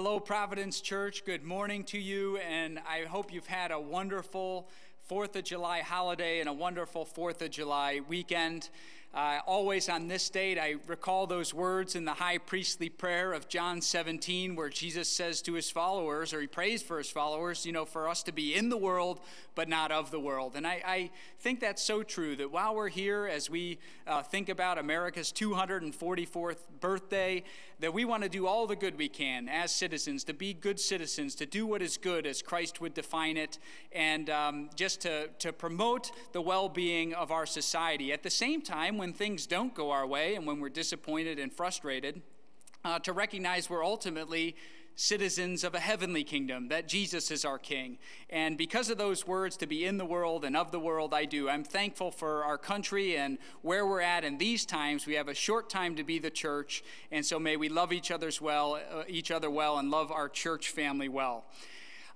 Hello, 0.00 0.20
Providence 0.20 0.80
Church. 0.80 1.24
Good 1.24 1.42
morning 1.42 1.82
to 1.86 1.98
you, 1.98 2.36
and 2.36 2.78
I 2.88 3.00
hope 3.00 3.32
you've 3.32 3.48
had 3.48 3.72
a 3.72 3.80
wonderful 3.80 4.68
Fourth 5.08 5.34
of 5.34 5.42
July 5.42 5.80
holiday 5.80 6.38
and 6.38 6.48
a 6.48 6.52
wonderful 6.52 7.04
Fourth 7.04 7.42
of 7.42 7.50
July 7.50 8.00
weekend. 8.06 8.70
Uh, 9.12 9.40
always 9.46 9.88
on 9.88 10.06
this 10.06 10.28
date, 10.28 10.56
I 10.58 10.76
recall 10.86 11.26
those 11.26 11.52
words 11.52 11.96
in 11.96 12.04
the 12.04 12.12
high 12.12 12.38
priestly 12.38 12.88
prayer 12.88 13.32
of 13.32 13.48
John 13.48 13.80
17, 13.80 14.54
where 14.54 14.68
Jesus 14.68 15.08
says 15.08 15.42
to 15.42 15.54
his 15.54 15.70
followers, 15.70 16.32
or 16.32 16.42
he 16.42 16.46
prays 16.46 16.82
for 16.82 16.98
his 16.98 17.10
followers, 17.10 17.66
you 17.66 17.72
know, 17.72 17.86
for 17.86 18.08
us 18.08 18.22
to 18.24 18.32
be 18.32 18.54
in 18.54 18.68
the 18.68 18.76
world, 18.76 19.20
but 19.54 19.68
not 19.68 19.90
of 19.90 20.10
the 20.10 20.20
world. 20.20 20.52
And 20.54 20.66
I, 20.66 20.82
I 20.86 21.10
think 21.40 21.58
that's 21.58 21.82
so 21.82 22.02
true 22.04 22.36
that 22.36 22.52
while 22.52 22.76
we're 22.76 22.88
here, 22.88 23.26
as 23.26 23.48
we 23.48 23.78
uh, 24.06 24.22
think 24.22 24.50
about 24.50 24.78
America's 24.78 25.32
244th 25.32 26.58
birthday, 26.78 27.42
that 27.80 27.94
we 27.94 28.04
want 28.04 28.22
to 28.22 28.28
do 28.28 28.46
all 28.46 28.66
the 28.66 28.76
good 28.76 28.98
we 28.98 29.08
can 29.08 29.48
as 29.48 29.72
citizens, 29.72 30.24
to 30.24 30.34
be 30.34 30.52
good 30.52 30.80
citizens, 30.80 31.34
to 31.36 31.46
do 31.46 31.66
what 31.66 31.80
is 31.80 31.96
good 31.96 32.26
as 32.26 32.42
Christ 32.42 32.80
would 32.80 32.94
define 32.94 33.36
it, 33.36 33.58
and 33.92 34.28
um, 34.30 34.70
just 34.74 35.00
to, 35.02 35.28
to 35.38 35.52
promote 35.52 36.10
the 36.32 36.40
well 36.40 36.68
being 36.68 37.14
of 37.14 37.30
our 37.30 37.46
society. 37.46 38.12
At 38.12 38.22
the 38.22 38.30
same 38.30 38.62
time, 38.62 38.98
when 38.98 39.12
things 39.12 39.46
don't 39.46 39.74
go 39.74 39.90
our 39.90 40.06
way 40.06 40.34
and 40.34 40.46
when 40.46 40.60
we're 40.60 40.68
disappointed 40.68 41.38
and 41.38 41.52
frustrated, 41.52 42.22
uh, 42.84 42.98
to 43.00 43.12
recognize 43.12 43.68
we're 43.68 43.84
ultimately 43.84 44.56
citizens 45.00 45.62
of 45.62 45.76
a 45.76 45.78
heavenly 45.78 46.24
kingdom, 46.24 46.66
that 46.66 46.88
Jesus 46.88 47.30
is 47.30 47.44
our 47.44 47.56
King. 47.56 47.98
And 48.28 48.58
because 48.58 48.90
of 48.90 48.98
those 48.98 49.24
words, 49.24 49.56
to 49.58 49.66
be 49.66 49.84
in 49.84 49.96
the 49.96 50.04
world 50.04 50.44
and 50.44 50.56
of 50.56 50.72
the 50.72 50.80
world, 50.80 51.14
I 51.14 51.24
do. 51.24 51.48
I'm 51.48 51.62
thankful 51.62 52.10
for 52.10 52.42
our 52.42 52.58
country 52.58 53.16
and 53.16 53.38
where 53.62 53.86
we're 53.86 54.00
at 54.00 54.24
in 54.24 54.38
these 54.38 54.66
times. 54.66 55.06
We 55.06 55.14
have 55.14 55.28
a 55.28 55.34
short 55.34 55.70
time 55.70 55.94
to 55.94 56.02
be 56.02 56.18
the 56.18 56.30
church, 56.30 56.82
and 57.12 57.24
so 57.24 57.38
may 57.38 57.56
we 57.56 57.68
love 57.68 57.92
each 57.92 58.10
other's 58.10 58.40
well, 58.40 58.80
uh, 58.92 59.04
each 59.06 59.30
other 59.30 59.48
well, 59.48 59.78
and 59.78 59.88
love 59.88 60.10
our 60.10 60.28
church 60.28 60.70
family 60.70 61.08
well. 61.08 61.44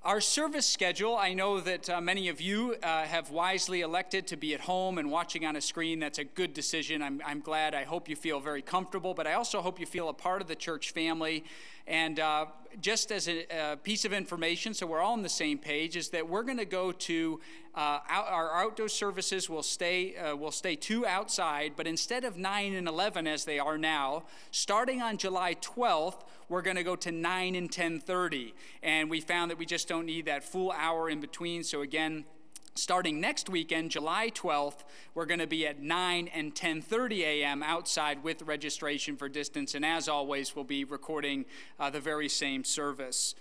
Our 0.04 0.20
service 0.20 0.66
schedule, 0.66 1.16
I 1.16 1.32
know 1.32 1.60
that 1.60 1.88
uh, 1.88 2.00
many 2.00 2.26
of 2.26 2.40
you 2.40 2.74
uh, 2.82 3.04
have 3.04 3.30
wisely 3.30 3.82
elected 3.82 4.26
to 4.26 4.36
be 4.36 4.52
at 4.52 4.58
home 4.58 4.98
and 4.98 5.12
watching 5.12 5.46
on 5.46 5.54
a 5.54 5.60
screen. 5.60 6.00
That's 6.00 6.18
a 6.18 6.24
good 6.24 6.52
decision. 6.52 7.02
I'm, 7.02 7.22
I'm 7.24 7.38
glad. 7.38 7.72
I 7.72 7.84
hope 7.84 8.08
you 8.08 8.16
feel 8.16 8.40
very 8.40 8.62
comfortable, 8.62 9.14
but 9.14 9.28
I 9.28 9.34
also 9.34 9.60
hope 9.60 9.78
you 9.78 9.86
feel 9.86 10.08
a 10.08 10.12
part 10.12 10.42
of 10.42 10.48
the 10.48 10.56
church 10.56 10.90
family. 10.90 11.44
And 11.86 12.18
uh, 12.18 12.46
just 12.80 13.12
as 13.12 13.28
a, 13.28 13.46
a, 13.50 13.76
piece 13.76 14.04
of 14.04 14.12
information, 14.12 14.74
so 14.74 14.86
we're 14.86 15.00
all 15.00 15.12
on 15.12 15.22
the 15.22 15.28
same 15.28 15.56
page, 15.56 15.96
is 15.96 16.08
that 16.08 16.28
we're 16.28 16.42
going 16.42 16.58
to 16.58 16.64
go 16.64 16.90
to 16.90 17.40
uh, 17.76 18.00
out, 18.08 18.26
our 18.26 18.64
outdoor 18.64 18.88
services 18.88 19.48
will 19.48 19.62
stay 19.62 20.16
uh, 20.16 20.34
will 20.36 20.50
stay 20.50 20.74
two 20.74 21.06
outside, 21.06 21.72
but 21.76 21.86
instead 21.86 22.24
of 22.24 22.36
nine 22.36 22.74
and 22.74 22.88
eleven 22.88 23.28
as 23.28 23.44
they 23.44 23.58
are 23.58 23.78
now, 23.78 24.24
starting 24.50 25.00
on 25.00 25.16
July 25.16 25.54
12th, 25.54 26.22
we're 26.52 26.60
going 26.60 26.76
to 26.76 26.84
go 26.84 26.94
to 26.94 27.10
nine 27.10 27.54
and 27.54 27.70
10:30. 27.70 28.52
And 28.82 29.08
we 29.08 29.22
found 29.22 29.50
that 29.50 29.56
we 29.56 29.64
just 29.64 29.88
don't 29.88 30.04
need 30.04 30.26
that 30.26 30.44
full 30.44 30.70
hour 30.72 31.08
in 31.08 31.18
between. 31.18 31.64
So 31.64 31.80
again 31.80 32.26
starting 32.74 33.20
next 33.20 33.50
weekend 33.50 33.90
july 33.90 34.30
12th 34.30 34.78
we're 35.14 35.26
going 35.26 35.38
to 35.38 35.46
be 35.46 35.66
at 35.66 35.82
9 35.82 36.28
and 36.28 36.54
10.30 36.54 37.18
a.m 37.18 37.62
outside 37.62 38.24
with 38.24 38.40
registration 38.42 39.14
for 39.14 39.28
distance. 39.28 39.74
And 39.74 39.84
as 39.84 40.08
always 40.08 40.54
we'll 40.54 40.64
be 40.64 40.84
recording 40.84 41.44
uh, 41.78 41.90
the 41.90 42.00
very 42.00 42.28
same 42.28 42.64
service. 42.64 43.34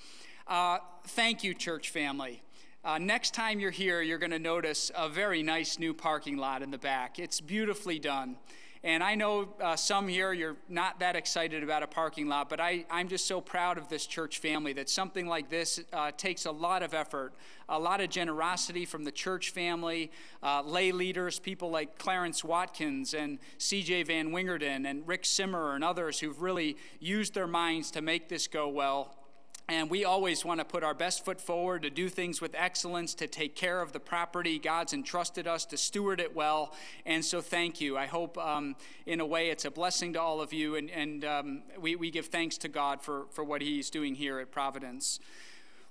Uh, 0.48 0.80
thank 1.08 1.46
you 1.46 1.54
church 1.54 1.90
family. 1.90 2.42
Uh, 2.84 2.98
next 2.98 3.34
time 3.34 3.60
you're 3.60 3.72
here 3.72 4.02
you're 4.02 4.18
going 4.18 4.32
to 4.32 4.40
notice 4.40 4.90
a 4.96 5.08
very 5.08 5.44
nice 5.44 5.80
new 5.80 5.94
parking 5.94 6.38
lot 6.38 6.62
in 6.62 6.72
the 6.72 6.78
back. 6.78 7.20
It's 7.20 7.42
beautifully 7.42 8.00
done 8.00 8.38
and 8.84 9.04
I 9.04 9.14
know 9.14 9.50
uh, 9.62 9.76
some 9.76 10.08
here, 10.08 10.34
you're 10.34 10.58
not 10.68 11.00
that 11.02 11.16
excited 11.16 11.62
about 11.62 11.84
a 11.84 11.88
parking 11.88 12.28
lot, 12.28 12.50
but 12.50 12.60
I, 12.60 12.86
I'm 12.90 13.10
just 13.10 13.28
so 13.28 13.40
proud 13.40 13.78
of 13.78 13.90
this 13.90 14.08
church 14.08 14.40
family 14.40 14.74
that 14.74 14.90
something 14.90 15.28
like 15.28 15.50
this 15.50 15.80
uh, 15.94 16.10
takes 16.18 16.46
a 16.46 16.52
lot 16.52 16.82
of 16.82 16.96
effort, 16.96 17.34
a 17.70 17.78
lot 17.78 18.02
of 18.02 18.10
generosity 18.10 18.86
from 18.86 19.04
the 19.04 19.12
church 19.12 19.52
family, 19.52 20.12
uh, 20.42 20.64
lay 20.64 20.92
leaders, 20.92 21.38
people 21.38 21.70
like 21.70 22.00
Clarence 22.00 22.44
Watkins 22.44 23.14
and 23.14 23.38
CJ 23.60 24.08
Van 24.08 24.32
Wingerden 24.32 24.90
and 24.90 25.08
Rick 25.08 25.26
Simmer 25.26 25.76
and 25.76 25.84
others 25.84 26.20
who've 26.20 26.42
really 26.42 26.76
used 27.00 27.36
their 27.36 27.48
minds 27.48 27.92
to 27.92 28.02
make 28.02 28.30
this 28.30 28.48
go 28.48 28.68
well. 28.68 29.16
And 29.72 29.90
we 29.90 30.04
always 30.04 30.44
want 30.44 30.60
to 30.60 30.66
put 30.66 30.84
our 30.84 30.94
best 30.94 31.24
foot 31.24 31.40
forward 31.40 31.84
to 31.84 31.90
do 31.90 32.10
things 32.10 32.42
with 32.42 32.54
excellence, 32.58 33.14
to 33.14 33.26
take 33.26 33.56
care 33.56 33.82
of 33.82 33.94
the 33.94 34.02
property 34.02 34.60
God's 34.60 34.92
entrusted 34.92 35.48
us, 35.48 35.64
to 35.68 35.78
steward 35.78 36.20
it 36.20 36.36
well. 36.36 36.74
And 37.06 37.24
so, 37.24 37.40
thank 37.40 37.80
you. 37.80 37.98
I 37.98 38.06
hope, 38.06 38.38
um, 38.38 38.76
in 39.06 39.22
a 39.22 39.26
way, 39.26 39.50
it's 39.50 39.64
a 39.64 39.72
blessing 39.72 40.12
to 40.12 40.22
all 40.22 40.42
of 40.42 40.52
you. 40.52 40.76
And, 40.76 40.92
and 40.92 41.24
um, 41.24 41.64
we, 41.80 41.96
we 41.96 42.12
give 42.12 42.26
thanks 42.26 42.58
to 42.58 42.68
God 42.68 43.02
for, 43.02 43.28
for 43.32 43.46
what 43.46 43.62
He's 43.62 43.90
doing 43.90 44.14
here 44.14 44.40
at 44.40 44.52
Providence. 44.52 45.22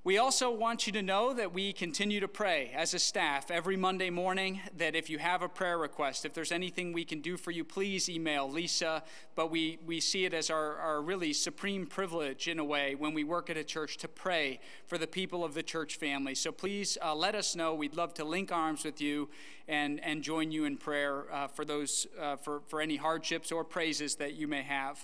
We 0.02 0.16
also 0.16 0.50
want 0.50 0.86
you 0.86 0.94
to 0.94 1.02
know 1.02 1.34
that 1.34 1.52
we 1.52 1.74
continue 1.74 2.20
to 2.20 2.28
pray 2.28 2.72
as 2.74 2.94
a 2.94 2.98
staff 2.98 3.50
every 3.50 3.76
Monday 3.76 4.08
morning. 4.08 4.62
That 4.78 4.96
if 4.96 5.10
you 5.10 5.18
have 5.18 5.42
a 5.42 5.48
prayer 5.48 5.76
request, 5.76 6.24
if 6.24 6.32
there's 6.32 6.52
anything 6.52 6.94
we 6.94 7.04
can 7.04 7.20
do 7.20 7.36
for 7.36 7.50
you, 7.50 7.64
please 7.64 8.08
email 8.08 8.50
Lisa. 8.50 9.02
But 9.34 9.50
we, 9.50 9.78
we 9.84 10.00
see 10.00 10.24
it 10.24 10.32
as 10.32 10.48
our, 10.48 10.76
our 10.76 11.02
really 11.02 11.34
supreme 11.34 11.86
privilege, 11.86 12.48
in 12.48 12.58
a 12.58 12.64
way, 12.64 12.94
when 12.94 13.12
we 13.12 13.24
work 13.24 13.50
at 13.50 13.58
a 13.58 13.62
church 13.62 13.98
to 13.98 14.08
pray 14.08 14.60
for 14.86 14.96
the 14.96 15.06
people 15.06 15.44
of 15.44 15.52
the 15.52 15.62
church 15.62 15.96
family. 15.96 16.34
So 16.34 16.50
please 16.50 16.96
uh, 17.04 17.14
let 17.14 17.34
us 17.34 17.54
know. 17.54 17.74
We'd 17.74 17.94
love 17.94 18.14
to 18.14 18.24
link 18.24 18.50
arms 18.50 18.86
with 18.86 19.02
you 19.02 19.28
and, 19.68 20.02
and 20.02 20.22
join 20.22 20.50
you 20.50 20.64
in 20.64 20.78
prayer 20.78 21.26
uh, 21.30 21.48
for, 21.48 21.66
those, 21.66 22.06
uh, 22.18 22.36
for, 22.36 22.62
for 22.68 22.80
any 22.80 22.96
hardships 22.96 23.52
or 23.52 23.64
praises 23.64 24.14
that 24.14 24.32
you 24.32 24.48
may 24.48 24.62
have. 24.62 24.98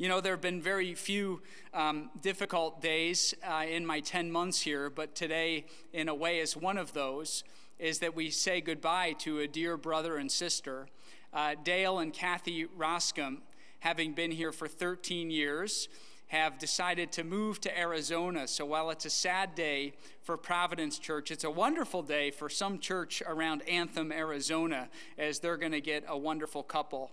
You 0.00 0.08
know, 0.08 0.22
there 0.22 0.32
have 0.32 0.40
been 0.40 0.62
very 0.62 0.94
few 0.94 1.42
um, 1.74 2.08
difficult 2.22 2.80
days 2.80 3.34
uh, 3.46 3.66
in 3.68 3.84
my 3.84 4.00
10 4.00 4.32
months 4.32 4.62
here, 4.62 4.88
but 4.88 5.14
today, 5.14 5.66
in 5.92 6.08
a 6.08 6.14
way, 6.14 6.38
is 6.38 6.56
one 6.56 6.78
of 6.78 6.94
those, 6.94 7.44
is 7.78 7.98
that 7.98 8.16
we 8.16 8.30
say 8.30 8.62
goodbye 8.62 9.12
to 9.18 9.40
a 9.40 9.46
dear 9.46 9.76
brother 9.76 10.16
and 10.16 10.32
sister. 10.32 10.86
Uh, 11.34 11.54
Dale 11.62 11.98
and 11.98 12.14
Kathy 12.14 12.64
Roscom, 12.64 13.42
having 13.80 14.14
been 14.14 14.30
here 14.30 14.52
for 14.52 14.68
13 14.68 15.30
years, 15.30 15.90
have 16.28 16.58
decided 16.58 17.12
to 17.12 17.22
move 17.22 17.60
to 17.60 17.78
Arizona. 17.78 18.48
So 18.48 18.64
while 18.64 18.88
it's 18.88 19.04
a 19.04 19.10
sad 19.10 19.54
day 19.54 19.92
for 20.22 20.38
Providence 20.38 20.98
Church, 20.98 21.30
it's 21.30 21.44
a 21.44 21.50
wonderful 21.50 22.02
day 22.02 22.30
for 22.30 22.48
some 22.48 22.78
church 22.78 23.22
around 23.26 23.68
Anthem, 23.68 24.12
Arizona, 24.12 24.88
as 25.18 25.40
they're 25.40 25.58
going 25.58 25.72
to 25.72 25.82
get 25.82 26.04
a 26.08 26.16
wonderful 26.16 26.62
couple. 26.62 27.10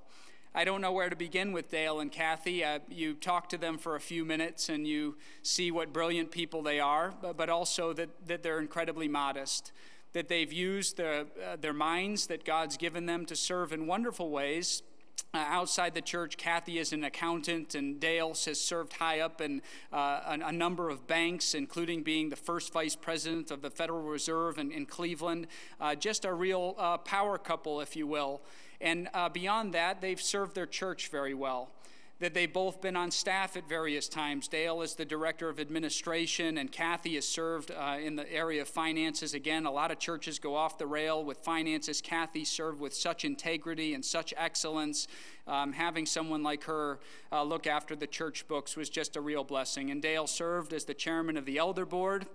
I 0.56 0.64
don't 0.64 0.82
know 0.82 0.92
where 0.92 1.10
to 1.10 1.16
begin 1.16 1.52
with 1.52 1.70
Dale 1.70 2.00
and 2.00 2.12
Kathy. 2.12 2.64
Uh, 2.64 2.80
you 2.90 3.14
talk 3.14 3.50
to 3.50 3.58
them 3.58 3.78
for 3.78 3.96
a 3.96 4.00
few 4.00 4.26
minutes 4.26 4.70
and 4.70 4.88
you 4.88 5.18
see 5.44 5.72
what 5.72 5.94
brilliant 5.94 6.32
people 6.32 6.62
they 6.62 6.80
are, 6.80 7.14
but, 7.22 7.38
but 7.38 7.50
also 7.50 7.94
that, 7.94 8.10
that 8.28 8.44
they're 8.44 8.60
incredibly 8.60 9.08
modest, 9.08 9.72
that 10.14 10.30
they've 10.30 10.52
used 10.52 10.98
the, 10.98 11.28
uh, 11.46 11.58
their 11.60 11.74
minds 11.74 12.28
that 12.28 12.44
God's 12.44 12.78
given 12.78 13.06
them 13.06 13.26
to 13.26 13.36
serve 13.36 13.72
in 13.72 13.88
wonderful 13.88 14.30
ways. 14.30 14.82
Uh, 15.34 15.44
outside 15.48 15.94
the 15.94 16.02
church, 16.02 16.38
Kathy 16.38 16.80
is 16.80 16.94
an 16.94 17.04
accountant, 17.04 17.76
and 17.76 18.00
Dale 18.00 18.30
has 18.30 18.60
served 18.60 18.94
high 18.94 19.20
up 19.20 19.42
in 19.42 19.62
uh, 19.92 20.22
a, 20.26 20.40
a, 20.46 20.52
number 20.52 20.90
of 20.90 21.06
banks, 21.06 21.54
including 21.54 22.02
being 22.02 22.30
the 22.30 22.36
first 22.36 22.72
vice 22.72 22.96
president 22.96 23.52
of 23.52 23.62
the 23.62 23.70
Federal 23.70 24.04
Reserve 24.04 24.58
in, 24.58 24.72
in 24.72 24.86
Cleveland. 24.86 25.48
Uh, 25.82 25.96
just 25.96 26.24
a 26.24 26.34
real 26.34 26.76
uh, 26.78 26.98
power 26.98 27.38
couple, 27.38 27.82
if 27.82 27.96
you 27.96 28.08
will. 28.08 28.42
And 28.80 29.10
uh, 29.14 29.30
beyond 29.30 29.74
that, 29.74 30.02
they've 30.02 30.22
served 30.22 30.56
their 30.56 30.66
church 30.66 31.10
very 31.10 31.34
well. 31.34 31.70
That 32.20 32.34
they've 32.34 32.52
both 32.52 32.82
been 32.82 32.96
on 32.96 33.12
staff 33.12 33.56
at 33.56 33.70
various 33.70 34.10
times. 34.10 34.48
Dale 34.48 34.82
is 34.82 34.96
the 34.96 35.06
director 35.06 35.50
of 35.50 35.60
administration, 35.60 36.58
and 36.58 36.72
Kathy 36.72 37.14
has 37.14 37.28
served 37.28 37.70
uh, 37.70 37.98
in 38.02 38.16
the 38.16 38.32
area 38.34 38.64
of 38.64 38.68
finances. 38.68 39.36
Again, 39.36 39.68
a 39.68 39.72
lot 39.72 39.92
of 39.92 40.00
churches 40.00 40.40
go 40.40 40.56
off 40.56 40.80
the 40.80 40.88
rail 40.88 41.24
with 41.24 41.38
finances. 41.38 42.02
Kathy 42.02 42.44
served 42.44 42.80
with 42.80 42.96
such 42.96 43.24
integrity 43.24 43.94
and 43.94 44.04
such 44.04 44.34
excellence. 44.36 45.08
Um, 45.46 45.74
having 45.74 46.08
someone 46.08 46.42
like 46.42 46.64
her 46.64 46.98
uh, 47.32 47.44
look 47.44 47.68
after 47.68 47.96
the 47.96 48.08
church 48.08 48.48
books 48.48 48.76
was 48.76 48.90
just 48.90 49.16
a 49.16 49.22
real 49.22 49.44
blessing. 49.44 49.92
And 49.92 50.02
Dale 50.02 50.26
served 50.26 50.74
as 50.74 50.86
the 50.86 50.96
chairman 50.96 51.38
of 51.38 51.46
the 51.46 51.60
elder 51.60 51.86
board 51.86 52.26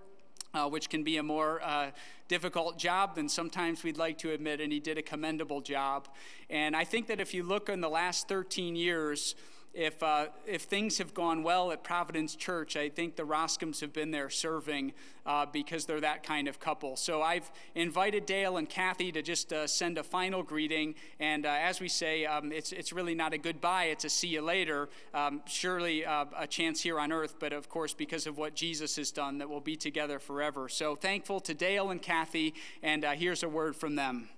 uh, 0.53 0.69
which 0.69 0.89
can 0.89 1.03
be 1.03 1.17
a 1.17 1.23
more 1.23 1.61
uh, 1.63 1.91
difficult 2.27 2.77
job 2.77 3.15
than 3.15 3.27
sometimes 3.27 3.83
we'd 3.83 3.97
like 3.97 4.17
to 4.19 4.31
admit, 4.31 4.61
and 4.61 4.71
he 4.71 4.79
did 4.79 4.97
a 4.97 5.01
commendable 5.01 5.61
job. 5.61 6.07
And 6.49 6.75
I 6.75 6.83
think 6.83 7.07
that 7.07 7.19
if 7.19 7.33
you 7.33 7.43
look 7.43 7.69
in 7.69 7.81
the 7.81 7.89
last 7.89 8.27
13 8.27 8.75
years, 8.75 9.35
if, 9.73 10.03
uh, 10.03 10.27
if 10.45 10.63
things 10.63 10.99
have 10.99 11.15
gone 11.15 11.41
well 11.41 11.71
at 11.71 11.83
Providence 11.83 12.35
Church, 12.35 12.77
I 12.77 12.89
think 12.89 13.15
the 13.15 13.25
Roscoms 13.25 13.79
have 13.79 13.91
been 13.91 14.11
there 14.11 14.29
serving 14.29 14.93
uh, 15.25 15.47
because 15.47 15.85
they're 15.85 16.01
that 16.01 16.21
kind 16.21 16.47
of 16.47 16.59
couple. 16.59 16.95
So 16.95 17.23
I've 17.23 17.51
invited 17.73 18.27
Dale 18.27 18.57
and 18.57 18.69
Kathy 18.69 19.11
to 19.11 19.23
just 19.23 19.51
uh, 19.51 19.65
send 19.65 19.97
a 19.97 20.03
final 20.03 20.43
greeting. 20.43 20.93
And 21.19 21.47
uh, 21.47 21.57
as 21.59 21.81
we 21.81 21.87
say, 21.87 22.25
um, 22.25 22.51
it's, 22.51 22.71
it's 22.71 22.93
really 22.93 23.15
not 23.15 23.33
a 23.33 23.39
goodbye, 23.39 23.85
it's 23.85 24.05
a 24.05 24.09
see 24.09 24.27
you 24.27 24.41
later. 24.41 24.89
Um, 25.11 25.41
surely 25.47 26.05
uh, 26.05 26.25
a 26.37 26.45
chance 26.45 26.81
here 26.81 26.99
on 26.99 27.11
earth, 27.11 27.35
but 27.39 27.51
of 27.51 27.67
course, 27.67 27.95
because 27.95 28.27
of 28.27 28.37
what 28.37 28.53
Jesus 28.53 28.95
has 28.97 29.11
done, 29.11 29.39
that 29.39 29.49
we'll 29.49 29.59
be 29.59 29.75
together 29.75 30.19
forever. 30.19 30.69
So 30.69 30.95
thankful 30.95 31.39
to 31.41 31.53
Dale 31.55 31.89
and 31.89 32.01
Kathy, 32.01 32.53
and 32.83 33.03
uh, 33.03 33.11
here's 33.13 33.41
a 33.41 33.49
word 33.49 33.75
from 33.75 33.95
them. 33.95 34.29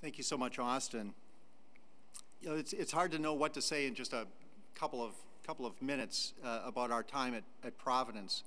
Thank 0.00 0.16
you 0.16 0.24
so 0.24 0.38
much, 0.38 0.58
Austin 0.58 1.12
you 2.40 2.48
know, 2.48 2.56
it's, 2.56 2.72
it's 2.72 2.92
hard 2.92 3.12
to 3.12 3.18
know 3.18 3.34
what 3.34 3.54
to 3.54 3.62
say 3.62 3.86
in 3.86 3.94
just 3.94 4.12
a 4.12 4.26
couple 4.74 5.04
of 5.04 5.14
couple 5.46 5.66
of 5.66 5.80
minutes 5.82 6.34
uh, 6.44 6.60
about 6.64 6.90
our 6.90 7.02
time 7.02 7.34
at, 7.34 7.42
at 7.64 7.76
Providence. 7.78 8.44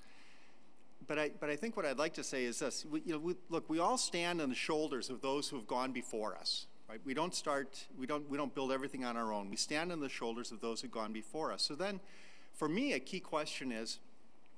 But 1.05 1.19
I, 1.19 1.31
but 1.39 1.49
I 1.49 1.55
think 1.55 1.75
what 1.75 1.85
I'd 1.85 1.97
like 1.97 2.13
to 2.13 2.23
say 2.23 2.45
is 2.45 2.59
this: 2.59 2.85
we, 2.89 3.01
you 3.05 3.13
know, 3.13 3.19
we, 3.19 3.35
look, 3.49 3.69
we 3.69 3.79
all 3.79 3.97
stand 3.97 4.41
on 4.41 4.49
the 4.49 4.55
shoulders 4.55 5.09
of 5.09 5.21
those 5.21 5.49
who 5.49 5.57
have 5.57 5.67
gone 5.67 5.91
before 5.91 6.35
us. 6.35 6.67
Right? 6.89 6.99
We 7.03 7.13
don't 7.13 7.35
start. 7.35 7.87
We 7.97 8.05
don't. 8.07 8.29
We 8.29 8.37
don't 8.37 8.53
build 8.55 8.71
everything 8.71 9.03
on 9.03 9.17
our 9.17 9.33
own. 9.33 9.49
We 9.49 9.57
stand 9.57 9.91
on 9.91 9.99
the 9.99 10.09
shoulders 10.09 10.51
of 10.51 10.61
those 10.61 10.81
who've 10.81 10.91
gone 10.91 11.11
before 11.11 11.51
us. 11.51 11.61
So 11.61 11.75
then, 11.75 11.99
for 12.53 12.69
me, 12.69 12.93
a 12.93 12.99
key 12.99 13.19
question 13.19 13.71
is: 13.71 13.99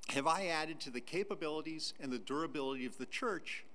Have 0.09 0.27
I 0.27 0.47
added 0.47 0.79
to 0.81 0.89
the 0.89 1.01
capabilities 1.01 1.93
and 1.99 2.11
the 2.11 2.19
durability 2.19 2.85
of 2.85 2.97
the 2.97 3.05
church 3.05 3.65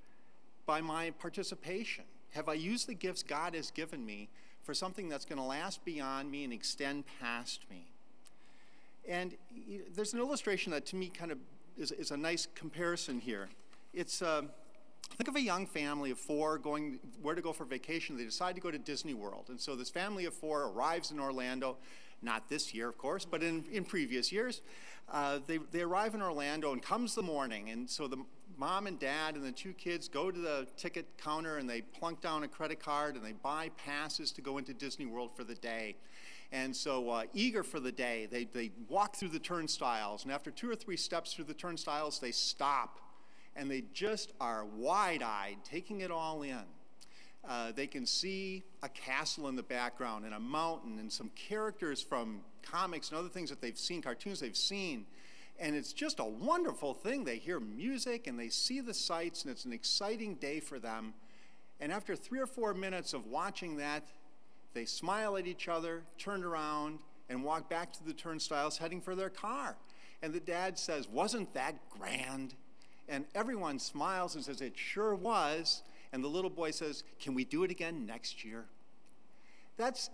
by 0.64 0.80
my 0.80 1.10
participation? 1.10 2.04
Have 2.34 2.48
I 2.48 2.54
used 2.54 2.86
the 2.86 2.94
gifts 2.94 3.24
God 3.24 3.54
has 3.54 3.72
given 3.72 4.06
me 4.06 4.28
for 4.62 4.74
something 4.74 5.08
that's 5.08 5.24
going 5.24 5.38
to 5.38 5.44
last 5.44 5.84
beyond 5.84 6.30
me 6.30 6.44
and 6.44 6.52
extend 6.52 7.04
past 7.20 7.64
me? 7.70 7.86
And 9.08 9.34
there's 9.94 10.12
an 10.12 10.20
illustration 10.20 10.72
that 10.72 10.86
to 10.86 10.96
me 10.96 11.08
kind 11.08 11.32
of 11.32 11.38
is, 11.78 11.92
is 11.92 12.10
a 12.10 12.16
nice 12.16 12.46
comparison 12.54 13.20
here. 13.20 13.48
It's 13.94 14.22
uh, 14.22 14.42
think 15.16 15.28
of 15.28 15.36
a 15.36 15.40
young 15.40 15.66
family 15.66 16.10
of 16.10 16.18
four 16.18 16.58
going 16.58 16.98
where 17.22 17.34
to 17.34 17.42
go 17.42 17.52
for 17.52 17.64
vacation. 17.64 18.16
They 18.16 18.24
decide 18.24 18.54
to 18.54 18.60
go 18.60 18.70
to 18.70 18.78
Disney 18.78 19.14
World, 19.14 19.46
and 19.48 19.60
so 19.60 19.74
this 19.74 19.90
family 19.90 20.26
of 20.26 20.34
four 20.34 20.64
arrives 20.64 21.10
in 21.10 21.18
Orlando. 21.18 21.76
Not 22.22 22.50
this 22.50 22.74
year, 22.74 22.86
of 22.86 22.98
course, 22.98 23.24
but 23.24 23.42
in, 23.42 23.64
in 23.72 23.82
previous 23.82 24.30
years. 24.30 24.60
Uh, 25.10 25.38
they, 25.46 25.56
they 25.56 25.80
arrive 25.80 26.14
in 26.14 26.20
Orlando, 26.20 26.72
and 26.72 26.82
comes 26.82 27.14
the 27.14 27.22
morning, 27.22 27.70
and 27.70 27.88
so 27.88 28.06
the 28.06 28.18
mom 28.60 28.86
and 28.86 28.98
dad 28.98 29.36
and 29.36 29.42
the 29.42 29.50
two 29.50 29.72
kids 29.72 30.06
go 30.06 30.30
to 30.30 30.38
the 30.38 30.66
ticket 30.76 31.06
counter 31.16 31.56
and 31.56 31.68
they 31.68 31.80
plunk 31.80 32.20
down 32.20 32.42
a 32.42 32.48
credit 32.48 32.78
card 32.78 33.16
and 33.16 33.24
they 33.24 33.32
buy 33.32 33.70
passes 33.78 34.30
to 34.32 34.42
go 34.42 34.58
into 34.58 34.74
Disney 34.74 35.06
World 35.06 35.30
for 35.34 35.44
the 35.44 35.54
day. 35.54 35.96
And 36.52 36.76
so, 36.76 37.08
uh, 37.08 37.22
eager 37.32 37.62
for 37.62 37.80
the 37.80 37.92
day, 37.92 38.28
they, 38.30 38.44
they 38.44 38.70
walk 38.88 39.16
through 39.16 39.30
the 39.30 39.38
turnstiles. 39.38 40.24
And 40.24 40.32
after 40.32 40.50
two 40.50 40.70
or 40.70 40.74
three 40.74 40.98
steps 40.98 41.32
through 41.32 41.46
the 41.46 41.54
turnstiles, 41.54 42.18
they 42.18 42.32
stop. 42.32 43.00
And 43.56 43.70
they 43.70 43.84
just 43.94 44.32
are 44.40 44.66
wide 44.66 45.22
eyed, 45.22 45.56
taking 45.64 46.02
it 46.02 46.10
all 46.10 46.42
in. 46.42 46.64
Uh, 47.48 47.72
they 47.72 47.86
can 47.86 48.04
see 48.04 48.64
a 48.82 48.90
castle 48.90 49.48
in 49.48 49.56
the 49.56 49.62
background 49.62 50.26
and 50.26 50.34
a 50.34 50.40
mountain 50.40 50.98
and 50.98 51.10
some 51.10 51.30
characters 51.34 52.02
from 52.02 52.42
comics 52.62 53.08
and 53.08 53.18
other 53.18 53.30
things 53.30 53.48
that 53.48 53.62
they've 53.62 53.78
seen, 53.78 54.02
cartoons 54.02 54.38
they've 54.38 54.54
seen. 54.54 55.06
And 55.60 55.76
it's 55.76 55.92
just 55.92 56.18
a 56.18 56.24
wonderful 56.24 56.94
thing. 56.94 57.24
They 57.24 57.36
hear 57.36 57.60
music 57.60 58.26
and 58.26 58.40
they 58.40 58.48
see 58.48 58.80
the 58.80 58.94
sights, 58.94 59.42
and 59.42 59.52
it's 59.52 59.66
an 59.66 59.72
exciting 59.72 60.36
day 60.36 60.58
for 60.58 60.78
them. 60.78 61.12
And 61.80 61.92
after 61.92 62.16
three 62.16 62.40
or 62.40 62.46
four 62.46 62.72
minutes 62.72 63.12
of 63.12 63.26
watching 63.26 63.76
that, 63.76 64.02
they 64.72 64.86
smile 64.86 65.36
at 65.36 65.46
each 65.46 65.68
other, 65.68 66.02
turn 66.18 66.44
around, 66.44 66.98
and 67.28 67.44
walk 67.44 67.68
back 67.68 67.92
to 67.92 68.04
the 68.04 68.12
turnstiles 68.12 68.78
heading 68.78 69.00
for 69.00 69.14
their 69.14 69.30
car. 69.30 69.76
And 70.22 70.32
the 70.32 70.40
dad 70.40 70.78
says, 70.78 71.08
Wasn't 71.08 71.52
that 71.54 71.76
grand? 71.90 72.54
And 73.08 73.24
everyone 73.34 73.78
smiles 73.78 74.34
and 74.34 74.44
says, 74.44 74.60
It 74.60 74.76
sure 74.76 75.14
was. 75.14 75.82
And 76.12 76.24
the 76.24 76.28
little 76.28 76.50
boy 76.50 76.70
says, 76.70 77.04
Can 77.20 77.34
we 77.34 77.44
do 77.44 77.64
it 77.64 77.70
again 77.70 78.06
next 78.06 78.44
year? 78.44 78.64
That's, 79.76 80.10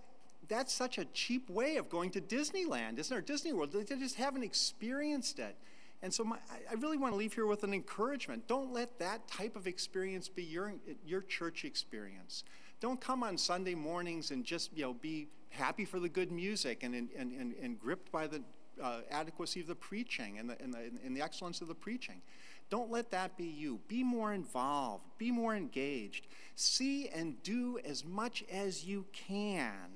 that's 0.48 0.72
such 0.72 0.98
a 0.98 1.04
cheap 1.06 1.48
way 1.50 1.76
of 1.76 1.88
going 1.88 2.10
to 2.10 2.20
Disneyland, 2.20 2.98
isn't 2.98 3.16
it? 3.16 3.26
Disney 3.26 3.52
World. 3.52 3.72
They 3.72 3.84
just 3.96 4.16
haven't 4.16 4.42
experienced 4.42 5.38
it. 5.38 5.56
And 6.02 6.12
so 6.12 6.24
my, 6.24 6.36
I 6.70 6.74
really 6.74 6.98
want 6.98 7.14
to 7.14 7.16
leave 7.16 7.32
here 7.32 7.46
with 7.46 7.64
an 7.64 7.72
encouragement. 7.72 8.46
Don't 8.46 8.72
let 8.72 8.98
that 8.98 9.26
type 9.28 9.56
of 9.56 9.66
experience 9.66 10.28
be 10.28 10.44
your, 10.44 10.74
your 11.04 11.22
church 11.22 11.64
experience. 11.64 12.44
Don't 12.80 13.00
come 13.00 13.22
on 13.22 13.38
Sunday 13.38 13.74
mornings 13.74 14.30
and 14.30 14.44
just 14.44 14.76
you 14.76 14.84
know 14.84 14.94
be 14.94 15.28
happy 15.50 15.84
for 15.84 15.98
the 15.98 16.08
good 16.08 16.30
music 16.30 16.82
and, 16.82 16.94
and, 16.94 17.08
and, 17.16 17.54
and 17.62 17.80
gripped 17.80 18.12
by 18.12 18.26
the 18.26 18.42
uh, 18.82 19.00
adequacy 19.10 19.60
of 19.60 19.66
the 19.66 19.74
preaching 19.74 20.38
and 20.38 20.50
the, 20.50 20.62
and, 20.62 20.74
the, 20.74 20.90
and 21.04 21.16
the 21.16 21.22
excellence 21.22 21.62
of 21.62 21.68
the 21.68 21.74
preaching. 21.74 22.20
Don't 22.68 22.90
let 22.90 23.10
that 23.12 23.36
be 23.36 23.46
you. 23.46 23.80
Be 23.88 24.02
more 24.02 24.32
involved, 24.32 25.04
be 25.18 25.30
more 25.30 25.54
engaged. 25.54 26.26
See 26.56 27.08
and 27.08 27.42
do 27.42 27.78
as 27.84 28.04
much 28.04 28.44
as 28.52 28.84
you 28.84 29.06
can. 29.12 29.95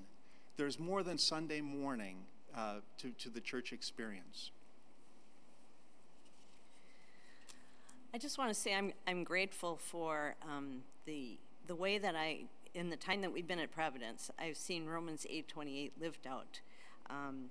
There's 0.60 0.78
more 0.78 1.02
than 1.02 1.16
Sunday 1.16 1.62
morning 1.62 2.18
uh, 2.54 2.80
to, 2.98 3.12
to 3.12 3.30
the 3.30 3.40
church 3.40 3.72
experience. 3.72 4.50
I 8.12 8.18
just 8.18 8.36
want 8.36 8.50
to 8.50 8.54
say 8.54 8.74
I'm, 8.74 8.92
I'm 9.06 9.24
grateful 9.24 9.78
for 9.78 10.34
um, 10.46 10.82
the, 11.06 11.38
the 11.66 11.74
way 11.74 11.96
that 11.96 12.14
I 12.14 12.40
in 12.74 12.90
the 12.90 12.96
time 12.96 13.22
that 13.22 13.32
we've 13.32 13.48
been 13.48 13.58
at 13.58 13.72
Providence, 13.72 14.30
I've 14.38 14.58
seen 14.58 14.84
Romans 14.84 15.26
8:28 15.30 15.92
lived 15.98 16.26
out, 16.26 16.60
um, 17.08 17.46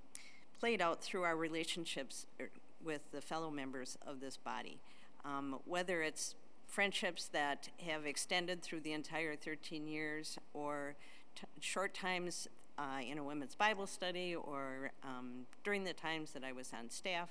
played 0.60 0.80
out 0.80 1.02
through 1.02 1.24
our 1.24 1.36
relationships 1.36 2.26
er, 2.40 2.50
with 2.80 3.10
the 3.10 3.20
fellow 3.20 3.50
members 3.50 3.98
of 4.06 4.20
this 4.20 4.36
body. 4.36 4.78
Um, 5.24 5.58
whether 5.64 6.00
it's 6.02 6.36
friendships 6.68 7.26
that 7.32 7.70
have 7.84 8.06
extended 8.06 8.62
through 8.62 8.80
the 8.80 8.92
entire 8.92 9.34
13 9.34 9.88
years, 9.88 10.38
or 10.54 10.94
t- 11.34 11.48
short 11.58 11.92
times 11.92 12.46
uh, 12.80 13.00
in 13.02 13.18
a 13.18 13.24
women's 13.24 13.54
Bible 13.54 13.86
study, 13.86 14.34
or 14.34 14.90
um, 15.04 15.46
during 15.64 15.84
the 15.84 15.92
times 15.92 16.30
that 16.32 16.42
I 16.42 16.52
was 16.52 16.72
on 16.72 16.88
staff, 16.88 17.28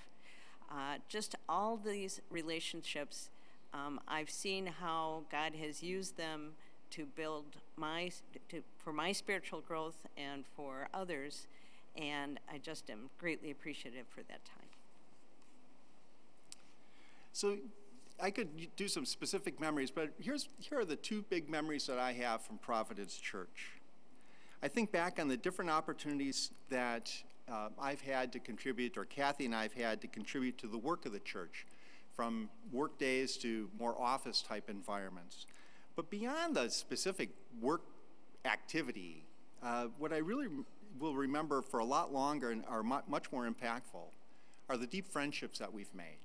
uh, 0.72 0.98
just 1.07 1.36
all 1.48 1.78
these 1.78 2.22
relationships. 2.30 3.30
Um, 3.74 4.00
I've 4.07 4.30
seen 4.30 4.68
how 4.68 5.24
God 5.31 5.56
has 5.56 5.81
used 5.81 6.18
them 6.18 6.51
to 6.92 7.06
build 7.06 7.46
my 7.78 8.12
to, 8.50 8.63
for 8.78 8.92
my 8.94 9.12
spiritual 9.12 9.62
growth 9.62 10.07
and 10.18 10.44
for 10.56 10.88
others 10.94 11.48
and 11.96 12.40
i 12.51 12.57
just 12.57 12.90
am 12.90 13.10
greatly 13.19 13.51
appreciative 13.51 14.06
for 14.07 14.22
that 14.24 14.44
time 14.46 14.68
so 17.31 17.57
i 18.22 18.31
could 18.31 18.75
do 18.75 18.88
some 18.88 19.06
specific 19.06 19.60
memories 19.60 19.92
but 19.92 20.10
here's 20.19 20.50
here 20.60 20.80
are 20.80 20.86
the 20.86 20.96
two 20.96 21.24
big 21.30 21.50
memories 21.50 21.86
that 21.86 22.00
i 22.00 22.12
have 22.12 22.42
from 22.42 22.57
providence 22.57 23.18
church 23.18 23.78
i 24.63 24.67
think 24.67 24.91
back 24.91 25.19
on 25.19 25.27
the 25.27 25.38
different 25.38 25.69
opportunities 25.69 26.51
that 26.69 27.11
uh, 27.51 27.69
i've 27.81 28.01
had 28.01 28.31
to 28.31 28.39
contribute 28.39 28.97
or 28.97 29.06
kathy 29.06 29.45
and 29.45 29.56
i've 29.56 29.73
had 29.73 30.01
to 30.01 30.07
contribute 30.07 30.57
to 30.57 30.67
the 30.67 30.77
work 30.77 31.06
of 31.06 31.11
the 31.11 31.19
church 31.19 31.65
from 32.15 32.50
work 32.71 32.97
days 32.97 33.38
to 33.38 33.69
more 33.79 34.00
office 34.01 34.41
type 34.41 34.69
environments 34.69 35.45
but 36.00 36.09
beyond 36.09 36.56
the 36.56 36.69
specific 36.69 37.29
work 37.59 37.81
activity, 38.45 39.25
uh, 39.61 39.88
what 39.97 40.13
I 40.13 40.19
really 40.19 40.47
will 40.97 41.13
remember 41.13 41.62
for 41.62 41.79
a 41.79 41.83
lot 41.85 42.13
longer 42.13 42.51
and 42.51 42.63
are 42.69 42.83
mu- 42.83 43.01
much 43.09 43.31
more 43.33 43.45
impactful 43.50 44.07
are 44.69 44.77
the 44.77 44.88
deep 44.88 45.09
friendships 45.09 45.60
that 45.60 45.74
we've 45.74 45.93
made. 45.93 46.19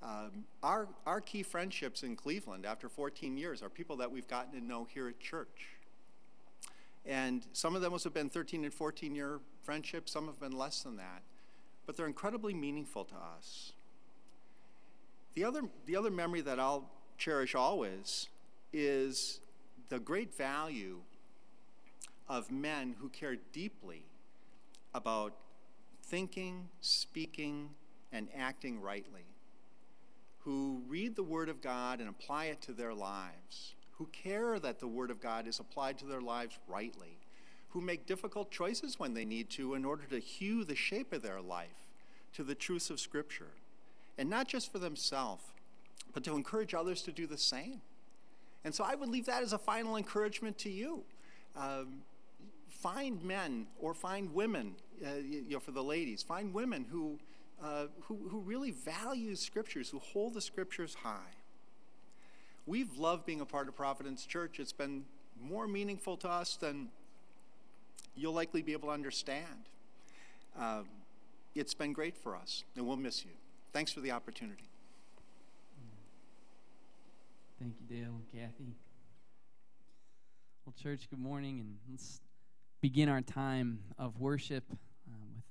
Um, 0.00 0.44
our, 0.62 0.88
our 1.06 1.20
key 1.20 1.42
friendships 1.42 2.04
in 2.04 2.14
Cleveland 2.14 2.66
after 2.66 2.88
14 2.88 3.36
years 3.36 3.64
are 3.64 3.68
people 3.68 3.96
that 3.96 4.12
we've 4.12 4.28
gotten 4.28 4.60
to 4.60 4.64
know 4.64 4.86
here 4.92 5.08
at 5.08 5.18
church. 5.18 5.70
And 7.06 7.46
some 7.52 7.76
of 7.76 7.82
them 7.82 7.92
must 7.92 8.04
have 8.04 8.14
been 8.14 8.30
13 8.30 8.64
and 8.64 8.72
14 8.72 9.14
year 9.14 9.40
friendships, 9.62 10.12
some 10.12 10.26
have 10.26 10.40
been 10.40 10.52
less 10.52 10.82
than 10.82 10.96
that. 10.96 11.22
But 11.86 11.96
they're 11.96 12.06
incredibly 12.06 12.54
meaningful 12.54 13.04
to 13.04 13.14
us. 13.14 13.72
The 15.34 15.44
other, 15.44 15.62
the 15.86 15.96
other 15.96 16.10
memory 16.10 16.40
that 16.42 16.58
I'll 16.60 16.88
cherish 17.18 17.54
always 17.54 18.28
is 18.72 19.40
the 19.88 19.98
great 19.98 20.34
value 20.34 21.00
of 22.28 22.50
men 22.50 22.94
who 23.00 23.08
care 23.08 23.36
deeply 23.52 24.04
about 24.94 25.34
thinking, 26.04 26.68
speaking, 26.80 27.70
and 28.12 28.28
acting 28.36 28.80
rightly, 28.80 29.26
who 30.40 30.82
read 30.88 31.16
the 31.16 31.22
Word 31.22 31.48
of 31.48 31.60
God 31.60 32.00
and 32.00 32.08
apply 32.08 32.46
it 32.46 32.62
to 32.62 32.72
their 32.72 32.94
lives, 32.94 33.74
who 33.98 34.06
care 34.06 34.58
that 34.58 34.80
the 34.80 34.88
Word 34.88 35.10
of 35.10 35.20
God 35.20 35.46
is 35.46 35.60
applied 35.60 35.98
to 35.98 36.06
their 36.06 36.20
lives 36.20 36.58
rightly, 36.66 37.18
who 37.70 37.80
make 37.80 38.06
difficult 38.06 38.50
choices 38.50 38.98
when 38.98 39.14
they 39.14 39.24
need 39.24 39.50
to 39.50 39.74
in 39.74 39.84
order 39.84 40.04
to 40.04 40.18
hew 40.18 40.64
the 40.64 40.74
shape 40.74 41.12
of 41.12 41.22
their 41.22 41.40
life 41.40 41.88
to 42.34 42.42
the 42.42 42.54
truths 42.54 42.90
of 42.90 42.98
Scripture, 42.98 43.52
and 44.18 44.28
not 44.28 44.48
just 44.48 44.72
for 44.72 44.78
themselves, 44.78 45.44
but 46.12 46.24
to 46.24 46.34
encourage 46.34 46.74
others 46.74 47.02
to 47.02 47.12
do 47.12 47.26
the 47.26 47.38
same. 47.38 47.80
And 48.64 48.74
so 48.74 48.84
I 48.84 48.94
would 48.94 49.08
leave 49.08 49.26
that 49.26 49.42
as 49.42 49.52
a 49.52 49.58
final 49.58 49.96
encouragement 49.96 50.58
to 50.58 50.70
you. 50.70 51.02
Um, 51.56 52.02
find 52.68 53.22
men 53.22 53.66
or 53.80 53.94
find 53.94 54.34
women, 54.34 54.74
uh, 55.04 55.14
you 55.16 55.44
know, 55.50 55.60
for 55.60 55.70
the 55.70 55.82
ladies, 55.82 56.22
find 56.22 56.52
women 56.52 56.86
who, 56.90 57.18
uh, 57.62 57.86
who, 58.02 58.28
who 58.28 58.40
really 58.40 58.72
value 58.72 59.36
scriptures, 59.36 59.88
who 59.90 59.98
hold 59.98 60.34
the 60.34 60.40
scriptures 60.40 60.94
high. 61.02 61.32
We've 62.66 62.96
loved 62.96 63.26
being 63.26 63.42
a 63.42 63.44
part 63.44 63.68
of 63.68 63.76
Providence 63.76 64.24
Church. 64.24 64.58
It's 64.58 64.72
been 64.72 65.04
more 65.38 65.68
meaningful 65.68 66.16
to 66.18 66.30
us 66.30 66.56
than 66.56 66.88
you'll 68.16 68.32
likely 68.32 68.62
be 68.62 68.72
able 68.72 68.88
to 68.88 68.94
understand. 68.94 69.68
Um, 70.58 70.86
it's 71.54 71.74
been 71.74 71.92
great 71.92 72.16
for 72.16 72.34
us, 72.34 72.64
and 72.74 72.86
we'll 72.86 72.96
miss 72.96 73.22
you. 73.24 73.32
Thanks 73.72 73.92
for 73.92 74.00
the 74.00 74.12
opportunity. 74.12 74.70
Thank 77.60 77.74
you, 77.80 77.96
Dale 77.96 78.14
and 78.14 78.32
Kathy. 78.32 78.72
Well, 80.64 80.74
church, 80.82 81.08
good 81.10 81.18
morning, 81.18 81.60
and 81.60 81.76
let's 81.90 82.22
begin 82.80 83.10
our 83.10 83.20
time 83.20 83.80
of 83.98 84.18
worship 84.20 84.64
um, 84.70 85.34
with 85.34 85.44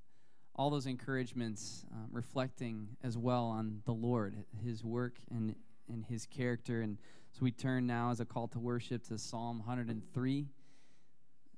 all 0.56 0.72
those 0.72 0.88
encouragements 0.88 1.86
um, 1.94 2.08
reflecting 2.12 2.88
as 3.04 3.20
well 3.20 3.46
on 3.46 3.82
the 3.86 3.94
Lord, 3.94 4.36
His 4.64 4.84
work 4.84 5.14
and, 5.30 5.54
and 5.92 6.06
His 6.06 6.26
character. 6.26 6.82
And 6.82 6.98
so 7.32 7.40
we 7.42 7.52
turn 7.52 7.88
now 7.88 8.12
as 8.12 8.20
a 8.20 8.26
call 8.26 8.48
to 8.50 8.60
worship 8.60 9.04
to 9.08 9.18
Psalm 9.18 9.60
103 9.60 10.48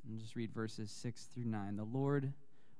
and 0.07 0.19
just 0.19 0.35
read 0.35 0.53
verses 0.53 0.91
6 0.91 1.23
through 1.33 1.45
9. 1.45 1.75
The 1.75 1.83
Lord 1.83 2.33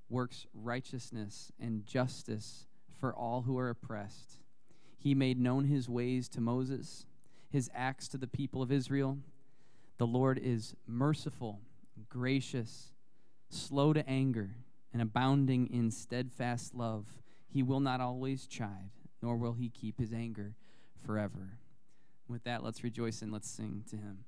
works 0.10 0.46
righteousness 0.54 1.52
and 1.60 1.86
justice 1.86 2.66
for 3.00 3.14
all 3.14 3.42
who 3.42 3.58
are 3.58 3.70
oppressed. 3.70 4.40
He 4.98 5.14
made 5.14 5.40
known 5.40 5.66
his 5.66 5.90
ways 5.90 6.30
to 6.30 6.42
Moses, 6.42 7.06
his 7.50 7.70
acts 7.74 8.08
to 8.10 8.18
the 8.18 8.28
people 8.28 8.62
of 8.62 8.72
Israel. 8.72 9.18
The 9.98 10.08
Lord 10.08 10.40
is 10.42 10.75
merciful, 10.88 11.62
gracious, 12.10 12.94
slow 13.50 13.94
to 13.94 14.08
anger, 14.10 14.52
and 14.94 15.02
abounding 15.02 15.68
in 15.68 15.92
steadfast 15.92 16.74
love. 16.74 17.06
He 17.48 17.64
will 17.64 17.80
not 17.80 18.02
always 18.02 18.48
chide, 18.48 18.92
nor 19.22 19.38
will 19.38 19.54
he 19.54 19.70
keep 19.70 20.00
his 20.00 20.14
anger 20.14 20.56
forever. 21.06 21.60
With 22.28 22.44
that, 22.46 22.64
let's 22.64 22.84
rejoice 22.84 23.22
and 23.22 23.32
let's 23.32 23.50
sing 23.50 23.84
to 23.90 23.98
him. 23.98 24.26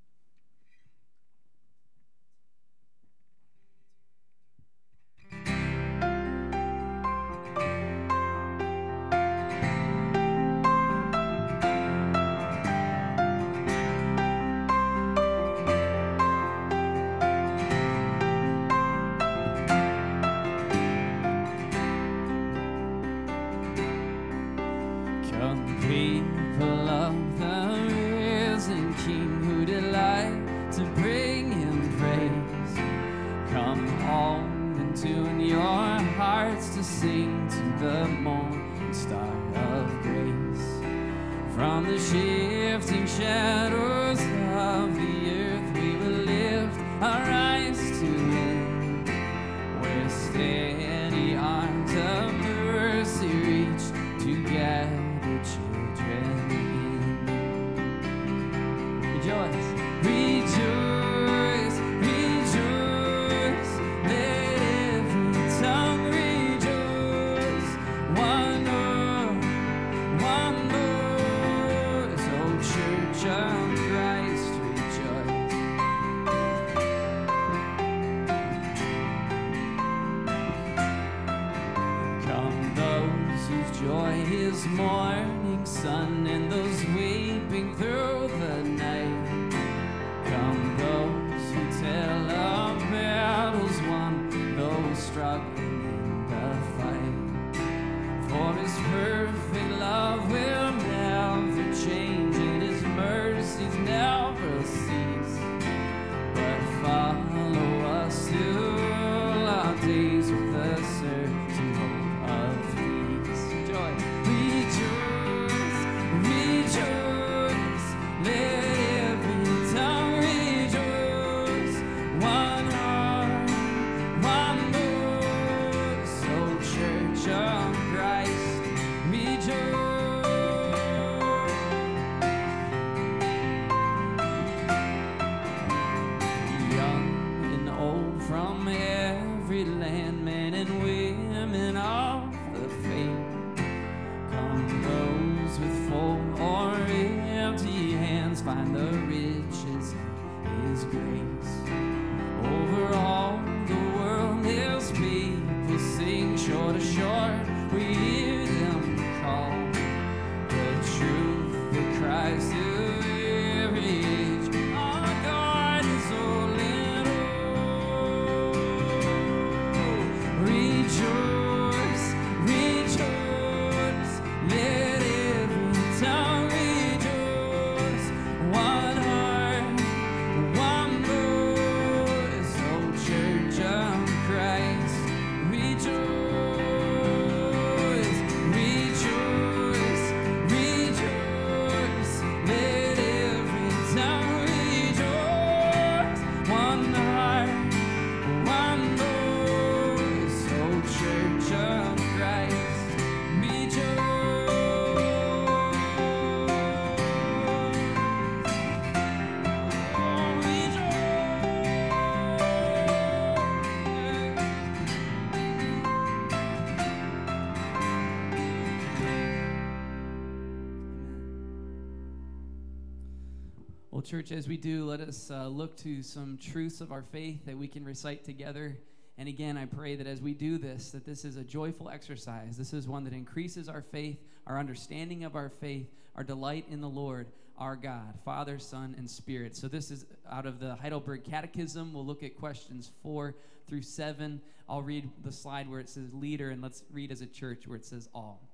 Church, 224.08 224.32
as 224.32 224.48
we 224.48 224.56
do, 224.56 224.86
let 224.86 225.02
us 225.02 225.30
uh, 225.30 225.48
look 225.48 225.76
to 225.76 226.02
some 226.02 226.38
truths 226.42 226.80
of 226.80 226.94
our 226.94 227.02
faith 227.02 227.46
that 227.46 227.58
we 227.58 227.68
can 227.68 227.84
recite 227.84 228.24
together. 228.24 228.78
And 229.18 229.28
again, 229.28 229.58
I 229.58 229.66
pray 229.66 229.98
that 229.98 230.08
as 230.08 230.22
we 230.22 230.34
do 230.34 230.58
this, 230.58 230.92
that 230.92 231.06
this 231.06 231.26
is 231.26 231.36
a 231.36 231.44
joyful 231.44 231.90
exercise. 231.90 232.58
This 232.58 232.72
is 232.72 232.88
one 232.88 233.04
that 233.04 233.12
increases 233.12 233.68
our 233.68 233.82
faith, 233.82 234.18
our 234.46 234.60
understanding 234.60 235.26
of 235.26 235.36
our 235.36 235.50
faith, 235.50 235.88
our 236.16 236.24
delight 236.24 236.66
in 236.72 236.80
the 236.80 236.88
Lord, 236.88 237.28
our 237.58 237.76
God, 237.76 238.18
Father, 238.24 238.60
Son, 238.60 238.96
and 238.98 239.10
Spirit. 239.10 239.58
So 239.58 239.68
this 239.68 239.92
is 239.92 240.06
out 240.32 240.46
of 240.46 240.62
the 240.62 240.76
Heidelberg 240.76 241.26
Catechism. 241.26 241.94
We'll 241.94 242.06
look 242.06 242.24
at 242.24 242.38
questions 242.38 242.92
four 243.04 243.36
through 243.68 243.82
seven. 243.82 244.40
I'll 244.70 244.84
read 244.84 245.10
the 245.26 245.34
slide 245.34 245.70
where 245.70 245.82
it 245.82 245.90
says 245.90 246.14
leader, 246.14 246.52
and 246.52 246.62
let's 246.62 246.86
read 246.94 247.12
as 247.12 247.20
a 247.20 247.28
church 247.28 247.68
where 247.68 247.76
it 247.76 247.86
says 247.86 248.08
all. 248.16 248.48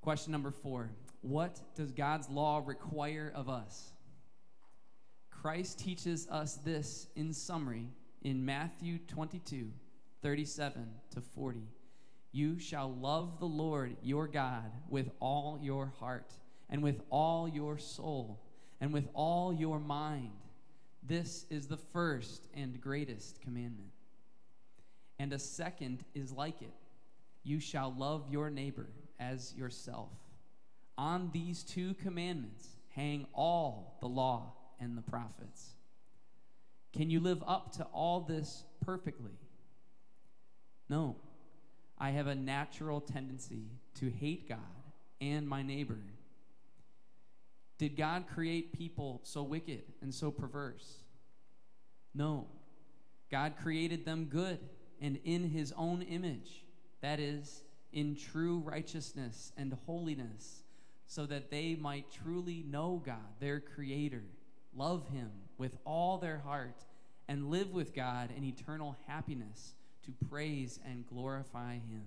Question 0.00 0.32
number 0.32 0.50
four 0.50 0.92
What 1.20 1.60
does 1.74 1.92
God's 1.92 2.30
law 2.30 2.62
require 2.64 3.30
of 3.34 3.50
us? 3.50 3.90
Christ 5.44 5.78
teaches 5.78 6.26
us 6.30 6.54
this 6.64 7.08
in 7.16 7.30
summary 7.34 7.90
in 8.22 8.46
Matthew 8.46 8.96
22, 9.08 9.70
37 10.22 10.88
to 11.10 11.20
40. 11.20 11.60
You 12.32 12.58
shall 12.58 12.90
love 12.90 13.40
the 13.40 13.44
Lord 13.44 13.94
your 14.02 14.26
God 14.26 14.72
with 14.88 15.10
all 15.20 15.58
your 15.60 15.92
heart, 16.00 16.32
and 16.70 16.82
with 16.82 17.02
all 17.10 17.46
your 17.46 17.76
soul, 17.76 18.40
and 18.80 18.90
with 18.90 19.06
all 19.12 19.52
your 19.52 19.78
mind. 19.78 20.30
This 21.02 21.44
is 21.50 21.66
the 21.66 21.76
first 21.76 22.48
and 22.54 22.80
greatest 22.80 23.42
commandment. 23.42 23.92
And 25.18 25.30
a 25.34 25.38
second 25.38 26.06
is 26.14 26.32
like 26.32 26.62
it 26.62 26.72
you 27.42 27.60
shall 27.60 27.94
love 27.98 28.30
your 28.30 28.48
neighbor 28.48 28.88
as 29.20 29.52
yourself. 29.54 30.08
On 30.96 31.28
these 31.34 31.62
two 31.64 31.92
commandments 31.92 32.66
hang 32.94 33.26
all 33.34 33.98
the 34.00 34.08
law 34.08 34.54
and 34.80 34.96
the 34.96 35.02
prophets. 35.02 35.70
Can 36.92 37.10
you 37.10 37.20
live 37.20 37.42
up 37.46 37.72
to 37.76 37.84
all 37.84 38.20
this 38.20 38.64
perfectly? 38.84 39.38
No. 40.88 41.16
I 41.98 42.10
have 42.10 42.26
a 42.26 42.34
natural 42.34 43.00
tendency 43.00 43.70
to 44.00 44.10
hate 44.10 44.48
God 44.48 44.58
and 45.20 45.48
my 45.48 45.62
neighbor. 45.62 45.98
Did 47.78 47.96
God 47.96 48.24
create 48.32 48.72
people 48.72 49.20
so 49.24 49.42
wicked 49.42 49.82
and 50.02 50.14
so 50.14 50.30
perverse? 50.30 51.02
No. 52.14 52.46
God 53.30 53.54
created 53.60 54.04
them 54.04 54.26
good 54.26 54.58
and 55.00 55.18
in 55.24 55.50
his 55.50 55.72
own 55.76 56.02
image, 56.02 56.64
that 57.00 57.18
is, 57.20 57.64
in 57.92 58.16
true 58.16 58.58
righteousness 58.58 59.52
and 59.56 59.76
holiness, 59.86 60.62
so 61.06 61.26
that 61.26 61.50
they 61.50 61.74
might 61.74 62.06
truly 62.10 62.64
know 62.68 63.02
God, 63.04 63.38
their 63.40 63.60
Creator, 63.60 64.24
love 64.76 65.08
Him 65.08 65.30
with 65.58 65.76
all 65.84 66.18
their 66.18 66.38
heart, 66.38 66.84
and 67.28 67.50
live 67.50 67.72
with 67.72 67.94
God 67.94 68.30
in 68.36 68.44
eternal 68.44 68.96
happiness 69.06 69.74
to 70.04 70.12
praise 70.28 70.78
and 70.84 71.06
glorify 71.06 71.74
Him. 71.74 72.04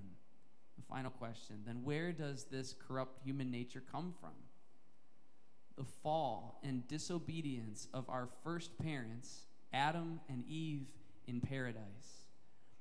The 0.78 0.84
final 0.88 1.12
question 1.12 1.58
then, 1.66 1.82
where 1.84 2.12
does 2.12 2.46
this 2.46 2.76
corrupt 2.88 3.24
human 3.24 3.50
nature 3.50 3.82
come 3.92 4.14
from? 4.20 4.34
The 5.78 5.86
fall 6.04 6.60
and 6.64 6.88
disobedience 6.88 7.88
of 7.94 8.10
our 8.10 8.30
first 8.44 8.78
parents, 8.78 9.46
Adam 9.74 10.20
and 10.30 10.44
Eve, 10.48 10.88
in 11.28 11.42
paradise. 11.42 12.28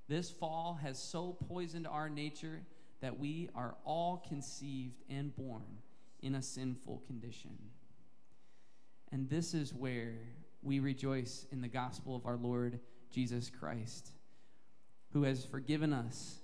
This 0.09 0.31
fall 0.31 0.79
has 0.83 0.99
so 0.99 1.37
poisoned 1.49 1.87
our 1.87 2.09
nature 2.09 2.63
that 3.01 3.19
we 3.19 3.49
are 3.55 3.77
all 3.85 4.25
conceived 4.29 5.03
and 5.11 5.35
born 5.37 5.79
in 6.23 6.35
a 6.35 6.43
sinful 6.43 7.03
condition. 7.07 7.57
And 9.13 9.29
this 9.29 9.55
is 9.55 9.73
where 9.73 10.15
we 10.63 10.81
rejoice 10.81 11.47
in 11.53 11.61
the 11.61 11.69
gospel 11.69 12.17
of 12.17 12.27
our 12.27 12.37
Lord 12.37 12.81
Jesus 13.11 13.51
Christ, 13.51 14.11
who 15.13 15.23
has 15.23 15.45
forgiven 15.45 15.93
us 15.93 16.41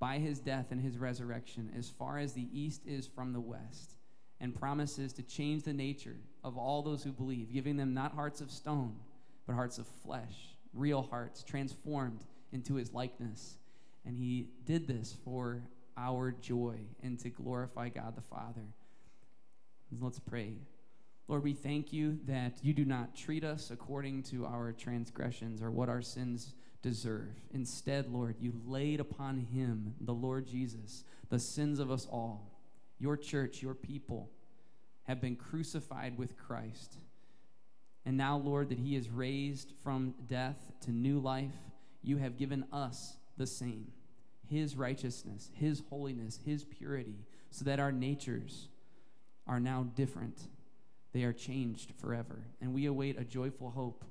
by 0.00 0.18
his 0.18 0.38
death 0.40 0.66
and 0.70 0.80
his 0.80 0.98
resurrection 0.98 1.70
as 1.76 1.90
far 1.90 2.18
as 2.18 2.32
the 2.32 2.48
east 2.52 2.82
is 2.86 3.06
from 3.06 3.32
the 3.32 3.40
west, 3.40 3.96
and 4.40 4.54
promises 4.54 5.12
to 5.12 5.22
change 5.22 5.62
the 5.62 5.72
nature 5.72 6.16
of 6.42 6.58
all 6.58 6.82
those 6.82 7.04
who 7.04 7.12
believe, 7.12 7.52
giving 7.52 7.76
them 7.76 7.94
not 7.94 8.14
hearts 8.14 8.40
of 8.40 8.50
stone, 8.50 8.96
but 9.46 9.54
hearts 9.54 9.78
of 9.78 9.86
flesh, 9.86 10.56
real 10.72 11.02
hearts, 11.02 11.42
transformed 11.42 12.24
into 12.52 12.74
his 12.74 12.92
likeness. 12.92 13.58
And 14.04 14.16
he 14.16 14.48
did 14.64 14.86
this 14.86 15.16
for 15.24 15.62
our 15.96 16.32
joy 16.32 16.78
and 17.02 17.18
to 17.20 17.30
glorify 17.30 17.88
God 17.88 18.16
the 18.16 18.22
Father. 18.22 18.66
Let's 20.00 20.18
pray. 20.18 20.54
Lord, 21.26 21.42
we 21.42 21.54
thank 21.54 21.92
you 21.92 22.18
that 22.26 22.58
you 22.62 22.74
do 22.74 22.84
not 22.84 23.16
treat 23.16 23.44
us 23.44 23.70
according 23.70 24.24
to 24.24 24.44
our 24.44 24.72
transgressions 24.72 25.62
or 25.62 25.70
what 25.70 25.88
our 25.88 26.02
sins 26.02 26.54
deserve. 26.82 27.34
Instead, 27.52 28.12
Lord, 28.12 28.36
you 28.38 28.52
laid 28.66 29.00
upon 29.00 29.38
him, 29.38 29.94
the 30.00 30.12
Lord 30.12 30.46
Jesus, 30.46 31.04
the 31.30 31.38
sins 31.38 31.78
of 31.78 31.90
us 31.90 32.06
all. 32.10 32.50
Your 32.98 33.16
church, 33.16 33.62
your 33.62 33.74
people, 33.74 34.30
have 35.04 35.20
been 35.20 35.36
crucified 35.36 36.18
with 36.18 36.36
Christ. 36.36 36.98
And 38.04 38.18
now, 38.18 38.36
Lord, 38.36 38.68
that 38.68 38.78
he 38.78 38.96
is 38.96 39.08
raised 39.08 39.72
from 39.82 40.14
death 40.28 40.72
to 40.82 40.90
new 40.90 41.20
life, 41.20 41.56
you 42.02 42.18
have 42.18 42.36
given 42.36 42.66
us 42.72 43.16
the 43.36 43.46
same 43.46 43.86
his 44.46 44.76
righteousness, 44.76 45.50
his 45.54 45.82
holiness, 45.88 46.38
his 46.44 46.64
purity, 46.64 47.16
so 47.50 47.64
that 47.64 47.80
our 47.80 47.90
natures 47.90 48.68
are 49.46 49.58
now 49.58 49.86
different. 49.94 50.48
They 51.14 51.22
are 51.22 51.32
changed 51.32 51.92
forever. 51.98 52.42
And 52.60 52.74
we 52.74 52.86
await 52.86 53.18
a 53.18 53.24
joyful 53.24 53.70
hope 53.70 54.04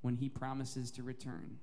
when 0.00 0.14
he 0.14 0.28
promises 0.30 0.90
to 0.92 1.02
return. 1.02 1.58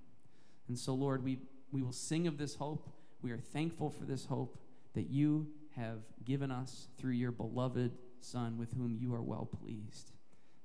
And 0.68 0.78
so, 0.78 0.94
Lord, 0.94 1.24
we, 1.24 1.40
we 1.72 1.82
will 1.82 1.94
sing 1.94 2.28
of 2.28 2.38
this 2.38 2.54
hope. 2.54 2.88
We 3.22 3.32
are 3.32 3.40
thankful 3.40 3.90
for 3.90 4.04
this 4.04 4.26
hope 4.26 4.60
that 4.94 5.10
you 5.10 5.48
have 5.76 6.00
given 6.26 6.52
us 6.52 6.90
through 6.98 7.14
your 7.14 7.32
beloved 7.32 7.98
Son, 8.20 8.58
with 8.58 8.74
whom 8.74 8.98
you 9.00 9.14
are 9.14 9.22
well 9.22 9.48
pleased. 9.62 10.12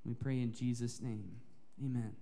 We 0.05 0.15
pray 0.15 0.41
in 0.41 0.53
Jesus' 0.53 1.01
name. 1.01 1.37
Amen. 1.83 2.17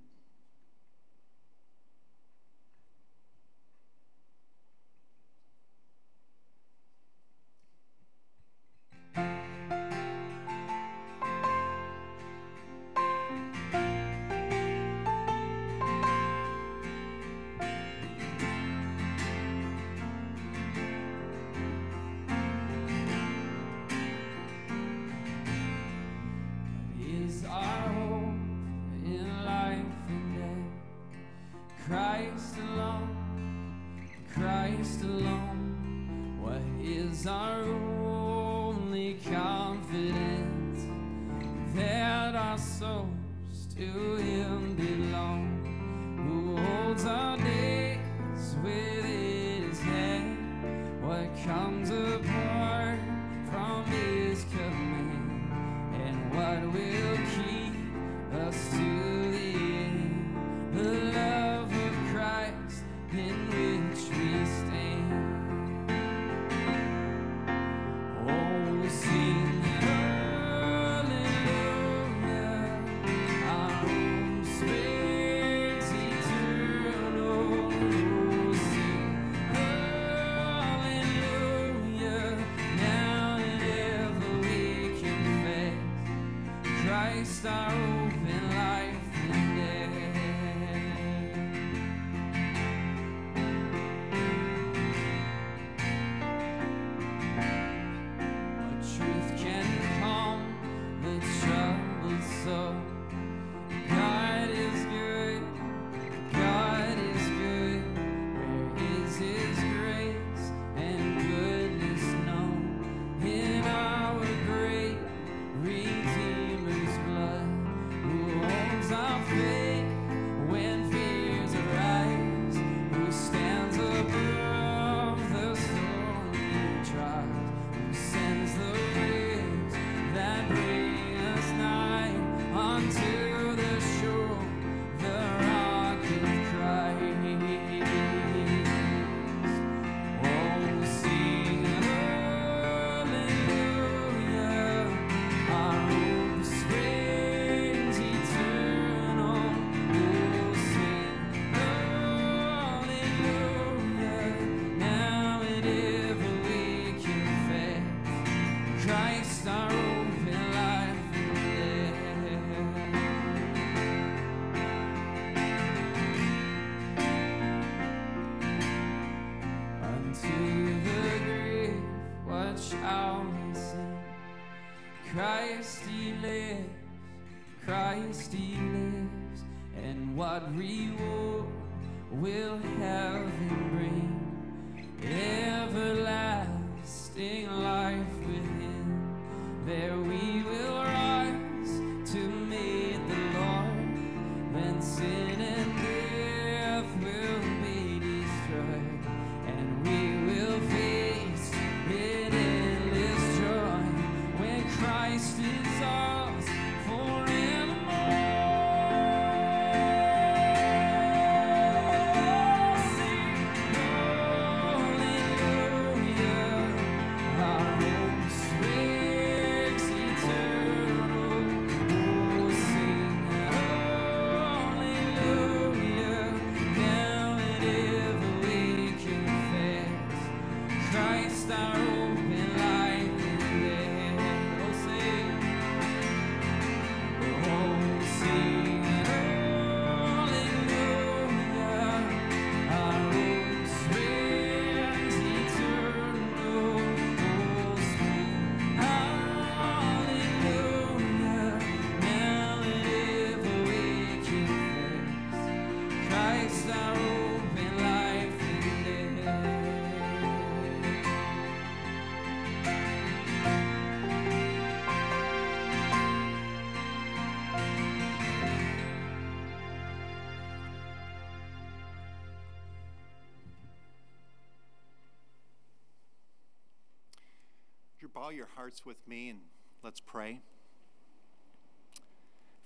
Your 278.31 278.49
hearts 278.57 278.85
with 278.85 278.97
me 279.07 279.29
and 279.31 279.41
let's 279.83 280.01
pray? 280.01 280.41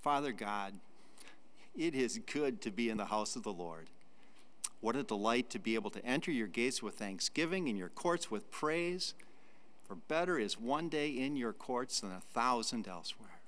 Father 0.03 0.33
God, 0.33 0.75
it 1.77 1.95
is 1.95 2.21
good 2.31 2.61
to 2.63 2.71
be 2.71 2.89
in 2.89 2.97
the 2.97 3.07
house 3.07 3.37
of 3.37 3.43
the 3.43 3.53
Lord. 3.53 3.89
What 4.81 4.97
a 4.97 5.03
delight 5.03 5.49
to 5.51 5.59
be 5.59 5.75
able 5.75 5.91
to 5.91 6.05
enter 6.05 6.31
your 6.31 6.47
gates 6.47 6.83
with 6.83 6.97
thanksgiving 6.97 7.69
and 7.69 7.79
your 7.79 7.89
courts 7.89 8.31
with 8.31 8.51
praise. 8.51 9.15
For 9.89 9.95
better 9.95 10.39
is 10.39 10.61
one 10.61 10.89
day 10.89 11.09
in 11.09 11.37
your 11.37 11.53
courts 11.53 12.01
than 12.01 12.13
a 12.13 12.21
thousand 12.21 12.87
elsewhere. 12.87 13.41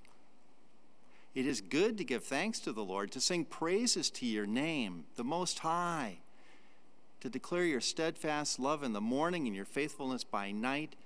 It 1.35 1.47
is 1.47 1.61
good 1.61 1.99
to 1.99 2.05
give 2.05 2.25
thanks 2.25 2.59
to 2.61 2.73
the 2.73 2.83
Lord, 2.83 3.13
to 3.13 3.21
sing 3.21 3.45
praises 3.45 4.09
to 4.11 4.25
your 4.25 4.47
name, 4.47 5.05
the 5.17 5.25
Most 5.25 5.59
High, 5.59 6.19
to 7.21 7.29
declare 7.29 7.65
your 7.65 7.83
steadfast 7.83 8.59
love 8.59 8.83
in 8.83 8.95
the 8.95 9.01
morning 9.03 9.47
and 9.47 9.55
your 9.55 9.67
faithfulness 9.67 10.25
by 10.25 10.51
night. 10.51 10.97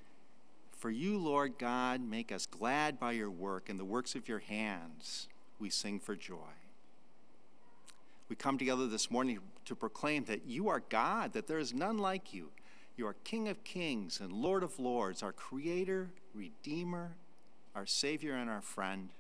For 0.80 0.90
you, 0.90 1.18
Lord 1.18 1.58
God, 1.58 2.00
make 2.00 2.32
us 2.32 2.46
glad 2.46 2.98
by 2.98 3.12
your 3.12 3.30
work 3.30 3.68
and 3.68 3.78
the 3.78 3.84
works 3.84 4.14
of 4.14 4.26
your 4.26 4.38
hands. 4.38 5.28
We 5.58 5.68
sing 5.68 6.00
for 6.00 6.16
joy. 6.16 6.56
We 8.30 8.36
come 8.36 8.56
together 8.56 8.86
this 8.86 9.10
morning 9.10 9.40
to 9.66 9.74
proclaim 9.74 10.24
that 10.24 10.46
you 10.46 10.70
are 10.70 10.82
God, 10.88 11.34
that 11.34 11.46
there 11.46 11.58
is 11.58 11.74
none 11.74 11.98
like 11.98 12.32
you. 12.32 12.48
You 12.96 13.06
are 13.06 13.16
King 13.24 13.46
of 13.48 13.62
kings 13.62 14.20
and 14.20 14.32
Lord 14.32 14.62
of 14.62 14.78
lords, 14.80 15.22
our 15.22 15.32
Creator, 15.32 16.08
Redeemer, 16.34 17.10
our 17.76 17.84
Savior, 17.84 18.34
and 18.34 18.48
our 18.48 18.62
friend. 18.62 19.10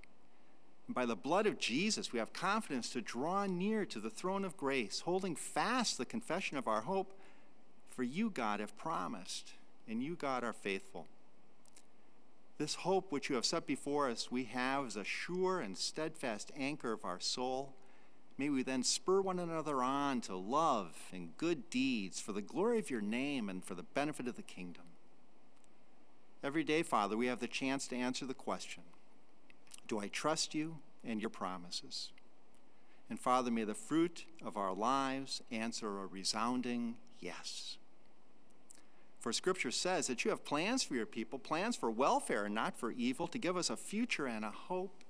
And 0.86 0.94
by 0.94 1.04
the 1.04 1.14
blood 1.14 1.46
of 1.46 1.58
Jesus, 1.58 2.10
we 2.10 2.20
have 2.20 2.32
confidence 2.32 2.88
to 2.90 3.02
draw 3.02 3.44
near 3.44 3.84
to 3.84 4.00
the 4.00 4.08
throne 4.08 4.46
of 4.46 4.56
grace, 4.56 5.00
holding 5.00 5.36
fast 5.36 5.98
the 5.98 6.06
confession 6.06 6.56
of 6.56 6.66
our 6.66 6.80
hope. 6.80 7.12
For 7.90 8.02
you, 8.02 8.30
God, 8.30 8.60
have 8.60 8.78
promised, 8.78 9.52
and 9.86 10.02
you, 10.02 10.14
God, 10.14 10.42
are 10.42 10.54
faithful. 10.54 11.06
This 12.60 12.74
hope 12.74 13.10
which 13.10 13.30
you 13.30 13.36
have 13.36 13.46
set 13.46 13.66
before 13.66 14.10
us, 14.10 14.30
we 14.30 14.44
have 14.44 14.84
as 14.84 14.94
a 14.94 15.02
sure 15.02 15.60
and 15.60 15.78
steadfast 15.78 16.52
anchor 16.54 16.92
of 16.92 17.06
our 17.06 17.18
soul. 17.18 17.72
May 18.36 18.50
we 18.50 18.62
then 18.62 18.82
spur 18.82 19.22
one 19.22 19.38
another 19.38 19.82
on 19.82 20.20
to 20.20 20.36
love 20.36 20.94
and 21.10 21.34
good 21.38 21.70
deeds 21.70 22.20
for 22.20 22.32
the 22.32 22.42
glory 22.42 22.78
of 22.78 22.90
your 22.90 23.00
name 23.00 23.48
and 23.48 23.64
for 23.64 23.74
the 23.74 23.82
benefit 23.82 24.28
of 24.28 24.36
the 24.36 24.42
kingdom. 24.42 24.82
Every 26.44 26.62
day, 26.62 26.82
Father, 26.82 27.16
we 27.16 27.28
have 27.28 27.40
the 27.40 27.48
chance 27.48 27.88
to 27.88 27.96
answer 27.96 28.26
the 28.26 28.34
question 28.34 28.82
Do 29.88 29.98
I 29.98 30.08
trust 30.08 30.54
you 30.54 30.80
and 31.02 31.18
your 31.18 31.30
promises? 31.30 32.10
And 33.08 33.18
Father, 33.18 33.50
may 33.50 33.64
the 33.64 33.72
fruit 33.72 34.26
of 34.44 34.58
our 34.58 34.74
lives 34.74 35.40
answer 35.50 36.02
a 36.02 36.06
resounding 36.06 36.96
yes. 37.20 37.78
For 39.20 39.32
Scripture 39.34 39.70
says 39.70 40.06
that 40.06 40.24
you 40.24 40.30
have 40.30 40.44
plans 40.44 40.82
for 40.82 40.94
your 40.94 41.06
people, 41.06 41.38
plans 41.38 41.76
for 41.76 41.90
welfare 41.90 42.46
and 42.46 42.54
not 42.54 42.78
for 42.78 42.90
evil, 42.90 43.28
to 43.28 43.38
give 43.38 43.56
us 43.56 43.68
a 43.68 43.76
future 43.76 44.26
and 44.26 44.44
a 44.44 44.50
hope. 44.50 45.04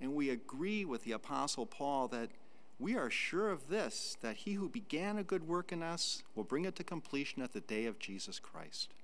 And 0.00 0.14
we 0.14 0.30
agree 0.30 0.84
with 0.86 1.04
the 1.04 1.12
Apostle 1.12 1.66
Paul 1.66 2.08
that 2.08 2.30
we 2.78 2.96
are 2.96 3.10
sure 3.10 3.50
of 3.50 3.68
this, 3.68 4.16
that 4.22 4.36
he 4.36 4.54
who 4.54 4.68
began 4.68 5.18
a 5.18 5.22
good 5.22 5.46
work 5.46 5.70
in 5.70 5.82
us 5.82 6.22
will 6.34 6.44
bring 6.44 6.64
it 6.64 6.76
to 6.76 6.84
completion 6.84 7.42
at 7.42 7.52
the 7.52 7.60
day 7.60 7.84
of 7.84 7.98
Jesus 7.98 8.38
Christ. 8.38 8.94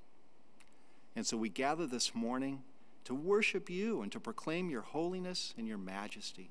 And 1.14 1.26
so 1.26 1.36
we 1.36 1.50
gather 1.50 1.86
this 1.86 2.14
morning 2.14 2.62
to 3.04 3.14
worship 3.14 3.68
you 3.68 4.00
and 4.00 4.10
to 4.12 4.20
proclaim 4.20 4.70
your 4.70 4.82
holiness 4.82 5.52
and 5.58 5.68
your 5.68 5.78
majesty. 5.78 6.50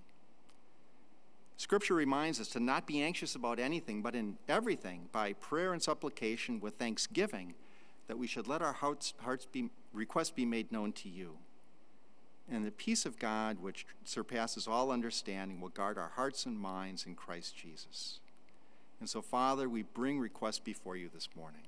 Scripture 1.58 1.94
reminds 1.94 2.40
us 2.40 2.48
to 2.50 2.60
not 2.60 2.88
be 2.88 3.02
anxious 3.02 3.36
about 3.36 3.60
anything, 3.60 4.02
but 4.02 4.16
in 4.16 4.38
everything, 4.50 5.08
by 5.12 5.34
prayer 5.34 5.74
and 5.74 5.82
supplication 5.82 6.60
with 6.60 6.76
thanksgiving, 6.76 7.54
that 8.08 8.18
we 8.18 8.28
should 8.28 8.48
let 8.48 8.62
our 8.62 8.74
hearts, 8.74 9.14
hearts 9.20 9.46
be, 9.46 9.70
requests 9.94 10.32
be 10.32 10.46
made 10.46 10.72
known 10.72 10.92
to 10.94 11.10
you. 11.10 11.38
And 12.52 12.66
the 12.66 12.72
peace 12.72 13.06
of 13.06 13.20
God, 13.20 13.60
which 13.62 13.86
surpasses 14.04 14.68
all 14.68 14.92
understanding, 14.92 15.62
will 15.62 15.70
guard 15.70 15.98
our 15.98 16.12
hearts 16.16 16.46
and 16.46 16.60
minds 16.60 17.06
in 17.06 17.16
Christ 17.16 17.56
Jesus. 17.56 18.20
And 19.00 19.10
so, 19.10 19.22
Father, 19.22 19.70
we 19.70 19.84
bring 19.84 20.20
requests 20.20 20.60
before 20.60 20.98
you 20.98 21.10
this 21.14 21.30
morning. 21.36 21.62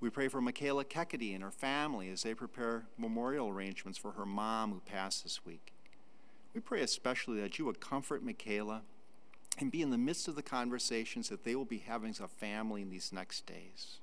We 0.00 0.10
pray 0.10 0.26
for 0.26 0.40
Michaela 0.40 0.84
Kekedy 0.84 1.32
and 1.32 1.44
her 1.44 1.52
family 1.52 2.10
as 2.10 2.24
they 2.24 2.34
prepare 2.34 2.86
memorial 2.98 3.48
arrangements 3.48 3.96
for 3.96 4.12
her 4.12 4.26
mom 4.26 4.72
who 4.72 4.80
passed 4.80 5.22
this 5.22 5.46
week. 5.46 5.72
We 6.54 6.60
pray 6.60 6.82
especially 6.82 7.40
that 7.40 7.58
you 7.58 7.64
would 7.64 7.80
comfort 7.80 8.24
Michaela 8.24 8.82
and 9.58 9.70
be 9.70 9.80
in 9.80 9.90
the 9.90 9.98
midst 9.98 10.26
of 10.26 10.34
the 10.34 10.42
conversations 10.42 11.28
that 11.28 11.44
they 11.44 11.54
will 11.54 11.64
be 11.64 11.78
having 11.78 12.10
as 12.10 12.20
a 12.20 12.26
family 12.26 12.82
in 12.82 12.90
these 12.90 13.12
next 13.12 13.46
days. 13.46 13.98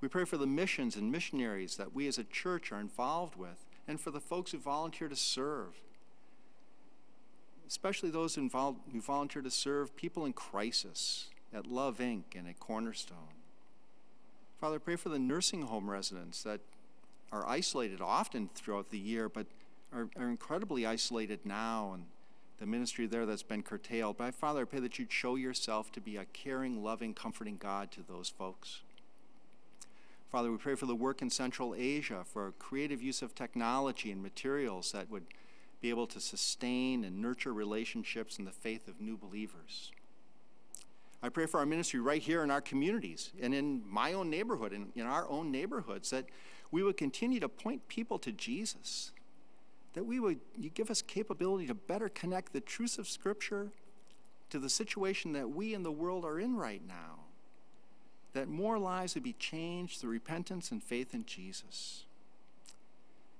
We 0.00 0.08
pray 0.08 0.24
for 0.24 0.36
the 0.36 0.46
missions 0.46 0.96
and 0.96 1.10
missionaries 1.10 1.76
that 1.76 1.94
we 1.94 2.06
as 2.06 2.18
a 2.18 2.24
church 2.24 2.70
are 2.70 2.80
involved 2.80 3.36
with, 3.36 3.66
and 3.86 4.00
for 4.00 4.10
the 4.10 4.20
folks 4.20 4.52
who 4.52 4.58
volunteer 4.58 5.08
to 5.08 5.16
serve, 5.16 5.74
especially 7.66 8.10
those 8.10 8.36
involved, 8.36 8.80
who 8.92 9.00
volunteer 9.00 9.42
to 9.42 9.50
serve 9.50 9.96
people 9.96 10.24
in 10.24 10.32
crisis 10.32 11.30
at 11.52 11.66
Love 11.66 11.98
Inc. 11.98 12.36
and 12.36 12.46
at 12.46 12.60
Cornerstone. 12.60 13.34
Father, 14.60 14.78
pray 14.78 14.96
for 14.96 15.08
the 15.08 15.18
nursing 15.18 15.62
home 15.62 15.90
residents 15.90 16.42
that 16.42 16.60
are 17.32 17.46
isolated 17.46 18.00
often 18.00 18.50
throughout 18.54 18.90
the 18.90 18.98
year, 18.98 19.28
but 19.28 19.46
are, 19.92 20.08
are 20.16 20.28
incredibly 20.28 20.86
isolated 20.86 21.40
now, 21.44 21.92
and 21.94 22.04
the 22.58 22.66
ministry 22.66 23.06
there 23.06 23.26
that's 23.26 23.42
been 23.42 23.62
curtailed. 23.62 24.16
But 24.16 24.34
Father, 24.34 24.62
I 24.62 24.64
pray 24.64 24.80
that 24.80 24.98
you'd 24.98 25.12
show 25.12 25.36
yourself 25.36 25.92
to 25.92 26.00
be 26.00 26.16
a 26.16 26.24
caring, 26.26 26.82
loving, 26.82 27.14
comforting 27.14 27.56
God 27.56 27.90
to 27.92 28.02
those 28.02 28.28
folks. 28.28 28.82
Father, 30.30 30.52
we 30.52 30.58
pray 30.58 30.74
for 30.74 30.84
the 30.84 30.94
work 30.94 31.22
in 31.22 31.30
Central 31.30 31.74
Asia, 31.74 32.22
for 32.22 32.52
creative 32.58 33.00
use 33.00 33.22
of 33.22 33.34
technology 33.34 34.10
and 34.10 34.22
materials 34.22 34.92
that 34.92 35.10
would 35.10 35.24
be 35.80 35.88
able 35.88 36.06
to 36.06 36.20
sustain 36.20 37.02
and 37.02 37.22
nurture 37.22 37.54
relationships 37.54 38.38
in 38.38 38.44
the 38.44 38.50
faith 38.50 38.88
of 38.88 39.00
new 39.00 39.16
believers. 39.16 39.90
I 41.22 41.30
pray 41.30 41.46
for 41.46 41.60
our 41.60 41.66
ministry 41.66 41.98
right 41.98 42.20
here 42.20 42.44
in 42.44 42.50
our 42.50 42.60
communities 42.60 43.30
and 43.40 43.54
in 43.54 43.82
my 43.88 44.12
own 44.12 44.28
neighborhood 44.28 44.72
and 44.72 44.92
in 44.94 45.06
our 45.06 45.26
own 45.28 45.50
neighborhoods 45.50 46.10
that 46.10 46.26
we 46.70 46.82
would 46.82 46.98
continue 46.98 47.40
to 47.40 47.48
point 47.48 47.88
people 47.88 48.18
to 48.18 48.30
Jesus. 48.30 49.12
That 49.94 50.04
we 50.04 50.20
would 50.20 50.40
you 50.56 50.68
give 50.68 50.90
us 50.90 51.00
capability 51.00 51.66
to 51.68 51.74
better 51.74 52.10
connect 52.10 52.52
the 52.52 52.60
truths 52.60 52.98
of 52.98 53.08
Scripture 53.08 53.72
to 54.50 54.58
the 54.58 54.68
situation 54.68 55.32
that 55.32 55.50
we 55.50 55.74
in 55.74 55.82
the 55.82 55.90
world 55.90 56.24
are 56.24 56.38
in 56.38 56.54
right 56.54 56.82
now. 56.86 57.17
That 58.34 58.48
more 58.48 58.78
lives 58.78 59.14
would 59.14 59.24
be 59.24 59.32
changed 59.34 60.00
through 60.00 60.10
repentance 60.10 60.70
and 60.70 60.82
faith 60.82 61.14
in 61.14 61.24
Jesus. 61.24 62.04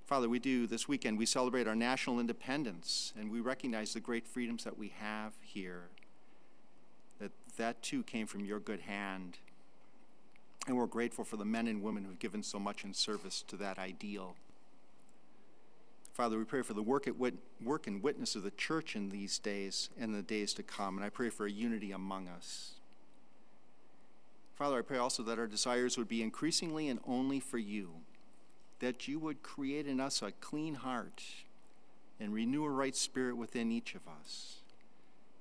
Father, 0.06 0.28
we 0.28 0.38
do 0.38 0.66
this 0.66 0.88
weekend, 0.88 1.18
we 1.18 1.26
celebrate 1.26 1.68
our 1.68 1.74
national 1.74 2.18
independence 2.18 3.12
and 3.18 3.30
we 3.30 3.40
recognize 3.40 3.92
the 3.92 4.00
great 4.00 4.26
freedoms 4.26 4.64
that 4.64 4.78
we 4.78 4.88
have 4.98 5.34
here. 5.42 5.82
That 7.20 7.32
that 7.58 7.82
too 7.82 8.02
came 8.02 8.26
from 8.26 8.44
your 8.44 8.58
good 8.58 8.80
hand. 8.80 9.36
And 10.66 10.76
we're 10.78 10.86
grateful 10.86 11.24
for 11.24 11.36
the 11.36 11.44
men 11.44 11.66
and 11.66 11.82
women 11.82 12.04
who've 12.04 12.18
given 12.18 12.42
so 12.42 12.58
much 12.58 12.84
in 12.84 12.94
service 12.94 13.44
to 13.48 13.56
that 13.56 13.78
ideal. 13.78 14.34
Father, 16.14 16.36
we 16.36 16.44
pray 16.44 16.62
for 16.62 16.74
the 16.74 16.82
work, 16.82 17.06
at 17.06 17.16
wit- 17.16 17.38
work 17.62 17.86
and 17.86 18.02
witness 18.02 18.34
of 18.34 18.42
the 18.42 18.50
church 18.50 18.96
in 18.96 19.10
these 19.10 19.38
days 19.38 19.88
and 20.00 20.14
the 20.14 20.22
days 20.22 20.52
to 20.54 20.62
come. 20.62 20.96
And 20.96 21.04
I 21.04 21.10
pray 21.10 21.28
for 21.28 21.46
a 21.46 21.50
unity 21.50 21.92
among 21.92 22.28
us. 22.28 22.77
Father, 24.58 24.78
I 24.80 24.82
pray 24.82 24.98
also 24.98 25.22
that 25.22 25.38
our 25.38 25.46
desires 25.46 25.96
would 25.96 26.08
be 26.08 26.20
increasingly 26.20 26.88
and 26.88 26.98
only 27.06 27.38
for 27.38 27.58
you, 27.58 27.90
that 28.80 29.06
you 29.06 29.20
would 29.20 29.44
create 29.44 29.86
in 29.86 30.00
us 30.00 30.20
a 30.20 30.32
clean 30.32 30.74
heart 30.74 31.22
and 32.18 32.34
renew 32.34 32.64
a 32.64 32.68
right 32.68 32.96
spirit 32.96 33.36
within 33.36 33.70
each 33.70 33.94
of 33.94 34.00
us. 34.08 34.56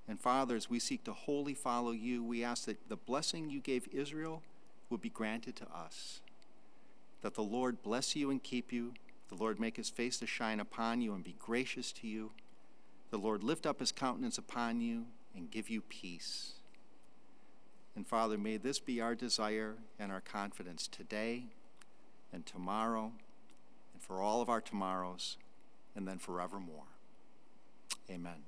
And 0.07 0.21
Father, 0.21 0.55
as 0.55 0.69
we 0.69 0.77
seek 0.77 1.03
to 1.05 1.13
wholly 1.13 1.55
follow 1.55 1.93
you, 1.93 2.23
we 2.23 2.43
ask 2.43 2.65
that 2.65 2.89
the 2.89 2.95
blessing 2.95 3.49
you 3.49 3.59
gave 3.59 3.87
Israel 3.91 4.43
would 4.91 5.01
be 5.01 5.09
granted 5.09 5.55
to 5.55 5.65
us. 5.75 6.21
That 7.23 7.33
the 7.33 7.41
Lord 7.41 7.81
bless 7.81 8.15
you 8.15 8.29
and 8.29 8.41
keep 8.43 8.71
you. 8.71 8.93
The 9.29 9.35
Lord 9.35 9.59
make 9.59 9.77
his 9.77 9.89
face 9.89 10.19
to 10.19 10.27
shine 10.27 10.59
upon 10.59 11.01
you 11.01 11.15
and 11.15 11.23
be 11.23 11.35
gracious 11.39 11.91
to 11.93 12.07
you. 12.07 12.33
The 13.09 13.17
Lord 13.17 13.43
lift 13.43 13.65
up 13.65 13.79
his 13.79 13.91
countenance 13.91 14.37
upon 14.37 14.79
you 14.79 15.07
and 15.35 15.49
give 15.49 15.71
you 15.71 15.81
peace. 15.81 16.56
And 17.97 18.05
Father, 18.05 18.37
may 18.37 18.57
this 18.57 18.77
be 18.77 19.01
our 19.01 19.15
desire 19.15 19.73
and 19.97 20.11
our 20.11 20.21
confidence 20.21 20.87
today 20.87 21.45
and 22.31 22.45
tomorrow 22.45 23.11
and 23.91 24.03
for 24.03 24.21
all 24.21 24.39
of 24.39 24.49
our 24.49 24.61
tomorrows 24.61 25.37
and 25.95 26.07
then 26.07 26.19
forevermore. 26.19 26.83
Amen. 28.07 28.43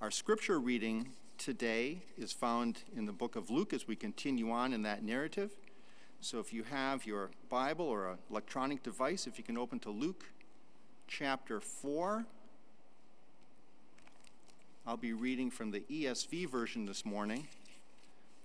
Our 0.00 0.10
scripture 0.10 0.58
reading 0.58 1.10
today 1.36 1.98
is 2.16 2.32
found 2.32 2.78
in 2.96 3.04
the 3.04 3.12
book 3.12 3.36
of 3.36 3.50
Luke 3.50 3.74
as 3.74 3.86
we 3.86 3.94
continue 3.94 4.50
on 4.50 4.72
in 4.72 4.80
that 4.84 5.04
narrative. 5.04 5.50
So 6.22 6.38
if 6.38 6.54
you 6.54 6.62
have 6.62 7.04
your 7.04 7.28
Bible 7.50 7.84
or 7.84 8.12
an 8.12 8.18
electronic 8.30 8.82
device, 8.82 9.26
if 9.26 9.36
you 9.36 9.44
can 9.44 9.58
open 9.58 9.80
to 9.80 9.90
Luke 9.90 10.24
chapter 11.08 11.60
4. 11.60 12.24
I'll 14.88 14.96
be 14.96 15.12
reading 15.12 15.50
from 15.50 15.70
the 15.70 15.80
ESV 15.80 16.48
version 16.48 16.86
this 16.86 17.04
morning, 17.04 17.46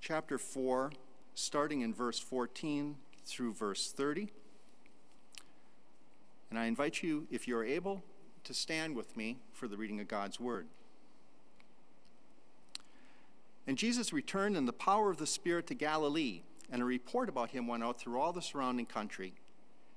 chapter 0.01 0.37
4, 0.37 0.91
starting 1.35 1.79
in 1.79 1.93
verse 1.93 2.19
14 2.19 2.97
through 3.25 3.53
verse 3.53 3.93
30. 3.93 4.27
And 6.49 6.59
I 6.59 6.65
invite 6.65 7.01
you, 7.01 7.27
if 7.31 7.47
you're 7.47 7.63
able, 7.63 8.03
to 8.43 8.53
stand 8.53 8.93
with 8.93 9.15
me 9.15 9.37
for 9.53 9.69
the 9.69 9.77
reading 9.77 10.01
of 10.01 10.09
God's 10.09 10.37
Word. 10.37 10.67
And 13.65 13.77
Jesus 13.77 14.11
returned 14.11 14.57
in 14.57 14.65
the 14.65 14.73
power 14.73 15.09
of 15.09 15.19
the 15.19 15.25
Spirit 15.25 15.65
to 15.67 15.75
Galilee, 15.75 16.41
and 16.69 16.81
a 16.81 16.85
report 16.85 17.29
about 17.29 17.51
him 17.51 17.67
went 17.67 17.85
out 17.85 18.01
through 18.01 18.19
all 18.19 18.33
the 18.33 18.41
surrounding 18.41 18.85
country. 18.85 19.31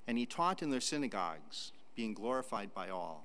And 0.07 0.17
he 0.17 0.27
taught 0.27 0.63
in 0.63 0.71
their 0.71 0.81
synagogues, 0.81 1.73
being 1.97 2.15
glorified 2.15 2.73
by 2.73 2.89
all. 2.89 3.25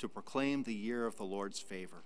to 0.00 0.08
proclaim 0.08 0.62
the 0.62 0.74
year 0.74 1.06
of 1.06 1.16
the 1.16 1.24
Lord's 1.24 1.60
favor. 1.60 2.02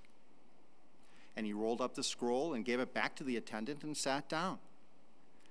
And 1.37 1.47
he 1.47 1.53
rolled 1.53 1.81
up 1.81 1.95
the 1.95 2.05
scroll 2.05 2.55
and 2.55 2.65
gave 2.65 2.81
it 2.81 2.95
back 2.95 3.17
to 3.17 3.25
the 3.25 3.37
attendant 3.37 3.83
and 3.83 3.97
sat 3.97 4.29
down. 4.29 4.59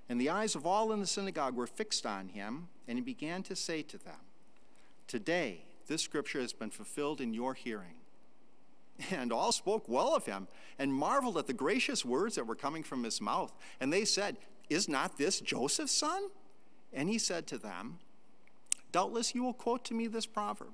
And 0.08 0.20
the 0.20 0.30
eyes 0.30 0.56
of 0.56 0.66
all 0.66 0.92
in 0.92 1.00
the 1.00 1.08
synagogue 1.08 1.56
were 1.56 1.68
fixed 1.68 2.06
on 2.06 2.30
him, 2.30 2.68
and 2.88 2.98
he 2.98 3.02
began 3.02 3.44
to 3.44 3.56
say 3.56 3.82
to 3.84 3.98
them, 3.98 4.20
Today, 5.08 5.66
this 5.88 6.02
scripture 6.02 6.40
has 6.40 6.54
been 6.54 6.70
fulfilled 6.70 7.20
in 7.20 7.34
your 7.34 7.54
hearing. 7.54 7.96
And 9.12 9.34
all 9.34 9.52
spoke 9.52 9.90
well 9.90 10.16
of 10.16 10.28
him 10.28 10.48
and 10.78 10.94
marveled 10.94 11.38
at 11.40 11.48
the 11.48 11.54
gracious 11.54 12.06
words 12.06 12.36
that 12.36 12.46
were 12.46 12.56
coming 12.56 12.84
from 12.84 13.04
his 13.04 13.20
mouth. 13.20 13.52
And 13.80 13.92
they 13.92 14.06
said, 14.06 14.38
Is 14.70 14.88
not 14.88 15.18
this 15.18 15.42
Joseph's 15.42 15.92
son? 15.92 16.30
And 16.94 17.10
he 17.10 17.18
said 17.18 17.48
to 17.48 17.58
them, 17.58 17.98
Doubtless 18.92 19.34
you 19.34 19.44
will 19.44 19.54
quote 19.54 19.84
to 19.86 19.96
me 19.96 20.06
this 20.06 20.28
proverb 20.28 20.74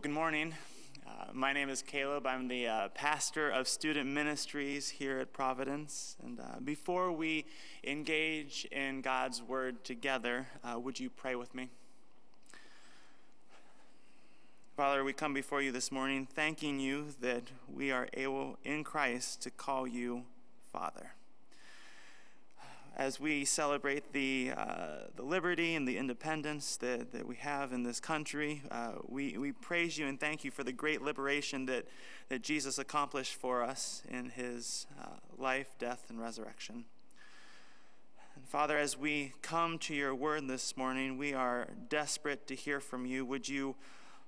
Well, 0.00 0.08
good 0.08 0.14
morning. 0.14 0.54
Uh, 1.06 1.26
my 1.34 1.52
name 1.52 1.68
is 1.68 1.82
Caleb. 1.82 2.26
I'm 2.26 2.48
the 2.48 2.66
uh, 2.66 2.88
pastor 2.94 3.50
of 3.50 3.68
student 3.68 4.08
ministries 4.08 4.88
here 4.88 5.18
at 5.18 5.34
Providence. 5.34 6.16
And 6.24 6.40
uh, 6.40 6.58
before 6.64 7.12
we 7.12 7.44
engage 7.84 8.66
in 8.72 9.02
God's 9.02 9.42
word 9.42 9.84
together, 9.84 10.46
uh, 10.64 10.80
would 10.80 10.98
you 10.98 11.10
pray 11.10 11.34
with 11.34 11.54
me? 11.54 11.68
Father, 14.74 15.04
we 15.04 15.12
come 15.12 15.34
before 15.34 15.60
you 15.60 15.70
this 15.70 15.92
morning 15.92 16.26
thanking 16.26 16.80
you 16.80 17.08
that 17.20 17.42
we 17.70 17.92
are 17.92 18.08
able 18.14 18.56
in 18.64 18.84
Christ 18.84 19.42
to 19.42 19.50
call 19.50 19.86
you 19.86 20.22
Father 20.72 21.12
as 23.00 23.18
we 23.18 23.46
celebrate 23.46 24.12
the, 24.12 24.52
uh, 24.54 25.06
the 25.16 25.22
liberty 25.22 25.74
and 25.74 25.88
the 25.88 25.96
independence 25.96 26.76
that, 26.76 27.12
that 27.12 27.26
we 27.26 27.34
have 27.36 27.72
in 27.72 27.82
this 27.82 27.98
country, 27.98 28.62
uh, 28.70 28.92
we, 29.08 29.38
we 29.38 29.52
praise 29.52 29.96
you 29.96 30.06
and 30.06 30.20
thank 30.20 30.44
you 30.44 30.50
for 30.50 30.62
the 30.64 30.72
great 30.72 31.00
liberation 31.00 31.64
that, 31.64 31.86
that 32.28 32.42
Jesus 32.42 32.78
accomplished 32.78 33.36
for 33.36 33.62
us 33.62 34.02
in 34.06 34.28
his 34.28 34.86
uh, 35.00 35.06
life, 35.38 35.68
death, 35.78 36.04
and 36.10 36.20
resurrection. 36.20 36.84
And 38.36 38.46
Father, 38.46 38.76
as 38.76 38.98
we 38.98 39.32
come 39.40 39.78
to 39.78 39.94
your 39.94 40.14
word 40.14 40.46
this 40.46 40.76
morning, 40.76 41.16
we 41.16 41.32
are 41.32 41.68
desperate 41.88 42.46
to 42.48 42.54
hear 42.54 42.80
from 42.80 43.06
you. 43.06 43.24
Would 43.24 43.48
you 43.48 43.76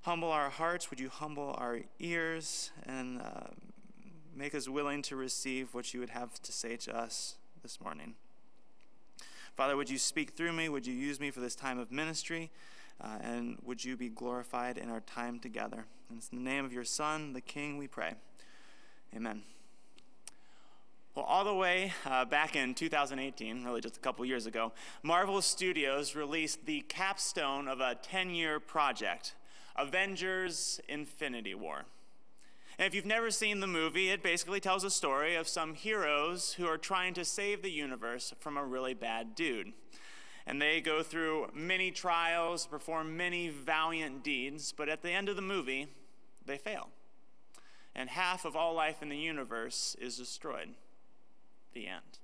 humble 0.00 0.30
our 0.30 0.48
hearts? 0.48 0.88
Would 0.88 0.98
you 0.98 1.10
humble 1.10 1.54
our 1.58 1.80
ears 1.98 2.70
and 2.86 3.20
uh, 3.20 3.48
make 4.34 4.54
us 4.54 4.66
willing 4.66 5.02
to 5.02 5.16
receive 5.16 5.74
what 5.74 5.92
you 5.92 6.00
would 6.00 6.10
have 6.10 6.40
to 6.40 6.52
say 6.52 6.76
to 6.76 6.96
us 6.96 7.36
this 7.62 7.78
morning? 7.78 8.14
Father, 9.56 9.76
would 9.76 9.90
you 9.90 9.98
speak 9.98 10.30
through 10.30 10.52
me? 10.52 10.68
Would 10.68 10.86
you 10.86 10.94
use 10.94 11.20
me 11.20 11.30
for 11.30 11.40
this 11.40 11.54
time 11.54 11.78
of 11.78 11.92
ministry? 11.92 12.50
Uh, 13.00 13.18
and 13.20 13.58
would 13.64 13.84
you 13.84 13.96
be 13.96 14.08
glorified 14.08 14.78
in 14.78 14.88
our 14.88 15.00
time 15.00 15.38
together? 15.38 15.84
And 16.08 16.18
it's 16.18 16.28
in 16.30 16.38
the 16.38 16.44
name 16.44 16.64
of 16.64 16.72
your 16.72 16.84
Son, 16.84 17.32
the 17.32 17.40
King, 17.40 17.76
we 17.76 17.86
pray. 17.86 18.14
Amen. 19.14 19.42
Well, 21.14 21.26
all 21.26 21.44
the 21.44 21.54
way 21.54 21.92
uh, 22.06 22.24
back 22.24 22.56
in 22.56 22.74
2018, 22.74 23.64
really 23.64 23.82
just 23.82 23.98
a 23.98 24.00
couple 24.00 24.24
years 24.24 24.46
ago, 24.46 24.72
Marvel 25.02 25.42
Studios 25.42 26.16
released 26.16 26.64
the 26.64 26.80
capstone 26.88 27.68
of 27.68 27.80
a 27.80 27.96
10 27.96 28.30
year 28.30 28.58
project 28.58 29.34
Avengers 29.76 30.80
Infinity 30.88 31.54
War. 31.54 31.84
And 32.78 32.86
if 32.86 32.94
you've 32.94 33.04
never 33.06 33.30
seen 33.30 33.60
the 33.60 33.66
movie, 33.66 34.08
it 34.08 34.22
basically 34.22 34.60
tells 34.60 34.84
a 34.84 34.90
story 34.90 35.34
of 35.34 35.46
some 35.46 35.74
heroes 35.74 36.54
who 36.54 36.66
are 36.66 36.78
trying 36.78 37.14
to 37.14 37.24
save 37.24 37.62
the 37.62 37.70
universe 37.70 38.32
from 38.40 38.56
a 38.56 38.64
really 38.64 38.94
bad 38.94 39.34
dude. 39.34 39.72
And 40.46 40.60
they 40.60 40.80
go 40.80 41.02
through 41.02 41.50
many 41.54 41.90
trials, 41.90 42.66
perform 42.66 43.16
many 43.16 43.48
valiant 43.48 44.24
deeds, 44.24 44.72
but 44.72 44.88
at 44.88 45.02
the 45.02 45.10
end 45.10 45.28
of 45.28 45.36
the 45.36 45.42
movie, 45.42 45.86
they 46.44 46.56
fail. 46.56 46.88
And 47.94 48.08
half 48.10 48.44
of 48.44 48.56
all 48.56 48.74
life 48.74 49.02
in 49.02 49.08
the 49.08 49.18
universe 49.18 49.94
is 50.00 50.16
destroyed 50.16 50.70
the 51.74 51.86
end. 51.86 52.18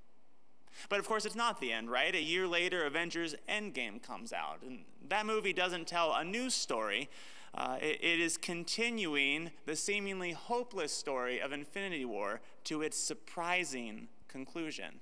But 0.89 0.99
of 0.99 1.09
course, 1.09 1.25
it's 1.25 1.35
not 1.35 1.61
the 1.61 1.73
end, 1.73 1.91
right? 1.91 2.15
A 2.15 2.23
year 2.23 2.47
later, 2.47 2.85
Avengers 2.85 3.35
Endgame 3.49 4.03
comes 4.03 4.33
out. 4.33 4.63
And 4.67 4.81
that 5.09 5.27
movie 5.27 5.53
doesn't 5.53 5.87
tell 5.87 6.15
a 6.15 6.25
new 6.25 6.51
story, 6.51 7.09
uh, 7.55 7.77
it, 7.81 7.99
it 8.03 8.21
is 8.21 8.37
continuing 8.37 9.51
the 9.67 9.77
seemingly 9.77 10.33
hopeless 10.33 10.93
story 10.93 11.41
of 11.41 11.53
Infinity 11.53 12.05
War 12.05 12.41
to 12.65 12.83
its 12.83 12.99
surprising 12.99 14.09
conclusion. 14.29 15.01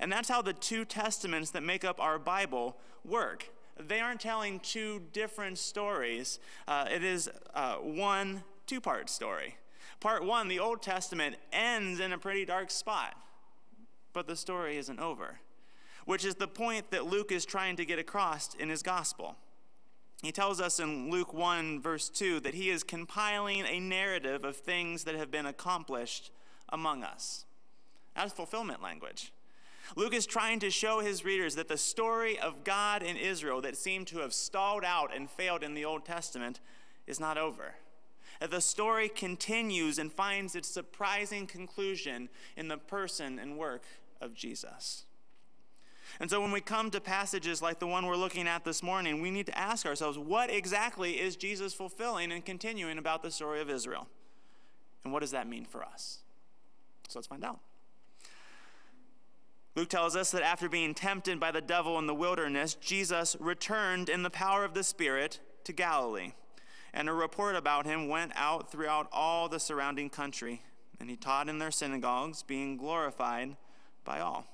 And 0.00 0.10
that's 0.10 0.28
how 0.28 0.42
the 0.42 0.52
two 0.52 0.84
testaments 0.84 1.50
that 1.50 1.62
make 1.62 1.84
up 1.84 2.00
our 2.00 2.18
Bible 2.18 2.76
work. 3.04 3.50
They 3.78 4.00
aren't 4.00 4.20
telling 4.20 4.60
two 4.60 5.02
different 5.12 5.58
stories, 5.58 6.38
uh, 6.68 6.86
it 6.90 7.02
is 7.02 7.30
uh, 7.54 7.76
one 7.76 8.44
two 8.66 8.80
part 8.80 9.10
story. 9.10 9.56
Part 10.00 10.24
one, 10.24 10.48
the 10.48 10.58
Old 10.58 10.82
Testament, 10.82 11.36
ends 11.52 12.00
in 12.00 12.12
a 12.12 12.18
pretty 12.18 12.44
dark 12.44 12.70
spot. 12.70 13.14
But 14.12 14.26
the 14.26 14.36
story 14.36 14.76
isn't 14.76 14.98
over, 14.98 15.40
which 16.04 16.24
is 16.24 16.34
the 16.34 16.48
point 16.48 16.90
that 16.90 17.06
Luke 17.06 17.32
is 17.32 17.44
trying 17.44 17.76
to 17.76 17.84
get 17.84 17.98
across 17.98 18.54
in 18.54 18.68
his 18.68 18.82
gospel. 18.82 19.36
He 20.22 20.30
tells 20.30 20.60
us 20.60 20.78
in 20.78 21.10
Luke 21.10 21.34
1, 21.34 21.82
verse 21.82 22.08
2, 22.08 22.38
that 22.40 22.54
he 22.54 22.70
is 22.70 22.84
compiling 22.84 23.66
a 23.66 23.80
narrative 23.80 24.44
of 24.44 24.56
things 24.56 25.02
that 25.04 25.16
have 25.16 25.32
been 25.32 25.46
accomplished 25.46 26.30
among 26.68 27.02
us. 27.02 27.44
That's 28.14 28.32
fulfillment 28.32 28.80
language. 28.80 29.32
Luke 29.96 30.14
is 30.14 30.24
trying 30.24 30.60
to 30.60 30.70
show 30.70 31.00
his 31.00 31.24
readers 31.24 31.56
that 31.56 31.66
the 31.66 31.76
story 31.76 32.38
of 32.38 32.62
God 32.62 33.02
in 33.02 33.16
Israel 33.16 33.60
that 33.62 33.76
seemed 33.76 34.06
to 34.08 34.18
have 34.18 34.32
stalled 34.32 34.84
out 34.84 35.14
and 35.14 35.28
failed 35.28 35.64
in 35.64 35.74
the 35.74 35.84
Old 35.84 36.04
Testament 36.04 36.60
is 37.06 37.18
not 37.18 37.36
over 37.36 37.74
That 38.40 38.52
the 38.52 38.60
story 38.60 39.08
continues 39.08 39.98
and 39.98 40.12
finds 40.12 40.54
its 40.54 40.68
surprising 40.68 41.48
conclusion 41.48 42.28
in 42.56 42.68
the 42.68 42.78
person 42.78 43.40
and 43.40 43.58
work 43.58 43.82
of 44.20 44.34
Jesus. 44.34 45.04
And 46.20 46.30
so, 46.30 46.40
when 46.40 46.52
we 46.52 46.60
come 46.60 46.90
to 46.90 47.00
passages 47.00 47.62
like 47.62 47.78
the 47.78 47.86
one 47.86 48.06
we're 48.06 48.16
looking 48.16 48.46
at 48.46 48.64
this 48.64 48.82
morning, 48.82 49.20
we 49.20 49.30
need 49.30 49.46
to 49.46 49.58
ask 49.58 49.86
ourselves 49.86 50.18
what 50.18 50.50
exactly 50.50 51.20
is 51.20 51.36
Jesus 51.36 51.74
fulfilling 51.74 52.32
and 52.32 52.44
continuing 52.44 52.98
about 52.98 53.22
the 53.22 53.30
story 53.30 53.60
of 53.60 53.70
Israel? 53.70 54.08
And 55.04 55.12
what 55.12 55.20
does 55.20 55.32
that 55.32 55.48
mean 55.48 55.64
for 55.64 55.82
us? 55.82 56.18
So, 57.08 57.18
let's 57.18 57.26
find 57.26 57.44
out. 57.44 57.60
Luke 59.74 59.88
tells 59.88 60.16
us 60.16 60.30
that 60.32 60.42
after 60.42 60.68
being 60.68 60.92
tempted 60.92 61.40
by 61.40 61.50
the 61.50 61.62
devil 61.62 61.98
in 61.98 62.06
the 62.06 62.14
wilderness, 62.14 62.74
Jesus 62.74 63.36
returned 63.40 64.08
in 64.08 64.22
the 64.22 64.30
power 64.30 64.64
of 64.64 64.74
the 64.74 64.84
Spirit 64.84 65.40
to 65.64 65.72
Galilee 65.72 66.32
and 66.94 67.08
a 67.08 67.12
report 67.12 67.56
about 67.56 67.86
him 67.86 68.08
went 68.08 68.32
out 68.34 68.70
throughout 68.70 69.08
all 69.12 69.48
the 69.48 69.60
surrounding 69.60 70.10
country, 70.10 70.62
and 71.00 71.08
he 71.08 71.16
taught 71.16 71.48
in 71.48 71.58
their 71.58 71.70
synagogues, 71.70 72.42
being 72.42 72.76
glorified 72.76 73.56
by 74.04 74.20
all. 74.20 74.44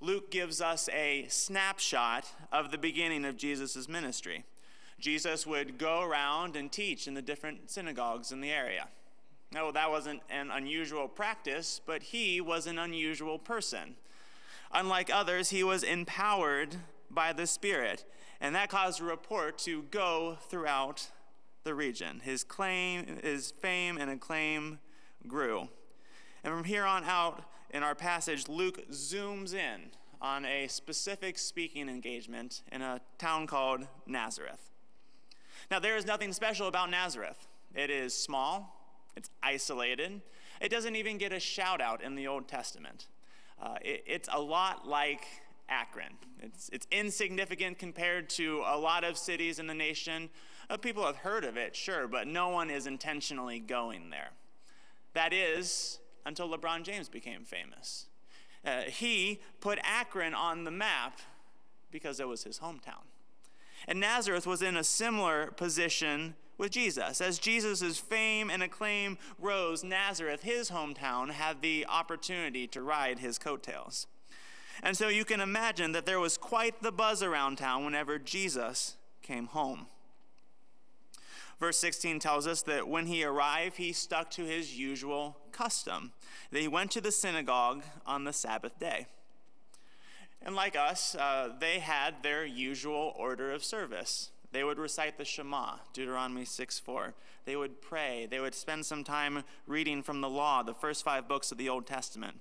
Luke 0.00 0.30
gives 0.30 0.60
us 0.60 0.88
a 0.92 1.26
snapshot 1.28 2.30
of 2.52 2.70
the 2.70 2.78
beginning 2.78 3.24
of 3.24 3.36
Jesus' 3.36 3.88
ministry. 3.88 4.44
Jesus 4.98 5.46
would 5.46 5.78
go 5.78 6.02
around 6.02 6.56
and 6.56 6.70
teach 6.70 7.06
in 7.06 7.14
the 7.14 7.22
different 7.22 7.70
synagogues 7.70 8.32
in 8.32 8.40
the 8.40 8.50
area. 8.50 8.88
No, 9.52 9.70
that 9.72 9.90
wasn't 9.90 10.22
an 10.30 10.50
unusual 10.50 11.08
practice, 11.08 11.80
but 11.84 12.02
he 12.02 12.40
was 12.40 12.66
an 12.66 12.78
unusual 12.78 13.38
person. 13.38 13.96
Unlike 14.72 15.10
others, 15.12 15.50
he 15.50 15.62
was 15.62 15.82
empowered 15.82 16.76
by 17.10 17.32
the 17.32 17.46
Spirit 17.46 18.04
and 18.40 18.54
that 18.54 18.68
caused 18.68 19.00
a 19.00 19.04
report 19.04 19.58
to 19.58 19.82
go 19.90 20.36
throughout 20.48 21.08
the 21.64 21.74
region. 21.74 22.20
His 22.20 22.44
claim, 22.44 23.18
his 23.22 23.50
fame 23.50 23.98
and 23.98 24.10
acclaim 24.10 24.78
grew. 25.26 25.68
And 26.44 26.52
from 26.52 26.64
here 26.64 26.84
on 26.84 27.04
out 27.04 27.44
in 27.70 27.82
our 27.82 27.94
passage, 27.94 28.48
Luke 28.48 28.88
zooms 28.90 29.54
in 29.54 29.90
on 30.20 30.44
a 30.44 30.66
specific 30.68 31.38
speaking 31.38 31.88
engagement 31.88 32.62
in 32.72 32.82
a 32.82 33.00
town 33.18 33.46
called 33.46 33.86
Nazareth. 34.06 34.70
Now, 35.70 35.78
there 35.78 35.96
is 35.96 36.06
nothing 36.06 36.32
special 36.32 36.68
about 36.68 36.90
Nazareth. 36.90 37.46
It 37.74 37.90
is 37.90 38.14
small, 38.14 38.74
it's 39.16 39.30
isolated, 39.42 40.22
it 40.60 40.70
doesn't 40.70 40.96
even 40.96 41.18
get 41.18 41.32
a 41.32 41.40
shout 41.40 41.80
out 41.80 42.02
in 42.02 42.14
the 42.14 42.26
Old 42.26 42.48
Testament. 42.48 43.08
Uh, 43.60 43.76
it, 43.82 44.04
it's 44.06 44.28
a 44.32 44.40
lot 44.40 44.86
like 44.86 45.26
Akron. 45.68 46.12
It's, 46.40 46.68
it's 46.72 46.86
insignificant 46.90 47.78
compared 47.78 48.28
to 48.30 48.62
a 48.66 48.78
lot 48.78 49.04
of 49.04 49.18
cities 49.18 49.58
in 49.58 49.66
the 49.66 49.74
nation. 49.74 50.30
Uh, 50.70 50.76
people 50.76 51.04
have 51.04 51.16
heard 51.16 51.44
of 51.44 51.56
it, 51.56 51.74
sure, 51.74 52.06
but 52.08 52.26
no 52.26 52.48
one 52.48 52.70
is 52.70 52.86
intentionally 52.86 53.58
going 53.58 54.10
there. 54.10 54.30
That 55.14 55.32
is, 55.32 55.98
until 56.26 56.48
LeBron 56.48 56.82
James 56.82 57.08
became 57.08 57.44
famous. 57.44 58.06
Uh, 58.64 58.82
he 58.82 59.40
put 59.60 59.78
Akron 59.82 60.34
on 60.34 60.64
the 60.64 60.70
map 60.70 61.20
because 61.90 62.20
it 62.20 62.28
was 62.28 62.42
his 62.42 62.58
hometown. 62.58 63.04
And 63.86 64.00
Nazareth 64.00 64.46
was 64.46 64.60
in 64.60 64.76
a 64.76 64.82
similar 64.84 65.52
position 65.52 66.34
with 66.58 66.72
Jesus. 66.72 67.20
As 67.20 67.38
Jesus' 67.38 67.98
fame 67.98 68.50
and 68.50 68.62
acclaim 68.62 69.18
rose, 69.38 69.84
Nazareth, 69.84 70.42
his 70.42 70.70
hometown, 70.70 71.30
had 71.30 71.62
the 71.62 71.86
opportunity 71.88 72.66
to 72.68 72.82
ride 72.82 73.20
his 73.20 73.38
coattails. 73.38 74.08
And 74.82 74.96
so 74.96 75.08
you 75.08 75.24
can 75.24 75.40
imagine 75.40 75.92
that 75.92 76.06
there 76.06 76.20
was 76.20 76.36
quite 76.36 76.82
the 76.82 76.92
buzz 76.92 77.22
around 77.22 77.58
town 77.58 77.84
whenever 77.84 78.18
Jesus 78.18 78.96
came 79.22 79.46
home. 79.46 79.86
Verse 81.58 81.78
16 81.78 82.18
tells 82.18 82.46
us 82.46 82.62
that 82.62 82.86
when 82.86 83.06
he 83.06 83.24
arrived, 83.24 83.78
he 83.78 83.92
stuck 83.92 84.30
to 84.32 84.44
his 84.44 84.78
usual 84.78 85.38
custom, 85.52 86.12
he 86.52 86.68
went 86.68 86.90
to 86.92 87.00
the 87.00 87.12
synagogue 87.12 87.82
on 88.06 88.24
the 88.24 88.32
Sabbath 88.32 88.78
day. 88.78 89.06
And 90.42 90.54
like 90.54 90.76
us, 90.76 91.14
uh, 91.14 91.50
they 91.58 91.80
had 91.80 92.22
their 92.22 92.44
usual 92.44 93.12
order 93.16 93.52
of 93.52 93.64
service. 93.64 94.30
They 94.52 94.62
would 94.64 94.78
recite 94.78 95.18
the 95.18 95.24
Shema, 95.24 95.76
Deuteronomy 95.92 96.44
6 96.44 96.78
4. 96.78 97.14
They 97.44 97.56
would 97.56 97.82
pray. 97.82 98.26
They 98.30 98.40
would 98.40 98.54
spend 98.54 98.86
some 98.86 99.04
time 99.04 99.44
reading 99.66 100.02
from 100.02 100.20
the 100.20 100.28
law, 100.28 100.62
the 100.62 100.74
first 100.74 101.04
five 101.04 101.28
books 101.28 101.52
of 101.52 101.58
the 101.58 101.68
Old 101.68 101.86
Testament. 101.86 102.40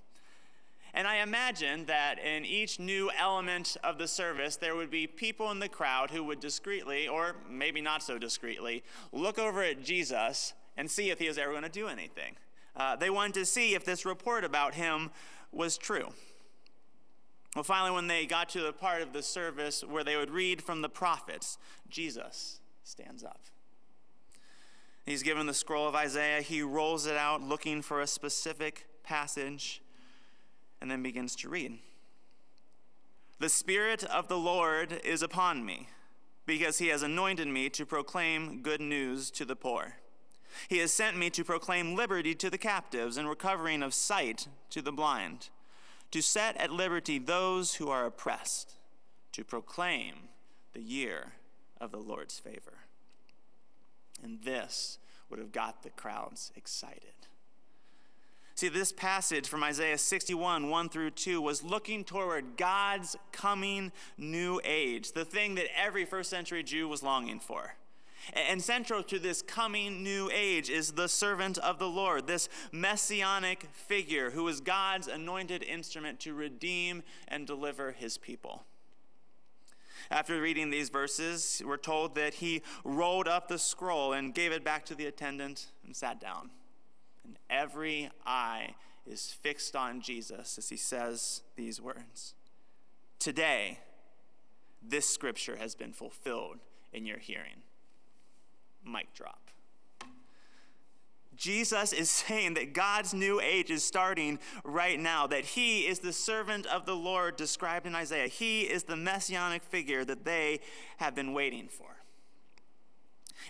And 0.93 1.07
I 1.07 1.17
imagine 1.17 1.85
that 1.87 2.19
in 2.19 2.45
each 2.45 2.79
new 2.79 3.11
element 3.19 3.75
of 3.83 3.97
the 3.97 4.07
service, 4.07 4.55
there 4.55 4.75
would 4.77 4.89
be 4.89 5.07
people 5.07 5.51
in 5.51 5.59
the 5.59 5.67
crowd 5.67 6.09
who 6.09 6.23
would 6.23 6.39
discreetly, 6.39 7.07
or 7.07 7.35
maybe 7.49 7.81
not 7.81 8.01
so 8.01 8.17
discreetly, 8.17 8.81
look 9.11 9.37
over 9.37 9.61
at 9.61 9.83
Jesus 9.83 10.53
and 10.77 10.89
see 10.89 11.09
if 11.09 11.19
he 11.19 11.27
was 11.27 11.37
ever 11.37 11.51
going 11.51 11.63
to 11.63 11.69
do 11.69 11.87
anything. 11.87 12.37
Uh, 12.75 12.95
they 12.95 13.09
wanted 13.09 13.33
to 13.35 13.45
see 13.45 13.73
if 13.73 13.85
this 13.85 14.05
report 14.05 14.43
about 14.43 14.75
him 14.75 15.11
was 15.51 15.77
true. 15.77 16.09
Well, 17.55 17.63
finally, 17.63 17.91
when 17.91 18.07
they 18.07 18.25
got 18.25 18.49
to 18.49 18.61
the 18.61 18.73
part 18.73 19.01
of 19.01 19.13
the 19.13 19.23
service 19.23 19.81
where 19.81 20.03
they 20.03 20.17
would 20.17 20.29
read 20.29 20.61
from 20.61 20.81
the 20.81 20.89
prophets, 20.89 21.57
Jesus 21.89 22.59
stands 22.83 23.23
up. 23.23 23.39
He's 25.05 25.23
given 25.23 25.45
the 25.45 25.53
scroll 25.53 25.87
of 25.87 25.95
Isaiah. 25.95 26.41
He 26.41 26.61
rolls 26.61 27.05
it 27.05 27.15
out 27.15 27.41
looking 27.41 27.81
for 27.81 28.01
a 28.01 28.07
specific 28.07 28.87
passage 29.03 29.81
and 30.81 30.91
then 30.91 31.01
begins 31.01 31.35
to 31.37 31.49
read. 31.49 31.79
The 33.39 33.49
Spirit 33.49 34.03
of 34.03 34.27
the 34.27 34.37
Lord 34.37 34.99
is 35.03 35.21
upon 35.21 35.65
me, 35.65 35.89
because 36.45 36.77
he 36.77 36.87
has 36.87 37.03
anointed 37.03 37.47
me 37.47 37.69
to 37.69 37.85
proclaim 37.85 38.61
good 38.61 38.81
news 38.81 39.29
to 39.31 39.45
the 39.45 39.55
poor. 39.55 39.95
He 40.67 40.77
has 40.79 40.91
sent 40.91 41.17
me 41.17 41.29
to 41.31 41.43
proclaim 41.43 41.95
liberty 41.95 42.35
to 42.35 42.49
the 42.49 42.57
captives 42.57 43.17
and 43.17 43.27
recovering 43.27 43.83
of 43.83 43.93
sight 43.93 44.47
to 44.69 44.81
the 44.81 44.91
blind, 44.91 45.49
to 46.11 46.21
set 46.21 46.57
at 46.57 46.71
liberty 46.71 47.19
those 47.19 47.75
who 47.75 47.89
are 47.89 48.05
oppressed, 48.05 48.73
to 49.33 49.43
proclaim 49.43 50.15
the 50.73 50.81
year 50.81 51.33
of 51.79 51.91
the 51.91 51.99
Lord's 51.99 52.39
favor. 52.39 52.79
And 54.23 54.41
this 54.43 54.97
would 55.29 55.39
have 55.39 55.51
got 55.51 55.83
the 55.83 55.89
crowds 55.89 56.51
excited. 56.55 57.01
See, 58.55 58.69
this 58.69 58.93
passage 58.93 59.49
from 59.49 59.63
Isaiah 59.63 59.97
61, 59.97 60.69
1 60.69 60.89
through 60.89 61.11
2, 61.11 61.41
was 61.41 61.61
looking 61.61 62.05
toward 62.05 62.55
God's 62.55 63.17
coming 63.33 63.91
new 64.17 64.61
age, 64.63 65.11
the 65.11 65.25
thing 65.25 65.55
that 65.55 65.67
every 65.77 66.05
first 66.05 66.29
century 66.29 66.63
Jew 66.63 66.87
was 66.87 67.03
longing 67.03 67.41
for. 67.41 67.75
And 68.33 68.61
central 68.61 69.03
to 69.03 69.19
this 69.19 69.41
coming 69.41 70.03
new 70.03 70.29
age 70.33 70.69
is 70.69 70.93
the 70.93 71.07
servant 71.07 71.57
of 71.59 71.79
the 71.79 71.89
Lord, 71.89 72.27
this 72.27 72.49
messianic 72.71 73.67
figure 73.71 74.31
who 74.31 74.47
is 74.47 74.61
God's 74.61 75.07
anointed 75.07 75.63
instrument 75.63 76.19
to 76.21 76.33
redeem 76.33 77.03
and 77.27 77.45
deliver 77.45 77.91
his 77.91 78.17
people. 78.17 78.65
After 80.11 80.39
reading 80.39 80.69
these 80.69 80.89
verses, 80.89 81.61
we're 81.65 81.77
told 81.77 82.15
that 82.15 82.35
he 82.35 82.61
rolled 82.83 83.27
up 83.27 83.47
the 83.47 83.57
scroll 83.57 84.13
and 84.13 84.33
gave 84.33 84.51
it 84.51 84.63
back 84.63 84.85
to 84.85 84.95
the 84.95 85.07
attendant 85.07 85.67
and 85.85 85.95
sat 85.95 86.19
down. 86.19 86.51
And 87.23 87.37
every 87.49 88.09
eye 88.25 88.75
is 89.07 89.31
fixed 89.31 89.75
on 89.75 90.01
Jesus 90.01 90.57
as 90.57 90.69
he 90.69 90.77
says 90.77 91.41
these 91.55 91.81
words 91.81 92.35
Today, 93.19 93.79
this 94.81 95.09
scripture 95.09 95.55
has 95.55 95.73
been 95.73 95.93
fulfilled 95.93 96.57
in 96.93 97.05
your 97.05 97.17
hearing. 97.17 97.63
Mic 98.85 99.13
drop. 99.13 99.45
Jesus 101.35 101.93
is 101.93 102.09
saying 102.27 102.53
that 102.55 102.73
God's 102.73 103.13
new 103.13 103.39
age 103.39 103.69
is 103.69 103.83
starting 103.83 104.39
right 104.63 104.99
now, 104.99 105.27
that 105.27 105.45
he 105.45 105.81
is 105.81 105.99
the 105.99 106.13
servant 106.13 106.65
of 106.65 106.85
the 106.85 106.95
Lord 106.95 107.35
described 107.35 107.85
in 107.85 107.95
Isaiah. 107.95 108.27
He 108.27 108.61
is 108.61 108.83
the 108.83 108.95
messianic 108.95 109.63
figure 109.63 110.05
that 110.05 110.25
they 110.25 110.59
have 110.97 111.15
been 111.15 111.33
waiting 111.33 111.67
for. 111.67 111.87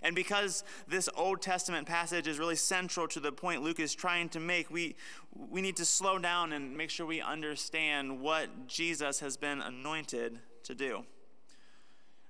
And 0.01 0.15
because 0.15 0.63
this 0.87 1.07
Old 1.15 1.41
Testament 1.41 1.87
passage 1.87 2.27
is 2.27 2.37
really 2.37 2.55
central 2.55 3.07
to 3.09 3.19
the 3.19 3.31
point 3.31 3.63
Luke 3.63 3.79
is 3.79 3.95
trying 3.95 4.29
to 4.29 4.39
make, 4.39 4.69
we, 4.69 4.95
we 5.33 5.61
need 5.61 5.77
to 5.77 5.85
slow 5.85 6.19
down 6.19 6.51
and 6.53 6.75
make 6.75 6.89
sure 6.89 7.05
we 7.05 7.21
understand 7.21 8.19
what 8.19 8.67
Jesus 8.67 9.19
has 9.21 9.37
been 9.37 9.61
anointed 9.61 10.39
to 10.63 10.75
do. 10.75 11.05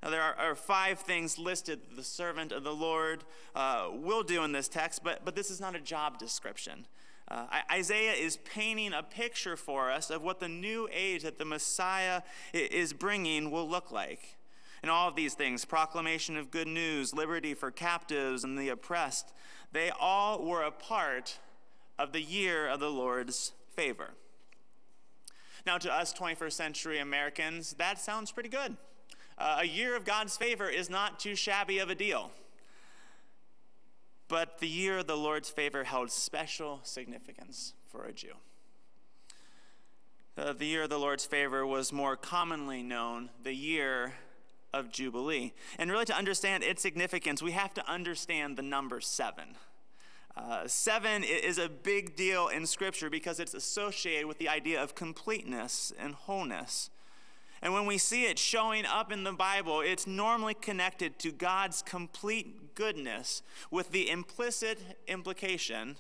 Now, 0.06 0.12
there 0.12 0.22
are, 0.22 0.36
are 0.36 0.56
five 0.56 1.00
things 1.00 1.40
listed 1.40 1.82
that 1.90 1.96
the 1.96 2.04
servant 2.04 2.52
of 2.52 2.64
the 2.64 2.76
Lord 2.76 3.24
uh, 3.56 3.90
will 3.92 4.22
do 4.22 4.44
in 4.44 4.52
this 4.52 4.68
text, 4.68 5.04
but, 5.04 5.26
but 5.26 5.36
this 5.36 5.50
is 5.50 5.60
not 5.60 5.76
a 5.76 5.80
job 5.80 6.20
description. 6.20 6.86
Uh, 7.28 7.48
Isaiah 7.72 8.14
is 8.14 8.38
painting 8.38 8.94
a 8.94 9.02
picture 9.02 9.58
for 9.58 9.92
us 9.92 10.12
of 10.12 10.22
what 10.22 10.40
the 10.40 10.48
new 10.48 10.88
age 10.94 11.24
that 11.24 11.40
the 11.40 11.46
Messiah 11.46 12.22
is 12.54 12.94
bringing 12.94 13.50
will 13.50 13.68
look 13.68 13.92
like. 13.92 14.38
And 14.84 14.92
all 14.92 15.10
of 15.10 15.16
these 15.16 15.34
things 15.34 15.66
proclamation 15.66 16.38
of 16.38 16.52
good 16.52 16.68
news, 16.68 17.12
liberty 17.12 17.56
for 17.56 17.72
captives 17.72 18.44
and 18.44 18.60
the 18.60 18.70
oppressed 18.70 19.34
they 19.72 19.90
all 19.90 20.42
were 20.42 20.64
a 20.64 20.72
part 20.72 21.40
of 22.00 22.14
the 22.14 22.22
year 22.22 22.66
of 22.66 22.80
the 22.80 22.90
Lord's 22.90 23.52
favor. 23.76 24.12
Now, 25.66 25.78
to 25.80 25.92
us 25.92 26.14
21st 26.14 26.54
century 26.54 27.00
Americans, 27.00 27.74
that 27.74 28.00
sounds 28.00 28.32
pretty 28.32 28.48
good. 28.48 28.78
Uh, 29.38 29.58
a 29.62 29.66
year 29.66 29.96
of 29.96 30.06
God's 30.06 30.38
favor 30.38 30.70
is 30.70 30.90
not 30.90 31.20
too 31.20 31.36
shabby 31.36 31.80
of 31.80 31.90
a 31.90 31.96
deal. 31.96 32.32
But 34.28 34.60
the 34.60 34.68
year 34.68 35.00
of 35.00 35.08
the 35.08 35.18
Lord's 35.18 35.50
favor 35.50 35.84
held 35.84 36.10
special 36.10 36.80
significance 36.84 37.74
for 37.92 38.06
a 38.06 38.14
Jew. 38.14 38.34
Uh, 40.38 40.54
the 40.54 40.66
year 40.66 40.84
of 40.84 40.90
the 40.90 40.98
Lord's 40.98 41.26
favor 41.26 41.66
was 41.66 41.94
more 41.94 42.16
commonly 42.16 42.82
known 42.82 43.30
the 43.44 43.54
year 43.54 44.14
of 44.74 44.92
Jubilee. 44.92 45.54
And 45.78 45.92
really, 45.92 46.06
to 46.06 46.16
understand 46.16 46.64
its 46.64 46.82
significance, 46.82 47.42
we 47.42 47.52
have 47.52 47.74
to 47.76 47.90
understand 47.90 48.58
the 48.58 48.62
number 48.62 49.00
seven. 49.00 49.56
Uh, 50.36 50.68
seven 50.68 51.24
is 51.24 51.58
a 51.58 51.70
big 51.70 52.18
deal 52.18 52.50
in 52.50 52.66
Scripture 52.66 53.10
because 53.10 53.40
it's 53.40 53.54
associated 53.54 54.28
with 54.28 54.38
the 54.38 54.50
idea 54.50 54.82
of 54.82 54.94
completeness 54.94 55.94
and 55.98 56.14
wholeness. 56.14 56.90
And 57.62 57.74
when 57.74 57.86
we 57.86 57.98
see 57.98 58.26
it 58.26 58.38
showing 58.38 58.86
up 58.86 59.12
in 59.12 59.24
the 59.24 59.32
Bible, 59.32 59.82
it's 59.82 60.06
normally 60.06 60.54
connected 60.54 61.18
to 61.20 61.32
God's 61.32 61.82
complete 61.82 62.76
goodness 62.76 63.42
with 63.72 63.92
the 63.92 64.10
implicit 64.10 64.80
implication, 65.08 65.96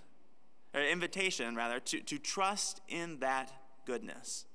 or 0.73 0.81
invitation 0.81 1.55
rather, 1.55 1.79
to, 1.79 2.01
to 2.01 2.17
trust 2.17 2.81
in 2.87 3.19
that 3.19 3.51
goodness. 3.85 4.45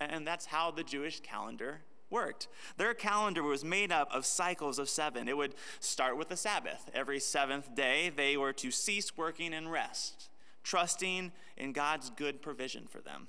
And 0.00 0.26
that's 0.26 0.46
how 0.46 0.70
the 0.70 0.82
Jewish 0.82 1.20
calendar 1.20 1.82
worked. 2.08 2.48
Their 2.76 2.94
calendar 2.94 3.42
was 3.42 3.64
made 3.64 3.92
up 3.92 4.10
of 4.12 4.26
cycles 4.26 4.78
of 4.78 4.88
seven. 4.88 5.28
It 5.28 5.36
would 5.36 5.54
start 5.78 6.16
with 6.16 6.28
the 6.28 6.36
Sabbath. 6.36 6.90
Every 6.92 7.20
seventh 7.20 7.74
day, 7.74 8.10
they 8.14 8.36
were 8.36 8.52
to 8.54 8.70
cease 8.70 9.16
working 9.16 9.54
and 9.54 9.70
rest, 9.70 10.28
trusting 10.64 11.32
in 11.56 11.72
God's 11.72 12.10
good 12.10 12.42
provision 12.42 12.86
for 12.88 13.00
them. 13.00 13.28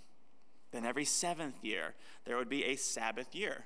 Then 0.72 0.86
every 0.86 1.06
seventh 1.06 1.64
year, 1.64 1.96
there 2.26 2.38
would 2.38 2.50
be 2.50 2.66
a 2.66 2.76
Sabbath 2.76 3.36
year. 3.36 3.66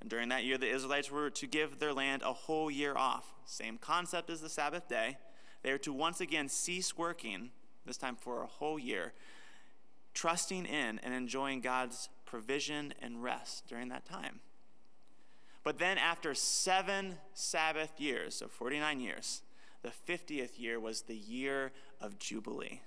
And 0.00 0.10
during 0.10 0.28
that 0.28 0.44
year, 0.44 0.58
the 0.58 0.70
Israelites 0.70 1.10
were 1.10 1.30
to 1.30 1.46
give 1.46 1.78
their 1.78 1.92
land 1.92 2.22
a 2.22 2.32
whole 2.32 2.70
year 2.70 2.96
off. 2.96 3.32
Same 3.44 3.78
concept 3.78 4.30
as 4.30 4.40
the 4.40 4.48
Sabbath 4.48 4.88
day. 4.88 5.18
They 5.62 5.70
are 5.70 5.78
to 5.78 5.92
once 5.92 6.20
again 6.20 6.48
cease 6.48 6.96
working, 6.96 7.50
this 7.86 7.96
time 7.96 8.16
for 8.16 8.42
a 8.42 8.46
whole 8.46 8.78
year, 8.78 9.14
trusting 10.14 10.66
in 10.66 11.00
and 11.02 11.14
enjoying 11.14 11.60
God's 11.60 12.08
provision 12.24 12.94
and 13.00 13.22
rest 13.22 13.66
during 13.68 13.88
that 13.88 14.04
time. 14.04 14.40
But 15.64 15.78
then, 15.78 15.98
after 15.98 16.32
seven 16.34 17.16
Sabbath 17.34 17.98
years, 17.98 18.36
so 18.36 18.46
49 18.46 19.00
years, 19.00 19.42
the 19.82 19.90
50th 19.90 20.60
year 20.60 20.78
was 20.78 21.02
the 21.02 21.16
year 21.16 21.72
of 22.00 22.18
Jubilee. 22.18 22.82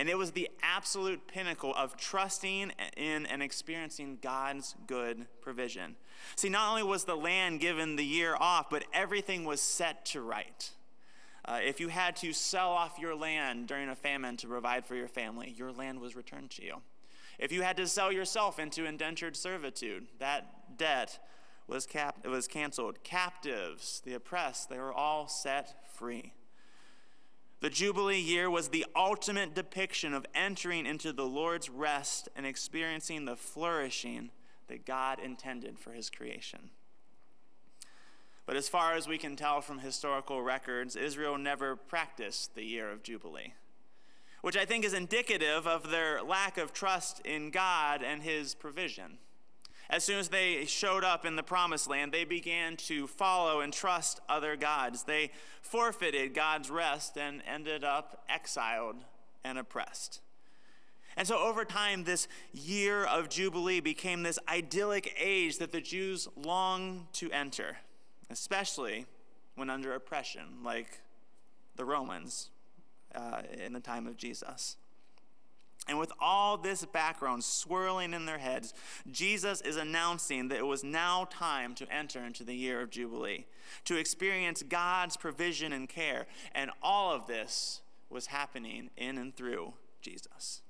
And 0.00 0.08
it 0.08 0.16
was 0.16 0.30
the 0.30 0.48
absolute 0.62 1.28
pinnacle 1.28 1.74
of 1.76 1.94
trusting 1.94 2.72
in 2.96 3.26
and 3.26 3.42
experiencing 3.42 4.16
God's 4.22 4.74
good 4.86 5.26
provision. 5.42 5.94
See, 6.36 6.48
not 6.48 6.70
only 6.70 6.82
was 6.82 7.04
the 7.04 7.16
land 7.16 7.60
given 7.60 7.96
the 7.96 8.04
year 8.04 8.34
off, 8.40 8.70
but 8.70 8.86
everything 8.94 9.44
was 9.44 9.60
set 9.60 10.06
to 10.06 10.22
right. 10.22 10.70
Uh, 11.44 11.58
if 11.62 11.80
you 11.80 11.88
had 11.88 12.16
to 12.16 12.32
sell 12.32 12.70
off 12.70 12.98
your 12.98 13.14
land 13.14 13.66
during 13.66 13.90
a 13.90 13.94
famine 13.94 14.38
to 14.38 14.46
provide 14.46 14.86
for 14.86 14.94
your 14.94 15.06
family, 15.06 15.54
your 15.54 15.70
land 15.70 16.00
was 16.00 16.16
returned 16.16 16.48
to 16.52 16.64
you. 16.64 16.76
If 17.38 17.52
you 17.52 17.60
had 17.60 17.76
to 17.76 17.86
sell 17.86 18.10
yourself 18.10 18.58
into 18.58 18.86
indentured 18.86 19.36
servitude, 19.36 20.06
that 20.18 20.78
debt 20.78 21.18
was, 21.66 21.84
cap- 21.84 22.26
was 22.26 22.48
canceled. 22.48 23.04
Captives, 23.04 24.00
the 24.06 24.14
oppressed, 24.14 24.70
they 24.70 24.78
were 24.78 24.94
all 24.94 25.28
set 25.28 25.94
free. 25.94 26.32
The 27.60 27.70
Jubilee 27.70 28.18
year 28.18 28.48
was 28.48 28.68
the 28.68 28.86
ultimate 28.96 29.54
depiction 29.54 30.14
of 30.14 30.24
entering 30.34 30.86
into 30.86 31.12
the 31.12 31.26
Lord's 31.26 31.68
rest 31.68 32.28
and 32.34 32.46
experiencing 32.46 33.26
the 33.26 33.36
flourishing 33.36 34.30
that 34.68 34.86
God 34.86 35.18
intended 35.18 35.78
for 35.78 35.92
his 35.92 36.08
creation. 36.08 36.70
But 38.46 38.56
as 38.56 38.68
far 38.68 38.94
as 38.94 39.06
we 39.06 39.18
can 39.18 39.36
tell 39.36 39.60
from 39.60 39.80
historical 39.80 40.40
records, 40.40 40.96
Israel 40.96 41.36
never 41.36 41.76
practiced 41.76 42.54
the 42.54 42.64
year 42.64 42.90
of 42.90 43.02
Jubilee, 43.02 43.52
which 44.40 44.56
I 44.56 44.64
think 44.64 44.84
is 44.84 44.94
indicative 44.94 45.66
of 45.66 45.90
their 45.90 46.22
lack 46.22 46.56
of 46.56 46.72
trust 46.72 47.20
in 47.26 47.50
God 47.50 48.02
and 48.02 48.22
his 48.22 48.54
provision. 48.54 49.18
As 49.90 50.04
soon 50.04 50.20
as 50.20 50.28
they 50.28 50.66
showed 50.66 51.02
up 51.02 51.26
in 51.26 51.34
the 51.34 51.42
promised 51.42 51.90
land, 51.90 52.12
they 52.12 52.24
began 52.24 52.76
to 52.76 53.08
follow 53.08 53.60
and 53.60 53.72
trust 53.72 54.20
other 54.28 54.54
gods. 54.54 55.02
They 55.02 55.32
forfeited 55.62 56.32
God's 56.32 56.70
rest 56.70 57.18
and 57.18 57.42
ended 57.44 57.82
up 57.82 58.24
exiled 58.28 58.96
and 59.42 59.58
oppressed. 59.58 60.20
And 61.16 61.26
so, 61.26 61.36
over 61.36 61.64
time, 61.64 62.04
this 62.04 62.28
year 62.52 63.04
of 63.04 63.28
Jubilee 63.28 63.80
became 63.80 64.22
this 64.22 64.38
idyllic 64.48 65.12
age 65.18 65.58
that 65.58 65.72
the 65.72 65.80
Jews 65.80 66.28
longed 66.36 67.12
to 67.14 67.28
enter, 67.32 67.78
especially 68.30 69.06
when 69.56 69.68
under 69.68 69.92
oppression, 69.92 70.62
like 70.62 71.00
the 71.74 71.84
Romans 71.84 72.50
uh, 73.12 73.42
in 73.52 73.72
the 73.72 73.80
time 73.80 74.06
of 74.06 74.16
Jesus. 74.16 74.76
And 75.90 75.98
with 75.98 76.12
all 76.20 76.56
this 76.56 76.84
background 76.84 77.42
swirling 77.42 78.14
in 78.14 78.24
their 78.24 78.38
heads, 78.38 78.74
Jesus 79.10 79.60
is 79.60 79.76
announcing 79.76 80.46
that 80.46 80.58
it 80.58 80.66
was 80.66 80.84
now 80.84 81.26
time 81.28 81.74
to 81.74 81.92
enter 81.92 82.24
into 82.24 82.44
the 82.44 82.54
year 82.54 82.80
of 82.80 82.90
Jubilee, 82.90 83.46
to 83.86 83.96
experience 83.96 84.62
God's 84.62 85.16
provision 85.16 85.72
and 85.72 85.88
care. 85.88 86.28
And 86.54 86.70
all 86.80 87.12
of 87.12 87.26
this 87.26 87.80
was 88.08 88.26
happening 88.26 88.90
in 88.96 89.18
and 89.18 89.34
through 89.34 89.72
Jesus. 90.00 90.62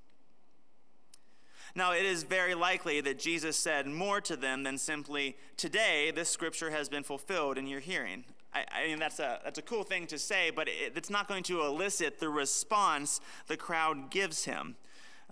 Now, 1.75 1.93
it 1.93 2.03
is 2.03 2.23
very 2.23 2.55
likely 2.55 2.99
that 3.01 3.19
Jesus 3.19 3.55
said 3.55 3.85
more 3.85 4.21
to 4.21 4.35
them 4.35 4.63
than 4.63 4.79
simply, 4.79 5.37
Today, 5.55 6.11
this 6.13 6.29
scripture 6.29 6.71
has 6.71 6.89
been 6.89 7.03
fulfilled 7.03 7.59
in 7.59 7.67
your 7.67 7.79
hearing. 7.79 8.23
I, 8.55 8.65
I 8.71 8.87
mean, 8.87 8.97
that's 8.97 9.19
a, 9.19 9.39
that's 9.43 9.59
a 9.59 9.61
cool 9.61 9.83
thing 9.83 10.07
to 10.07 10.17
say, 10.17 10.49
but 10.49 10.67
it, 10.67 10.93
it's 10.95 11.11
not 11.11 11.27
going 11.27 11.43
to 11.43 11.61
elicit 11.61 12.19
the 12.19 12.29
response 12.29 13.21
the 13.45 13.55
crowd 13.55 14.09
gives 14.09 14.45
him. 14.45 14.77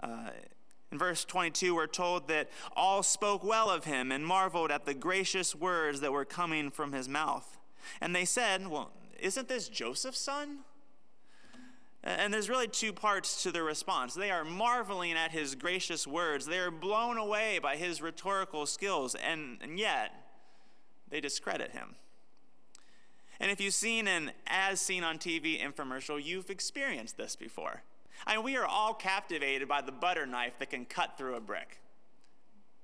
Uh, 0.01 0.29
In 0.91 0.97
verse 0.97 1.23
22, 1.25 1.75
we're 1.75 1.87
told 1.87 2.27
that 2.29 2.49
all 2.75 3.03
spoke 3.03 3.43
well 3.43 3.69
of 3.69 3.85
him 3.85 4.11
and 4.11 4.25
marveled 4.25 4.71
at 4.71 4.85
the 4.85 4.93
gracious 4.93 5.53
words 5.53 5.99
that 6.01 6.11
were 6.11 6.25
coming 6.25 6.71
from 6.71 6.93
his 6.93 7.07
mouth. 7.07 7.57
And 8.01 8.15
they 8.15 8.25
said, 8.25 8.67
Well, 8.67 8.91
isn't 9.19 9.47
this 9.47 9.69
Joseph's 9.69 10.19
son? 10.19 10.59
And 12.03 12.33
there's 12.33 12.49
really 12.49 12.67
two 12.67 12.93
parts 12.93 13.43
to 13.43 13.51
the 13.51 13.61
response. 13.61 14.13
They 14.13 14.31
are 14.31 14.45
marveling 14.45 15.13
at 15.13 15.31
his 15.31 15.53
gracious 15.55 16.07
words, 16.07 16.45
they 16.45 16.59
are 16.59 16.71
blown 16.71 17.17
away 17.17 17.59
by 17.59 17.75
his 17.75 18.01
rhetorical 18.01 18.65
skills, 18.65 19.15
and, 19.15 19.57
and 19.61 19.77
yet 19.77 20.13
they 21.09 21.19
discredit 21.19 21.71
him. 21.71 21.95
And 23.39 23.51
if 23.51 23.61
you've 23.61 23.73
seen 23.73 24.07
an 24.07 24.31
as 24.47 24.81
seen 24.81 25.03
on 25.03 25.17
TV 25.17 25.61
infomercial, 25.61 26.23
you've 26.23 26.49
experienced 26.49 27.17
this 27.17 27.35
before. 27.35 27.83
I 28.25 28.35
mean, 28.35 28.43
we 28.43 28.57
are 28.57 28.65
all 28.65 28.93
captivated 28.93 29.67
by 29.67 29.81
the 29.81 29.91
butter 29.91 30.25
knife 30.25 30.59
that 30.59 30.69
can 30.69 30.85
cut 30.85 31.17
through 31.17 31.35
a 31.35 31.39
brick, 31.39 31.79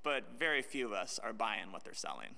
but 0.02 0.38
very 0.38 0.62
few 0.62 0.86
of 0.86 0.92
us 0.92 1.18
are 1.22 1.32
buying 1.32 1.72
what 1.72 1.84
they're 1.84 1.94
selling. 1.94 2.36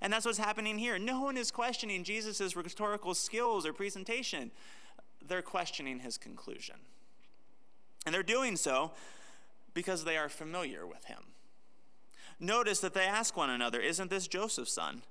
And 0.00 0.12
that's 0.12 0.24
what's 0.24 0.38
happening 0.38 0.78
here. 0.78 0.98
No 0.98 1.20
one 1.20 1.36
is 1.36 1.50
questioning 1.50 2.04
Jesus' 2.04 2.54
rhetorical 2.54 3.14
skills 3.14 3.66
or 3.66 3.72
presentation, 3.72 4.50
they're 5.26 5.42
questioning 5.42 6.00
his 6.00 6.16
conclusion. 6.16 6.76
And 8.06 8.14
they're 8.14 8.22
doing 8.22 8.56
so 8.56 8.92
because 9.74 10.04
they 10.04 10.16
are 10.16 10.28
familiar 10.28 10.86
with 10.86 11.04
him. 11.04 11.18
Notice 12.38 12.80
that 12.80 12.94
they 12.94 13.04
ask 13.04 13.36
one 13.36 13.50
another, 13.50 13.80
Isn't 13.80 14.10
this 14.10 14.26
Joseph's 14.26 14.72
son? 14.72 15.02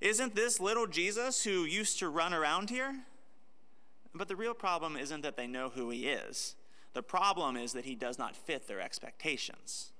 Isn't 0.00 0.34
this 0.34 0.60
little 0.60 0.86
Jesus 0.86 1.44
who 1.44 1.64
used 1.64 1.98
to 1.98 2.08
run 2.08 2.32
around 2.32 2.70
here? 2.70 3.00
But 4.14 4.28
the 4.28 4.36
real 4.36 4.54
problem 4.54 4.96
isn't 4.96 5.22
that 5.22 5.36
they 5.36 5.46
know 5.46 5.68
who 5.68 5.90
he 5.90 6.08
is. 6.08 6.54
The 6.94 7.02
problem 7.02 7.56
is 7.56 7.72
that 7.74 7.84
he 7.84 7.94
does 7.94 8.18
not 8.18 8.36
fit 8.36 8.66
their 8.66 8.80
expectations. 8.80 9.90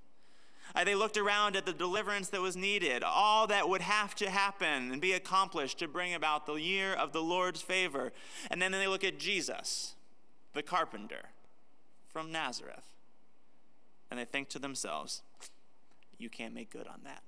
Uh, 0.75 0.85
they 0.85 0.95
looked 0.95 1.17
around 1.17 1.57
at 1.57 1.65
the 1.65 1.73
deliverance 1.73 2.29
that 2.29 2.41
was 2.41 2.57
needed, 2.57 3.03
all 3.03 3.47
that 3.47 3.69
would 3.69 3.81
have 3.81 4.15
to 4.17 4.29
happen 4.29 4.93
and 4.93 5.01
be 5.01 5.13
accomplished 5.13 5.79
to 5.79 5.89
bring 5.89 6.15
about 6.15 6.47
the 6.47 6.55
year 6.55 6.93
of 6.93 7.13
the 7.13 7.23
Lord's 7.23 7.63
favor. 7.63 8.13
And 8.51 8.61
then 8.61 8.73
they 8.73 8.87
look 8.87 9.05
at 9.05 9.19
Jesus, 9.19 9.95
the 10.53 10.63
carpenter 10.63 11.31
from 12.13 12.31
Nazareth, 12.33 12.95
and 14.11 14.21
they 14.21 14.25
think 14.25 14.49
to 14.51 14.59
themselves, 14.59 15.23
you 16.19 16.29
can't 16.29 16.55
make 16.55 16.71
good 16.71 16.87
on 16.87 17.01
that. 17.05 17.23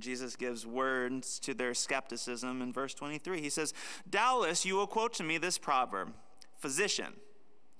Jesus 0.00 0.36
gives 0.36 0.66
words 0.66 1.38
to 1.40 1.54
their 1.54 1.74
skepticism 1.74 2.62
in 2.62 2.72
verse 2.72 2.94
23. 2.94 3.40
He 3.40 3.50
says, 3.50 3.74
Doubtless 4.08 4.64
you 4.64 4.76
will 4.76 4.86
quote 4.86 5.14
to 5.14 5.22
me 5.22 5.38
this 5.38 5.58
proverb 5.58 6.12
Physician, 6.56 7.14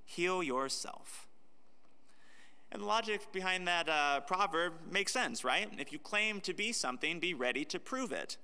heal 0.05 0.43
yourself. 0.43 1.27
And 2.73 2.83
the 2.83 2.87
logic 2.87 3.33
behind 3.33 3.67
that 3.69 3.89
uh, 3.89 4.21
proverb 4.21 4.75
makes 4.91 5.13
sense, 5.13 5.45
right? 5.45 5.69
If 5.79 5.93
you 5.93 5.99
claim 5.99 6.41
to 6.43 6.53
be 6.53 6.73
something, 6.73 7.21
be 7.21 7.33
ready 7.33 7.65
to 7.67 7.79
prove 7.79 8.13
it. 8.13 8.37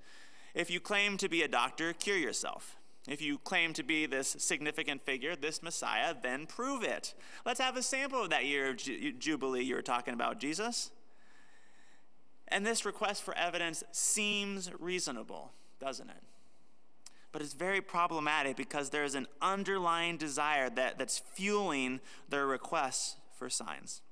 If 0.55 0.70
you 0.70 0.81
claim 0.81 1.16
to 1.18 1.29
be 1.29 1.43
a 1.43 1.49
doctor, 1.49 1.93
cure 1.93 2.16
yourself. 2.16 2.77
If 3.09 3.20
you 3.20 3.39
claim 3.39 3.73
to 3.75 3.83
be 3.83 4.07
this 4.07 4.37
significant 4.39 5.03
figure, 5.03 5.35
this 5.35 5.62
Messiah, 5.62 6.14
then 6.20 6.47
prove 6.47 6.85
it. 6.85 7.14
Let's 7.45 7.61
have 7.61 7.77
a 7.77 7.83
sample 7.83 8.23
of 8.23 8.31
that 8.31 8.45
year 8.45 8.70
of 8.70 8.77
Jubilee 9.18 9.64
you 9.64 9.75
were 9.75 9.83
talking 9.83 10.14
about, 10.14 10.39
Jesus. 10.39 10.93
And 12.53 12.66
this 12.66 12.84
request 12.84 13.22
for 13.22 13.34
evidence 13.34 13.82
seems 13.92 14.70
reasonable, 14.78 15.53
doesn't 15.80 16.11
it? 16.11 16.22
But 17.32 17.40
it's 17.40 17.55
very 17.55 17.80
problematic 17.80 18.57
because 18.57 18.90
there 18.90 19.05
is 19.05 19.14
an 19.14 19.26
underlying 19.40 20.18
desire 20.18 20.68
that, 20.68 20.98
that's 20.98 21.18
fueling 21.18 22.00
their 22.28 22.46
requests 22.46 23.16
for 23.38 23.48
signs. 23.48 24.03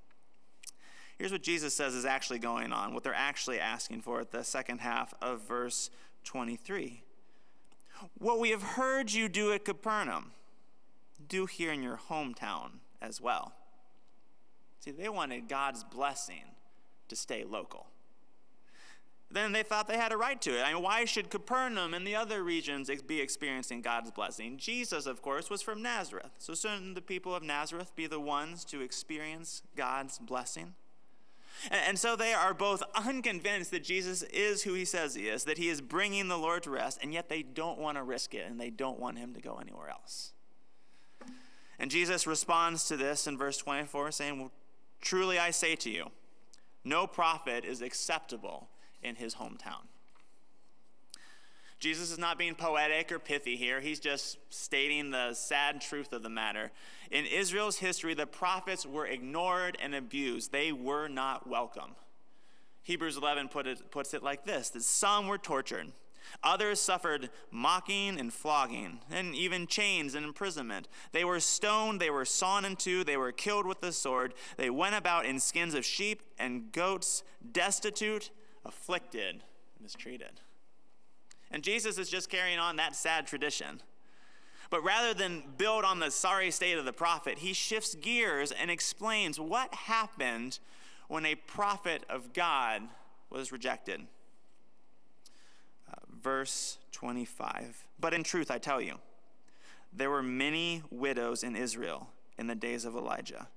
Here's 1.19 1.33
what 1.33 1.43
Jesus 1.43 1.75
says 1.75 1.95
is 1.95 2.07
actually 2.07 2.39
going 2.39 2.73
on, 2.73 2.95
what 2.95 3.05
they're 3.05 3.13
actually 3.13 3.61
asking 3.61 4.01
for 4.01 4.21
at 4.21 4.31
the 4.31 4.43
second 4.43 4.79
half 4.79 5.13
of 5.21 5.47
verse 5.47 5.91
23. 6.25 7.03
What 8.17 8.41
we 8.41 8.49
have 8.51 8.63
heard 8.63 9.13
you 9.13 9.29
do 9.29 9.53
at 9.53 9.67
Capernaum, 9.67 10.33
do 11.29 11.45
here 11.45 11.73
in 11.73 11.83
your 11.83 12.01
hometown 12.09 12.71
as 13.03 13.21
well. 13.21 13.53
See, 14.79 14.93
they 14.93 15.11
wanted 15.11 15.47
God's 15.47 15.85
blessing 15.85 16.45
to 17.09 17.17
stay 17.17 17.45
local 17.45 17.89
then 19.31 19.53
they 19.53 19.63
thought 19.63 19.87
they 19.87 19.97
had 19.97 20.13
a 20.13 20.17
right 20.17 20.41
to 20.43 20.59
it. 20.59 20.63
I 20.63 20.73
mean, 20.73 20.83
why 20.83 21.05
should 21.05 21.31
Capernaum 21.31 21.95
and 21.95 22.07
the 22.07 22.17
other 22.17 22.43
regions 22.43 22.91
be 23.07 23.21
experiencing 23.21 23.81
God's 23.81 24.11
blessing? 24.11 24.57
Jesus, 24.57 25.07
of 25.07 25.23
course, 25.23 25.49
was 25.49 25.63
from 25.63 25.83
Nazareth. 25.83 26.33
So 26.39 26.55
shouldn't 26.55 26.97
the 26.97 27.03
people 27.03 27.35
of 27.35 27.43
Nazareth 27.43 27.95
be 27.95 28.09
the 28.09 28.19
ones 28.19 28.65
to 28.67 28.81
experience 28.81 29.63
God's 29.77 30.19
blessing? 30.19 30.75
And, 31.71 31.99
so 31.99 32.17
they 32.17 32.33
are 32.33 32.55
both 32.55 32.83
unconvinced 32.95 33.71
that 33.71 33.85
Jesus 33.85 34.23
is 34.23 34.63
who 34.63 34.73
he 34.73 34.87
says 34.87 35.15
he 35.15 35.29
is, 35.29 35.45
that 35.45 35.59
he 35.59 35.69
is 35.69 35.81
bringing 35.81 36.29
the 36.29 36.39
Lord 36.39 36.63
to 36.63 36.71
rest, 36.71 36.99
and 37.03 37.13
yet 37.13 37.29
they 37.29 37.43
don't 37.43 37.79
want 37.79 37.99
to 37.99 38.03
risk 38.03 38.35
it 38.35 38.51
and 38.51 38.59
they 38.59 38.71
don't 38.71 38.99
want 38.99 39.19
him 39.19 39.35
to 39.35 39.41
go 39.41 39.59
anywhere 39.61 39.91
else. 39.91 40.33
And 41.79 41.91
Jesus 41.91 42.27
responds 42.27 42.87
to 42.89 42.97
this 42.97 43.27
in 43.27 43.37
verse 43.37 43.59
24, 43.59 44.11
saying, 44.13 44.39
Well, 44.39 44.53
truly 45.01 45.39
I 45.39 45.51
say 45.51 45.77
to 45.77 45.91
you, 45.91 46.11
no 46.83 47.07
prophet 47.07 47.65
is 47.65 47.83
acceptable 47.83 48.69
in 49.03 49.17
his 49.17 49.35
hometown. 49.35 49.87
Jesus 51.81 52.11
is 52.11 52.19
not 52.19 52.39
being 52.39 52.55
poetic 52.55 53.11
or 53.11 53.19
pithy 53.19 53.57
here. 53.57 53.81
He's 53.81 54.01
just 54.01 54.37
stating 54.51 55.11
the 55.11 55.33
sad 55.33 55.81
truth 55.81 56.13
of 56.13 56.23
the 56.23 56.29
matter. 56.29 56.71
In 57.11 57.25
Israel's 57.25 57.79
history, 57.79 58.13
the 58.13 58.27
prophets 58.27 58.85
were 58.85 59.07
ignored 59.07 59.79
and 59.83 59.95
abused, 59.95 60.53
they 60.53 60.73
were 60.73 61.09
not 61.09 61.49
welcome. 61.49 61.97
Hebrews 62.83 63.17
11 63.17 63.49
put 63.49 63.67
it, 63.67 63.91
puts 63.91 64.15
it 64.15 64.23
like 64.23 64.45
this 64.45 64.69
that 64.71 64.83
some 64.83 65.27
were 65.27 65.39
tortured, 65.39 65.93
others 66.45 66.81
suffered 66.81 67.31
mocking 67.51 68.21
and 68.21 68.33
flogging, 68.33 69.01
and 69.11 69.35
even 69.35 69.67
chains 69.67 70.15
and 70.15 70.27
imprisonment. 70.27 70.87
They 71.13 71.25
were 71.25 71.41
stoned, 71.41 71.99
they 71.99 72.11
were 72.11 72.27
sawn 72.27 72.67
in 72.67 72.77
two, 72.77 73.05
they 73.05 73.17
were 73.17 73.33
killed 73.33 73.67
with 73.67 73.81
the 73.81 73.93
sword. 73.93 74.35
They 74.59 74.69
went 74.71 74.97
about 74.97 75.25
in 75.25 75.41
skins 75.41 75.75
of 75.75 75.85
sheep 75.85 76.23
and 76.39 76.73
goats, 76.73 77.23
destitute 77.53 78.31
afflicted, 78.65 79.43
mistreated. 79.81 80.41
And 81.51 81.63
Jesus 81.63 81.99
is 81.99 82.09
just 82.09 82.31
carrying 82.31 82.59
on 82.59 82.77
that 82.77 82.95
sad 82.95 83.27
tradition. 83.27 83.83
But 84.71 84.85
rather 84.85 85.13
than 85.13 85.43
build 85.59 85.85
on 85.85 85.99
the 85.99 86.11
sorry 86.11 86.51
state 86.53 86.79
of 86.79 86.85
the 86.85 86.93
prophet, 86.93 87.39
he 87.39 87.53
shifts 87.53 87.97
gears 87.97 88.53
and 88.53 88.71
explains 88.71 89.41
what 89.41 89.75
happened 89.75 90.61
when 91.09 91.27
a 91.27 91.35
prophet 91.35 92.05
of 92.09 92.33
God 92.33 92.83
was 93.31 93.51
rejected. 93.51 94.03
Uh, 95.91 95.97
verse 96.23 96.79
25. 96.93 97.85
But 97.99 98.15
in 98.15 98.23
truth, 98.23 98.51
I 98.51 98.59
tell 98.59 98.81
you, 98.81 98.99
there 99.93 100.11
were 100.11 100.23
many 100.23 100.85
widows 100.91 101.43
in 101.43 101.57
Israel 101.57 102.09
in 102.39 102.47
the 102.47 102.55
days 102.55 102.85
of 102.85 102.95
Elijah 102.95 103.49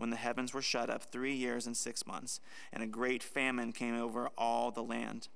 when 0.00 0.08
the 0.08 0.16
heavens 0.16 0.54
were 0.54 0.62
shut 0.62 0.88
up 0.88 1.02
three 1.02 1.34
years 1.34 1.66
and 1.66 1.76
six 1.76 2.06
months, 2.06 2.40
and 2.72 2.82
a 2.82 2.86
great 2.86 3.22
famine 3.22 3.70
came 3.70 3.94
over 3.94 4.30
all 4.38 4.70
the 4.70 4.82
land. 4.82 5.28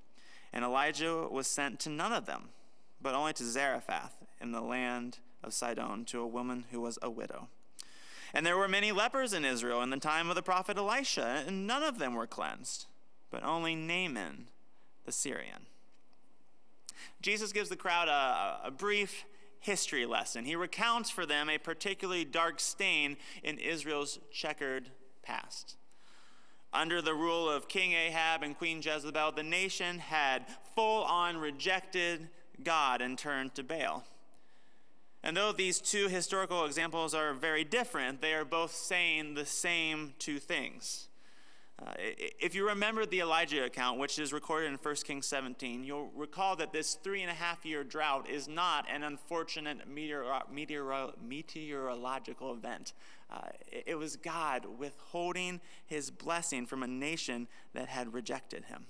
And 0.51 0.65
Elijah 0.65 1.27
was 1.29 1.45
sent 1.45 1.79
to 1.81 1.89
none 1.89 2.11
of 2.11 2.25
them, 2.25 2.49
but 2.99 3.13
only 3.13 3.31
to 3.33 3.43
Zarephath 3.43 4.25
in 4.41 4.51
the 4.51 4.61
land 4.61 5.19
of 5.43 5.53
Sidon, 5.53 6.03
to 6.05 6.19
a 6.19 6.27
woman 6.27 6.65
who 6.71 6.81
was 6.81 6.97
a 7.03 7.11
widow. 7.11 7.47
And 8.33 8.43
there 8.43 8.57
were 8.57 8.67
many 8.67 8.91
lepers 8.91 9.33
in 9.33 9.45
Israel 9.45 9.83
in 9.83 9.91
the 9.91 9.97
time 9.97 10.29
of 10.29 10.35
the 10.35 10.41
prophet 10.41 10.77
Elisha, 10.77 11.43
and 11.45 11.67
none 11.67 11.83
of 11.83 11.99
them 11.99 12.15
were 12.15 12.25
cleansed, 12.25 12.87
but 13.29 13.43
only 13.43 13.75
Naaman 13.75 14.47
the 15.05 15.11
Syrian. 15.11 15.67
Jesus 17.21 17.51
gives 17.53 17.69
the 17.69 17.75
crowd 17.75 18.07
a, 18.07 18.67
a 18.67 18.71
brief 18.71 19.25
history 19.65 20.05
lesson. 20.05 20.45
He 20.45 20.55
recounts 20.55 21.09
for 21.09 21.25
them 21.25 21.49
a 21.49 21.57
particularly 21.57 22.23
dark 22.23 22.59
stain 22.59 23.17
in 23.43 23.57
Israel's 23.57 24.19
checkered 24.31 24.91
past. 25.23 25.75
Under 26.71 27.01
the 27.01 27.15
rule 27.15 27.49
of 27.49 27.67
King 27.67 27.93
Ahab 27.93 28.43
and 28.43 28.55
Queen 28.55 28.81
Jezebel, 28.81 29.31
the 29.31 29.43
nation 29.43 29.97
had 29.97 30.45
full 30.75 31.03
on 31.03 31.37
rejected 31.37 32.29
God 32.63 33.01
and 33.01 33.17
turned 33.17 33.55
to 33.55 33.63
Baal. 33.63 34.03
And 35.23 35.35
though 35.35 35.51
these 35.51 35.79
two 35.79 36.09
historical 36.09 36.65
examples 36.65 37.15
are 37.15 37.33
very 37.33 37.63
different, 37.63 38.21
they 38.21 38.35
are 38.35 38.45
both 38.45 38.75
saying 38.75 39.33
the 39.33 39.45
same 39.45 40.13
two 40.19 40.37
things. 40.37 41.07
Uh, 41.77 41.91
if 41.97 42.55
you 42.55 42.65
remember 42.69 43.05
the 43.05 43.19
Elijah 43.19 43.65
account, 43.65 43.99
which 43.99 44.17
is 44.17 44.31
recorded 44.31 44.67
in 44.67 44.75
1 44.75 44.95
Kings 45.03 45.25
17, 45.25 45.83
you'll 45.83 46.09
recall 46.15 46.55
that 46.55 46.71
this 46.71 46.93
three 47.03 47.21
and 47.21 47.29
a 47.29 47.33
half 47.33 47.65
year 47.65 47.83
drought 47.83 48.29
is 48.29 48.47
not 48.47 48.85
an 48.89 49.03
unfortunate 49.03 49.85
meteor, 49.85 50.23
meteor, 50.49 51.09
meteorological 51.21 52.53
event. 52.53 52.93
Uh, 53.29 53.49
it 53.71 53.97
was 53.97 54.15
God 54.15 54.65
withholding 54.77 55.59
his 55.85 56.11
blessing 56.11 56.65
from 56.65 56.81
a 56.81 56.87
nation 56.87 57.47
that 57.73 57.89
had 57.89 58.13
rejected 58.13 58.65
him. 58.65 58.85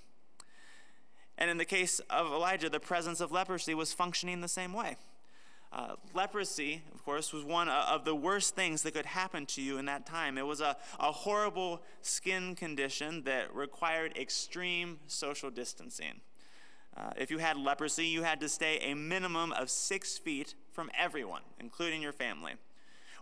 And 1.37 1.49
in 1.49 1.57
the 1.57 1.65
case 1.65 1.99
of 2.09 2.27
Elijah, 2.27 2.69
the 2.69 2.79
presence 2.79 3.19
of 3.19 3.31
leprosy 3.31 3.73
was 3.73 3.93
functioning 3.93 4.41
the 4.41 4.47
same 4.47 4.73
way. 4.73 4.97
Uh, 5.75 5.93
leprosy, 6.13 6.81
of 6.93 7.03
course, 7.03 7.33
was 7.33 7.43
one 7.43 7.67
of 7.67 8.05
the 8.05 8.15
worst 8.15 8.55
things 8.55 8.81
that 8.83 8.93
could 8.93 9.05
happen 9.05 9.45
to 9.45 9.61
you 9.61 9.77
in 9.77 9.83
that 9.83 10.05
time. 10.05 10.37
It 10.37 10.47
was 10.47 10.61
a, 10.61 10.77
a 11.01 11.11
horrible 11.11 11.81
skin 12.01 12.55
condition 12.55 13.23
that 13.23 13.53
required 13.53 14.17
extreme 14.17 14.99
social 15.07 15.51
distancing. 15.51 16.21
Uh, 16.95 17.09
if 17.17 17.29
you 17.29 17.39
had 17.39 17.57
leprosy, 17.57 18.05
you 18.05 18.23
had 18.23 18.39
to 18.39 18.47
stay 18.47 18.79
a 18.83 18.93
minimum 18.93 19.51
of 19.51 19.69
six 19.69 20.17
feet 20.17 20.55
from 20.71 20.89
everyone, 20.97 21.41
including 21.59 22.01
your 22.01 22.13
family, 22.13 22.53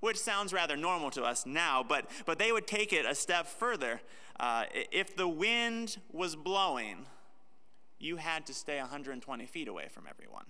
which 0.01 0.19
sounds 0.19 0.53
rather 0.53 0.77
normal 0.77 1.09
to 1.09 1.23
us 1.23 1.47
now, 1.47 1.81
but, 1.81 2.07
but 2.27 2.37
they 2.37 2.51
would 2.51 2.67
take 2.67 2.93
it 2.93 3.03
a 3.03 3.15
step 3.15 3.47
further. 3.47 3.99
Uh, 4.39 4.65
if 4.91 5.15
the 5.15 5.27
wind 5.27 5.97
was 6.11 6.35
blowing, 6.35 7.07
you 7.97 8.17
had 8.17 8.45
to 8.45 8.53
stay 8.53 8.77
120 8.77 9.47
feet 9.47 9.67
away 9.67 9.87
from 9.89 10.03
everyone. 10.07 10.45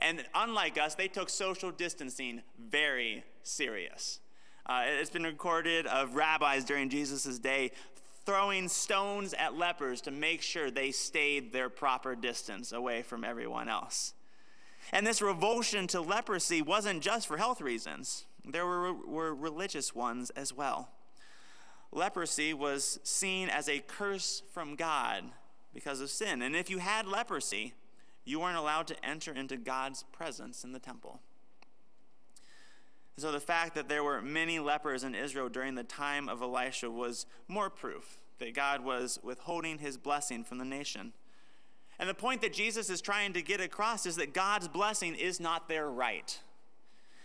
And 0.00 0.24
unlike 0.34 0.78
us, 0.78 0.94
they 0.94 1.08
took 1.08 1.30
social 1.30 1.70
distancing 1.70 2.42
very 2.58 3.24
serious. 3.42 4.20
Uh, 4.66 4.82
it's 4.86 5.10
been 5.10 5.24
recorded 5.24 5.86
of 5.86 6.14
rabbis 6.14 6.64
during 6.64 6.90
Jesus' 6.90 7.38
day 7.38 7.72
throwing 8.26 8.68
stones 8.68 9.32
at 9.32 9.56
lepers 9.56 10.02
to 10.02 10.10
make 10.10 10.42
sure 10.42 10.70
they 10.70 10.90
stayed 10.90 11.50
their 11.50 11.70
proper 11.70 12.14
distance 12.14 12.72
away 12.72 13.00
from 13.00 13.24
everyone 13.24 13.70
else. 13.70 14.12
And 14.92 15.06
this 15.06 15.22
revulsion 15.22 15.86
to 15.88 16.02
leprosy 16.02 16.60
wasn't 16.60 17.02
just 17.02 17.26
for 17.26 17.38
health 17.38 17.62
reasons, 17.62 18.26
there 18.44 18.66
were, 18.66 18.92
were 18.92 19.34
religious 19.34 19.94
ones 19.94 20.28
as 20.30 20.52
well. 20.52 20.90
Leprosy 21.90 22.52
was 22.52 23.00
seen 23.02 23.48
as 23.48 23.66
a 23.66 23.78
curse 23.78 24.42
from 24.52 24.76
God 24.76 25.24
because 25.72 26.02
of 26.02 26.10
sin. 26.10 26.42
And 26.42 26.54
if 26.54 26.68
you 26.68 26.78
had 26.78 27.06
leprosy, 27.06 27.72
you 28.28 28.40
weren't 28.40 28.58
allowed 28.58 28.86
to 28.88 29.04
enter 29.04 29.32
into 29.32 29.56
God's 29.56 30.04
presence 30.12 30.62
in 30.62 30.72
the 30.72 30.78
temple. 30.78 31.20
So 33.16 33.32
the 33.32 33.40
fact 33.40 33.74
that 33.74 33.88
there 33.88 34.04
were 34.04 34.22
many 34.22 34.58
lepers 34.58 35.02
in 35.02 35.14
Israel 35.14 35.48
during 35.48 35.74
the 35.74 35.82
time 35.82 36.28
of 36.28 36.40
Elisha 36.40 36.90
was 36.90 37.26
more 37.48 37.70
proof 37.70 38.18
that 38.38 38.54
God 38.54 38.84
was 38.84 39.18
withholding 39.22 39.78
his 39.78 39.96
blessing 39.96 40.44
from 40.44 40.58
the 40.58 40.64
nation. 40.64 41.12
And 41.98 42.08
the 42.08 42.14
point 42.14 42.42
that 42.42 42.52
Jesus 42.52 42.90
is 42.90 43.00
trying 43.00 43.32
to 43.32 43.42
get 43.42 43.60
across 43.60 44.06
is 44.06 44.16
that 44.16 44.34
God's 44.34 44.68
blessing 44.68 45.16
is 45.16 45.40
not 45.40 45.68
their 45.68 45.90
right. 45.90 46.38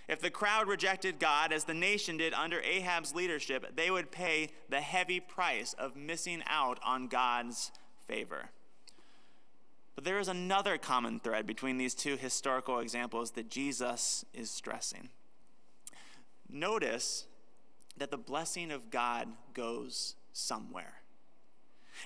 If 0.07 0.19
the 0.19 0.31
crowd 0.31 0.67
rejected 0.67 1.19
God, 1.19 1.53
as 1.53 1.65
the 1.65 1.75
nation 1.75 2.17
did 2.17 2.33
under 2.33 2.59
Ahab's 2.61 3.13
leadership, 3.13 3.75
they 3.75 3.91
would 3.91 4.09
pay 4.09 4.49
the 4.69 4.81
heavy 4.81 5.19
price 5.19 5.73
of 5.73 5.95
missing 5.95 6.41
out 6.47 6.79
on 6.83 7.07
God's 7.07 7.71
favor. 8.07 8.49
But 9.95 10.03
there 10.03 10.19
is 10.19 10.27
another 10.27 10.77
common 10.77 11.19
thread 11.19 11.45
between 11.45 11.77
these 11.77 11.93
two 11.93 12.17
historical 12.17 12.79
examples 12.79 13.31
that 13.31 13.49
Jesus 13.49 14.25
is 14.33 14.49
stressing. 14.49 15.09
Notice 16.49 17.25
that 17.97 18.11
the 18.11 18.17
blessing 18.17 18.71
of 18.71 18.89
God 18.89 19.27
goes 19.53 20.15
somewhere. 20.31 20.95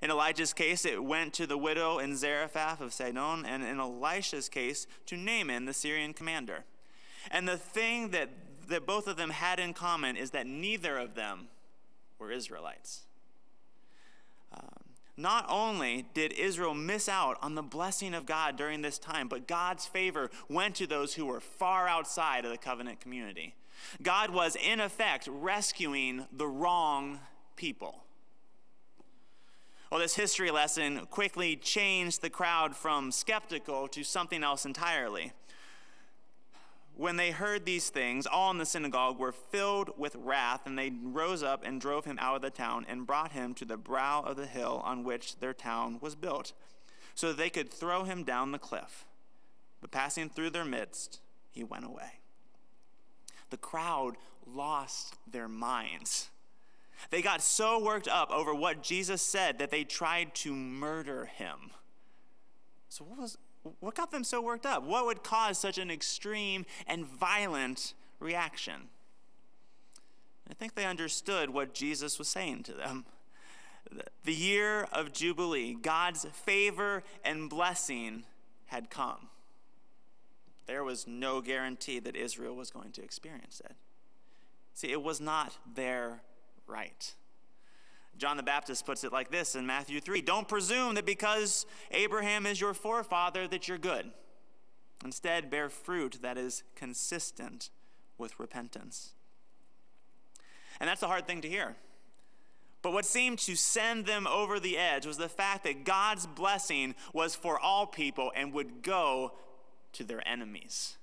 In 0.02 0.12
Elijah's 0.12 0.54
case, 0.54 0.86
it 0.86 1.04
went 1.04 1.34
to 1.34 1.48
the 1.48 1.58
widow 1.58 1.98
in 1.98 2.16
Zarephath 2.16 2.82
of 2.82 2.94
Sidon, 2.94 3.46
and 3.46 3.64
in 3.64 3.80
Elisha's 3.80 4.50
case, 4.50 4.86
to 5.06 5.16
Naaman, 5.16 5.66
the 5.66 5.74
Syrian 5.74 6.14
commander. 6.14 6.66
And 7.32 7.48
the 7.48 7.58
thing 7.58 8.10
that, 8.10 8.30
that 8.68 8.86
both 8.86 9.08
of 9.08 9.18
them 9.18 9.30
had 9.30 9.60
in 9.60 9.74
common 9.74 10.18
is 10.18 10.32
that 10.32 10.46
neither 10.46 10.98
of 10.98 11.16
them 11.16 11.48
were 12.20 12.32
Israelites. 12.32 13.07
Not 15.18 15.46
only 15.50 16.06
did 16.14 16.32
Israel 16.34 16.76
miss 16.76 17.10
out 17.10 17.38
on 17.42 17.56
the 17.56 17.64
blessing 17.64 18.14
of 18.14 18.28
God 18.28 18.56
during 18.56 18.84
this 18.84 19.00
time, 19.00 19.28
but 19.28 19.48
God's 19.48 19.88
favor 19.88 20.30
went 20.48 20.76
to 20.76 20.86
those 20.86 21.16
who 21.16 21.26
were 21.26 21.40
far 21.40 21.88
outside 21.88 22.46
of 22.46 22.52
the 22.52 22.58
covenant 22.58 23.00
community. 23.00 23.56
God 24.02 24.30
was, 24.30 24.56
in 24.56 24.80
effect, 24.80 25.28
rescuing 25.32 26.28
the 26.32 26.48
wrong 26.48 27.20
people. 27.56 28.04
Well, 29.92 30.02
this 30.02 30.16
history 30.16 30.52
lesson 30.52 31.08
quickly 31.10 31.56
changed 31.56 32.22
the 32.22 32.30
crowd 32.30 32.76
from 32.76 33.12
skeptical 33.12 33.88
to 33.88 34.04
something 34.04 34.44
else 34.44 34.66
entirely. 34.66 35.32
When 36.98 37.16
they 37.16 37.30
heard 37.30 37.64
these 37.64 37.92
things, 37.92 38.26
all 38.26 38.50
in 38.50 38.58
the 38.58 38.66
synagogue 38.66 39.20
were 39.20 39.32
filled 39.32 39.92
with 39.98 40.16
wrath, 40.16 40.66
and 40.66 40.76
they 40.76 40.92
rose 41.04 41.44
up 41.44 41.64
and 41.64 41.80
drove 41.80 42.06
him 42.06 42.18
out 42.20 42.38
of 42.38 42.42
the 42.42 42.50
town 42.50 42.88
and 42.90 43.06
brought 43.06 43.34
him 43.34 43.54
to 43.54 43.66
the 43.66 43.78
brow 43.78 44.24
of 44.24 44.36
the 44.36 44.48
hill 44.48 44.82
on 44.84 45.04
which 45.04 45.38
their 45.38 45.54
town 45.54 46.00
was 46.02 46.16
built, 46.16 46.54
so 47.14 47.28
that 47.28 47.38
they 47.38 47.52
could 47.52 47.72
throw 47.72 48.04
him 48.04 48.24
down 48.24 48.52
the 48.52 48.58
cliff. 48.58 49.06
But 49.80 49.92
passing 49.92 50.28
through 50.28 50.50
their 50.50 50.66
midst, 50.66 51.20
he 51.52 51.64
went 51.64 51.86
away. 51.86 52.20
The 53.52 53.58
crowd 53.58 54.16
lost 54.48 55.18
their 55.32 55.48
minds. 55.48 56.30
They 57.12 57.22
got 57.22 57.44
so 57.44 57.78
worked 57.78 58.08
up 58.08 58.32
over 58.32 58.56
what 58.56 58.82
Jesus 58.82 59.22
said 59.22 59.60
that 59.60 59.70
they 59.70 59.84
tried 59.84 60.34
to 60.36 60.52
murder 60.52 61.26
him. 61.26 61.70
So, 62.90 63.04
what 63.04 63.20
was 63.20 63.38
what 63.80 63.96
got 63.96 64.12
them 64.12 64.24
so 64.24 64.42
worked 64.42 64.66
up? 64.66 64.84
What 64.84 65.06
would 65.06 65.24
cause 65.24 65.58
such 65.58 65.78
an 65.78 65.90
extreme 65.90 66.66
and 66.86 67.06
violent 67.06 67.94
reaction? 68.20 68.90
I 70.50 70.54
think 70.54 70.76
they 70.76 70.86
understood 70.86 71.50
what 71.50 71.74
Jesus 71.74 72.18
was 72.18 72.28
saying 72.28 72.64
to 72.64 72.74
them. 72.74 73.06
The 74.24 74.34
year 74.34 74.88
of 74.92 75.14
Jubilee, 75.14 75.74
God's 75.74 76.26
favor 76.34 77.04
and 77.24 77.50
blessing 77.50 78.24
had 78.66 78.90
come. 78.90 79.30
There 80.66 80.84
was 80.84 81.08
no 81.08 81.42
guarantee 81.42 82.00
that 82.00 82.16
Israel 82.16 82.56
was 82.56 82.70
going 82.70 82.92
to 82.92 83.02
experience 83.02 83.62
it. 83.64 83.76
See, 84.74 84.92
it 84.92 85.02
was 85.02 85.22
not 85.22 85.58
their 85.74 86.22
right. 86.68 87.14
John 88.18 88.38
the 88.38 88.44
Baptist 88.44 88.86
puts 88.86 89.04
it 89.04 89.14
like 89.14 89.30
this 89.30 89.56
in 89.56 89.66
Matthew 89.66 90.00
3 90.00 90.22
Don't 90.22 90.48
presume 90.48 90.96
that 90.96 91.06
because 91.06 91.66
Abraham 91.92 92.46
is 92.46 92.60
your 92.60 92.74
forefather 92.74 93.48
that 93.48 93.68
you're 93.68 93.78
good. 93.78 94.12
Instead, 95.06 95.52
bear 95.52 95.70
fruit 95.70 96.20
that 96.22 96.38
is 96.38 96.64
consistent 96.76 97.70
with 98.18 98.40
repentance. 98.40 99.14
And 100.80 100.88
that's 100.88 101.04
a 101.04 101.08
hard 101.08 101.28
thing 101.28 101.42
to 101.42 101.50
hear. 101.50 101.76
But 102.82 102.94
what 102.94 103.06
seemed 103.06 103.40
to 103.40 103.56
send 103.56 104.06
them 104.06 104.28
over 104.28 104.60
the 104.60 104.78
edge 104.78 105.06
was 105.06 105.18
the 105.18 105.30
fact 105.30 105.64
that 105.66 105.84
God's 105.84 106.26
blessing 106.26 106.96
was 107.14 107.36
for 107.36 107.60
all 107.60 107.86
people 107.86 108.32
and 108.36 108.54
would 108.54 108.82
go 108.82 109.34
to 109.94 110.04
their 110.04 110.28
enemies 110.28 110.97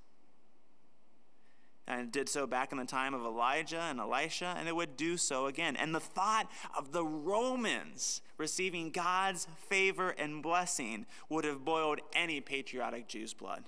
and 1.87 2.01
it 2.01 2.13
did 2.13 2.29
so 2.29 2.47
back 2.47 2.73
in 2.73 2.79
the 2.79 2.85
time 2.85 3.13
of 3.13 3.23
Elijah 3.23 3.83
and 3.83 4.01
Elisha, 4.01 4.55
and 4.59 4.69
it 4.69 4.75
would 4.75 4.97
do 4.97 5.17
so 5.17 5.47
again. 5.47 5.77
And 5.77 5.95
the 5.95 6.01
thought 6.01 6.51
of 6.77 6.93
the 6.93 7.05
Romans 7.05 8.23
receiving 8.39 8.91
God's 8.91 9.47
favor 9.69 10.11
and 10.11 10.43
blessing 10.43 11.07
would 11.29 11.45
have 11.45 11.65
boiled 11.65 12.01
any 12.15 12.41
patriotic 12.41 13.07
Jew's 13.07 13.35
blood. 13.35 13.65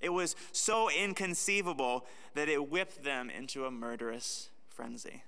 It 0.00 0.10
was 0.10 0.36
so 0.52 0.90
inconceivable 0.90 2.06
that 2.34 2.48
it 2.48 2.70
whipped 2.70 3.02
them 3.02 3.30
into 3.30 3.64
a 3.64 3.70
murderous 3.70 4.50
frenzy. 4.68 5.22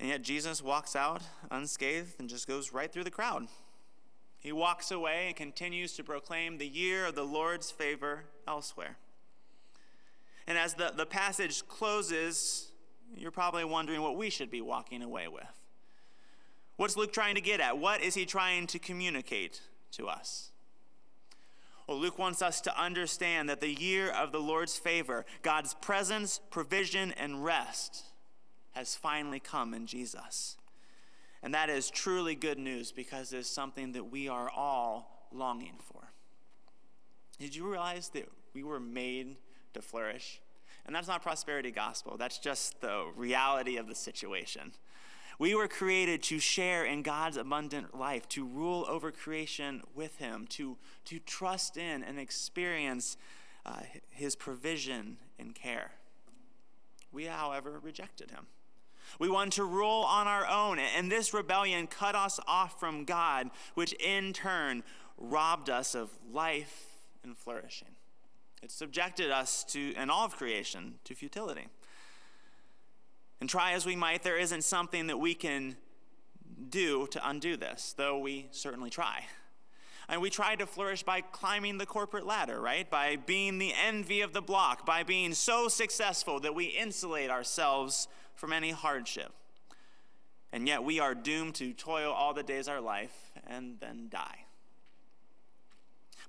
And 0.00 0.08
yet 0.08 0.22
Jesus 0.22 0.62
walks 0.62 0.96
out 0.96 1.22
unscathed 1.50 2.14
and 2.18 2.28
just 2.28 2.48
goes 2.48 2.72
right 2.72 2.90
through 2.92 3.04
the 3.04 3.10
crowd. 3.10 3.48
He 4.40 4.52
walks 4.52 4.90
away 4.90 5.26
and 5.26 5.36
continues 5.36 5.94
to 5.94 6.04
proclaim 6.04 6.58
the 6.58 6.68
year 6.68 7.06
of 7.06 7.14
the 7.14 7.24
Lord's 7.24 7.70
favor 7.70 8.24
elsewhere. 8.46 8.96
And 10.48 10.56
as 10.56 10.72
the, 10.72 10.94
the 10.96 11.04
passage 11.04 11.68
closes, 11.68 12.72
you're 13.14 13.30
probably 13.30 13.64
wondering 13.64 14.00
what 14.00 14.16
we 14.16 14.30
should 14.30 14.50
be 14.50 14.62
walking 14.62 15.02
away 15.02 15.28
with. 15.28 15.44
What's 16.76 16.96
Luke 16.96 17.12
trying 17.12 17.34
to 17.34 17.42
get 17.42 17.60
at? 17.60 17.76
What 17.76 18.00
is 18.00 18.14
he 18.14 18.24
trying 18.24 18.66
to 18.68 18.78
communicate 18.78 19.60
to 19.92 20.08
us? 20.08 20.50
Well, 21.86 21.98
Luke 21.98 22.18
wants 22.18 22.40
us 22.40 22.62
to 22.62 22.80
understand 22.80 23.50
that 23.50 23.60
the 23.60 23.74
year 23.74 24.10
of 24.10 24.32
the 24.32 24.40
Lord's 24.40 24.78
favor, 24.78 25.26
God's 25.42 25.74
presence, 25.74 26.40
provision, 26.50 27.12
and 27.12 27.44
rest, 27.44 28.04
has 28.72 28.94
finally 28.94 29.40
come 29.40 29.74
in 29.74 29.86
Jesus. 29.86 30.56
And 31.42 31.52
that 31.52 31.68
is 31.68 31.90
truly 31.90 32.34
good 32.34 32.58
news 32.58 32.90
because 32.90 33.34
it's 33.34 33.50
something 33.50 33.92
that 33.92 34.10
we 34.10 34.28
are 34.28 34.50
all 34.50 35.28
longing 35.30 35.76
for. 35.92 36.10
Did 37.38 37.54
you 37.54 37.70
realize 37.70 38.08
that 38.10 38.30
we 38.54 38.62
were 38.62 38.80
made 38.80 39.36
to 39.78 39.86
flourish. 39.86 40.40
And 40.86 40.94
that's 40.94 41.08
not 41.08 41.22
prosperity 41.22 41.70
gospel, 41.70 42.16
that's 42.18 42.38
just 42.38 42.80
the 42.80 43.06
reality 43.16 43.76
of 43.76 43.88
the 43.88 43.94
situation. 43.94 44.72
We 45.38 45.54
were 45.54 45.68
created 45.68 46.22
to 46.24 46.40
share 46.40 46.84
in 46.84 47.02
God's 47.02 47.36
abundant 47.36 47.96
life, 47.96 48.28
to 48.30 48.44
rule 48.44 48.84
over 48.88 49.12
creation 49.12 49.82
with 49.94 50.18
Him, 50.18 50.46
to, 50.50 50.76
to 51.04 51.20
trust 51.20 51.76
in 51.76 52.02
and 52.02 52.18
experience 52.18 53.16
uh, 53.64 53.80
His 54.10 54.34
provision 54.34 55.18
and 55.38 55.54
care. 55.54 55.92
We, 57.12 57.26
however, 57.26 57.78
rejected 57.80 58.32
Him. 58.32 58.46
We 59.20 59.28
wanted 59.28 59.52
to 59.54 59.64
rule 59.64 60.04
on 60.08 60.26
our 60.26 60.46
own, 60.46 60.80
and 60.80 61.10
this 61.10 61.32
rebellion 61.32 61.86
cut 61.86 62.16
us 62.16 62.40
off 62.48 62.80
from 62.80 63.04
God, 63.04 63.50
which 63.74 63.92
in 63.94 64.32
turn 64.32 64.82
robbed 65.16 65.70
us 65.70 65.94
of 65.94 66.10
life 66.32 66.86
and 67.22 67.36
flourishing. 67.36 67.97
It 68.62 68.70
subjected 68.70 69.30
us 69.30 69.64
to, 69.64 69.94
and 69.96 70.10
all 70.10 70.24
of 70.24 70.36
creation, 70.36 70.94
to 71.04 71.14
futility. 71.14 71.68
And 73.40 73.48
try 73.48 73.72
as 73.72 73.86
we 73.86 73.94
might, 73.94 74.22
there 74.22 74.38
isn't 74.38 74.64
something 74.64 75.06
that 75.06 75.18
we 75.18 75.34
can 75.34 75.76
do 76.68 77.06
to 77.08 77.28
undo 77.28 77.56
this, 77.56 77.94
though 77.96 78.18
we 78.18 78.48
certainly 78.50 78.90
try. 78.90 79.26
And 80.08 80.20
we 80.20 80.30
try 80.30 80.56
to 80.56 80.66
flourish 80.66 81.02
by 81.02 81.20
climbing 81.20 81.78
the 81.78 81.86
corporate 81.86 82.26
ladder, 82.26 82.60
right? 82.60 82.88
By 82.88 83.16
being 83.16 83.58
the 83.58 83.74
envy 83.74 84.22
of 84.22 84.32
the 84.32 84.40
block, 84.40 84.86
by 84.86 85.02
being 85.02 85.34
so 85.34 85.68
successful 85.68 86.40
that 86.40 86.54
we 86.54 86.64
insulate 86.64 87.30
ourselves 87.30 88.08
from 88.34 88.52
any 88.52 88.70
hardship. 88.70 89.32
And 90.50 90.66
yet 90.66 90.82
we 90.82 90.98
are 90.98 91.14
doomed 91.14 91.56
to 91.56 91.74
toil 91.74 92.10
all 92.10 92.32
the 92.32 92.42
days 92.42 92.68
of 92.68 92.74
our 92.74 92.80
life 92.80 93.32
and 93.46 93.78
then 93.80 94.08
die. 94.08 94.46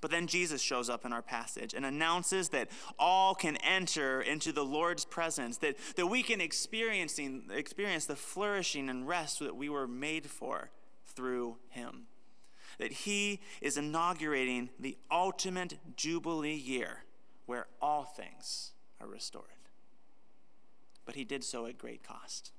But 0.01 0.11
then 0.11 0.27
Jesus 0.27 0.61
shows 0.61 0.89
up 0.89 1.05
in 1.05 1.11
our 1.11 1.21
passage 1.21 1.73
and 1.73 1.85
announces 1.85 2.49
that 2.49 2.69
all 2.97 3.35
can 3.35 3.57
enter 3.57 4.21
into 4.21 4.51
the 4.51 4.63
Lord's 4.63 5.03
presence, 5.03 5.57
that, 5.57 5.75
that 5.95 6.07
we 6.07 6.23
can 6.23 6.39
experiencing, 6.39 7.49
experience 7.51 8.05
the 8.05 8.15
flourishing 8.15 8.89
and 8.89 9.07
rest 9.07 9.39
that 9.39 9.55
we 9.55 9.67
were 9.67 9.87
made 9.87 10.27
for 10.27 10.71
through 11.05 11.57
Him. 11.69 12.03
That 12.77 12.91
He 12.93 13.41
is 13.61 13.75
inaugurating 13.75 14.69
the 14.79 14.97
ultimate 15.11 15.77
Jubilee 15.97 16.53
year 16.53 17.03
where 17.45 17.67
all 17.81 18.05
things 18.05 18.71
are 19.01 19.07
restored. 19.07 19.45
But 21.05 21.15
He 21.15 21.25
did 21.25 21.43
so 21.43 21.65
at 21.65 21.77
great 21.77 22.03
cost. 22.03 22.51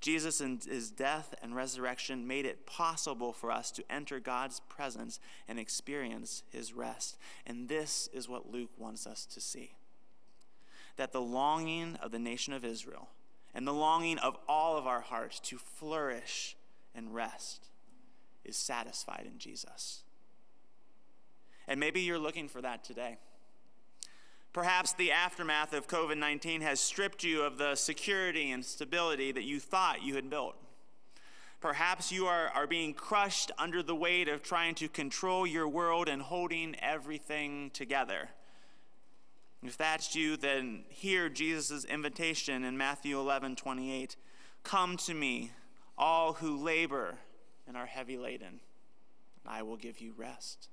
Jesus 0.00 0.40
and 0.40 0.62
his 0.62 0.90
death 0.90 1.34
and 1.42 1.56
resurrection 1.56 2.26
made 2.26 2.46
it 2.46 2.66
possible 2.66 3.32
for 3.32 3.50
us 3.50 3.70
to 3.72 3.84
enter 3.90 4.20
God's 4.20 4.60
presence 4.60 5.18
and 5.48 5.58
experience 5.58 6.44
his 6.50 6.72
rest. 6.72 7.16
And 7.46 7.68
this 7.68 8.08
is 8.12 8.28
what 8.28 8.50
Luke 8.50 8.70
wants 8.78 9.06
us 9.06 9.26
to 9.26 9.40
see 9.40 9.72
that 10.96 11.12
the 11.12 11.20
longing 11.20 11.96
of 12.02 12.10
the 12.10 12.18
nation 12.18 12.52
of 12.52 12.64
Israel 12.64 13.08
and 13.54 13.66
the 13.66 13.72
longing 13.72 14.18
of 14.18 14.36
all 14.48 14.76
of 14.76 14.86
our 14.86 15.00
hearts 15.00 15.40
to 15.40 15.56
flourish 15.56 16.56
and 16.94 17.14
rest 17.14 17.68
is 18.44 18.56
satisfied 18.56 19.24
in 19.24 19.38
Jesus. 19.38 20.02
And 21.66 21.78
maybe 21.78 22.00
you're 22.00 22.18
looking 22.18 22.48
for 22.48 22.60
that 22.62 22.82
today. 22.82 23.18
Perhaps 24.52 24.94
the 24.94 25.12
aftermath 25.12 25.72
of 25.72 25.86
COVID 25.86 26.16
19 26.16 26.62
has 26.62 26.80
stripped 26.80 27.22
you 27.22 27.42
of 27.42 27.58
the 27.58 27.74
security 27.74 28.50
and 28.50 28.64
stability 28.64 29.30
that 29.32 29.44
you 29.44 29.60
thought 29.60 30.02
you 30.02 30.14
had 30.14 30.30
built. 30.30 30.56
Perhaps 31.60 32.12
you 32.12 32.26
are, 32.26 32.48
are 32.54 32.66
being 32.66 32.94
crushed 32.94 33.50
under 33.58 33.82
the 33.82 33.94
weight 33.94 34.28
of 34.28 34.42
trying 34.42 34.74
to 34.76 34.88
control 34.88 35.46
your 35.46 35.68
world 35.68 36.08
and 36.08 36.22
holding 36.22 36.76
everything 36.80 37.70
together. 37.70 38.28
If 39.62 39.76
that's 39.76 40.14
you, 40.14 40.36
then 40.36 40.84
hear 40.88 41.28
Jesus' 41.28 41.84
invitation 41.84 42.62
in 42.62 42.78
Matthew 42.78 43.18
11 43.18 43.56
28. 43.56 44.16
Come 44.62 44.96
to 44.98 45.14
me, 45.14 45.50
all 45.96 46.34
who 46.34 46.56
labor 46.56 47.16
and 47.66 47.76
are 47.76 47.86
heavy 47.86 48.16
laden, 48.16 48.60
and 49.44 49.46
I 49.46 49.62
will 49.62 49.76
give 49.76 50.00
you 50.00 50.14
rest. 50.16 50.68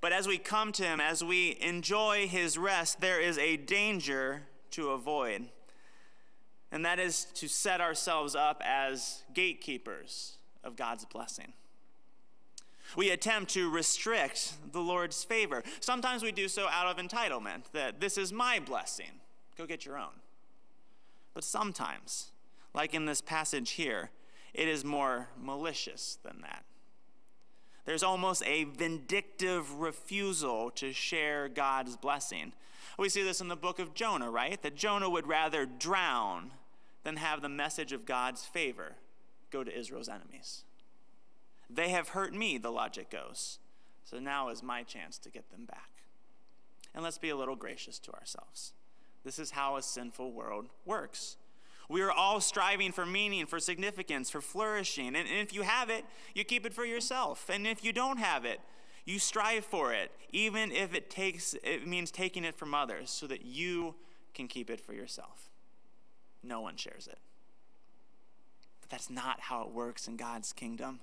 But 0.00 0.12
as 0.12 0.28
we 0.28 0.38
come 0.38 0.72
to 0.72 0.84
Him, 0.84 1.00
as 1.00 1.24
we 1.24 1.58
enjoy 1.60 2.28
His 2.28 2.56
rest, 2.56 3.00
there 3.00 3.20
is 3.20 3.36
a 3.38 3.56
danger 3.56 4.42
to 4.72 4.90
avoid. 4.90 5.48
And 6.70 6.84
that 6.84 6.98
is 6.98 7.24
to 7.34 7.48
set 7.48 7.80
ourselves 7.80 8.34
up 8.34 8.62
as 8.64 9.22
gatekeepers 9.34 10.36
of 10.62 10.76
God's 10.76 11.04
blessing. 11.04 11.52
We 12.96 13.10
attempt 13.10 13.52
to 13.52 13.70
restrict 13.70 14.54
the 14.72 14.80
Lord's 14.80 15.24
favor. 15.24 15.62
Sometimes 15.80 16.22
we 16.22 16.32
do 16.32 16.48
so 16.48 16.68
out 16.70 16.86
of 16.86 17.04
entitlement, 17.04 17.64
that 17.72 18.00
this 18.00 18.16
is 18.16 18.32
my 18.32 18.60
blessing, 18.60 19.20
go 19.56 19.66
get 19.66 19.84
your 19.84 19.98
own. 19.98 20.20
But 21.34 21.44
sometimes, 21.44 22.30
like 22.74 22.94
in 22.94 23.04
this 23.04 23.20
passage 23.20 23.72
here, 23.72 24.10
it 24.54 24.68
is 24.68 24.84
more 24.84 25.28
malicious 25.40 26.18
than 26.22 26.40
that. 26.42 26.64
There's 27.88 28.02
almost 28.02 28.42
a 28.44 28.64
vindictive 28.64 29.80
refusal 29.80 30.70
to 30.72 30.92
share 30.92 31.48
God's 31.48 31.96
blessing. 31.96 32.52
We 32.98 33.08
see 33.08 33.22
this 33.22 33.40
in 33.40 33.48
the 33.48 33.56
book 33.56 33.78
of 33.78 33.94
Jonah, 33.94 34.30
right? 34.30 34.60
That 34.60 34.74
Jonah 34.74 35.08
would 35.08 35.26
rather 35.26 35.64
drown 35.64 36.50
than 37.02 37.16
have 37.16 37.40
the 37.40 37.48
message 37.48 37.92
of 37.92 38.04
God's 38.04 38.44
favor 38.44 38.96
go 39.50 39.64
to 39.64 39.74
Israel's 39.74 40.10
enemies. 40.10 40.64
They 41.70 41.88
have 41.88 42.10
hurt 42.10 42.34
me, 42.34 42.58
the 42.58 42.70
logic 42.70 43.08
goes. 43.08 43.58
So 44.04 44.18
now 44.18 44.50
is 44.50 44.62
my 44.62 44.82
chance 44.82 45.16
to 45.20 45.30
get 45.30 45.50
them 45.50 45.64
back. 45.64 46.02
And 46.94 47.02
let's 47.02 47.16
be 47.16 47.30
a 47.30 47.36
little 47.36 47.56
gracious 47.56 47.98
to 48.00 48.12
ourselves. 48.12 48.74
This 49.24 49.38
is 49.38 49.52
how 49.52 49.76
a 49.76 49.82
sinful 49.82 50.32
world 50.32 50.66
works. 50.84 51.38
We 51.88 52.02
are 52.02 52.12
all 52.12 52.40
striving 52.40 52.92
for 52.92 53.06
meaning, 53.06 53.46
for 53.46 53.58
significance, 53.58 54.28
for 54.28 54.42
flourishing. 54.42 55.16
And, 55.16 55.26
if 55.26 55.54
you 55.54 55.62
have 55.62 55.88
it, 55.88 56.04
you 56.34 56.44
keep 56.44 56.66
it 56.66 56.74
for 56.74 56.84
yourself. 56.84 57.48
And 57.48 57.66
if 57.66 57.82
you 57.82 57.92
don't 57.94 58.18
have 58.18 58.44
it, 58.44 58.60
you 59.06 59.18
strive 59.18 59.64
for 59.64 59.94
it, 59.94 60.10
even 60.32 60.70
if 60.70 60.94
it 60.94 61.08
takes 61.08 61.54
it 61.64 61.86
means 61.86 62.10
taking 62.10 62.44
it 62.44 62.54
from 62.54 62.74
others 62.74 63.10
so 63.10 63.26
that 63.26 63.46
you 63.46 63.94
can 64.34 64.48
keep 64.48 64.68
it 64.68 64.82
for 64.82 64.92
yourself. 64.92 65.48
No 66.42 66.60
one 66.60 66.76
shares 66.76 67.06
it. 67.06 67.18
But 68.82 68.90
that's 68.90 69.08
not 69.08 69.40
how 69.40 69.62
it 69.62 69.70
works 69.70 70.08
in 70.08 70.18
God's 70.18 70.52
kingdom. 70.52 71.00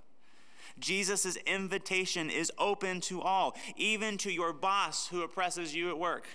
Jesus' 0.78 1.36
invitation 1.48 2.30
is 2.30 2.52
open 2.60 3.02
to 3.02 3.22
all, 3.22 3.56
even 3.76 4.18
to 4.20 4.32
your 4.32 4.54
boss 4.54 5.08
who 5.08 5.24
oppresses 5.24 5.76
you 5.76 5.90
at 5.90 5.98
work, 5.98 6.28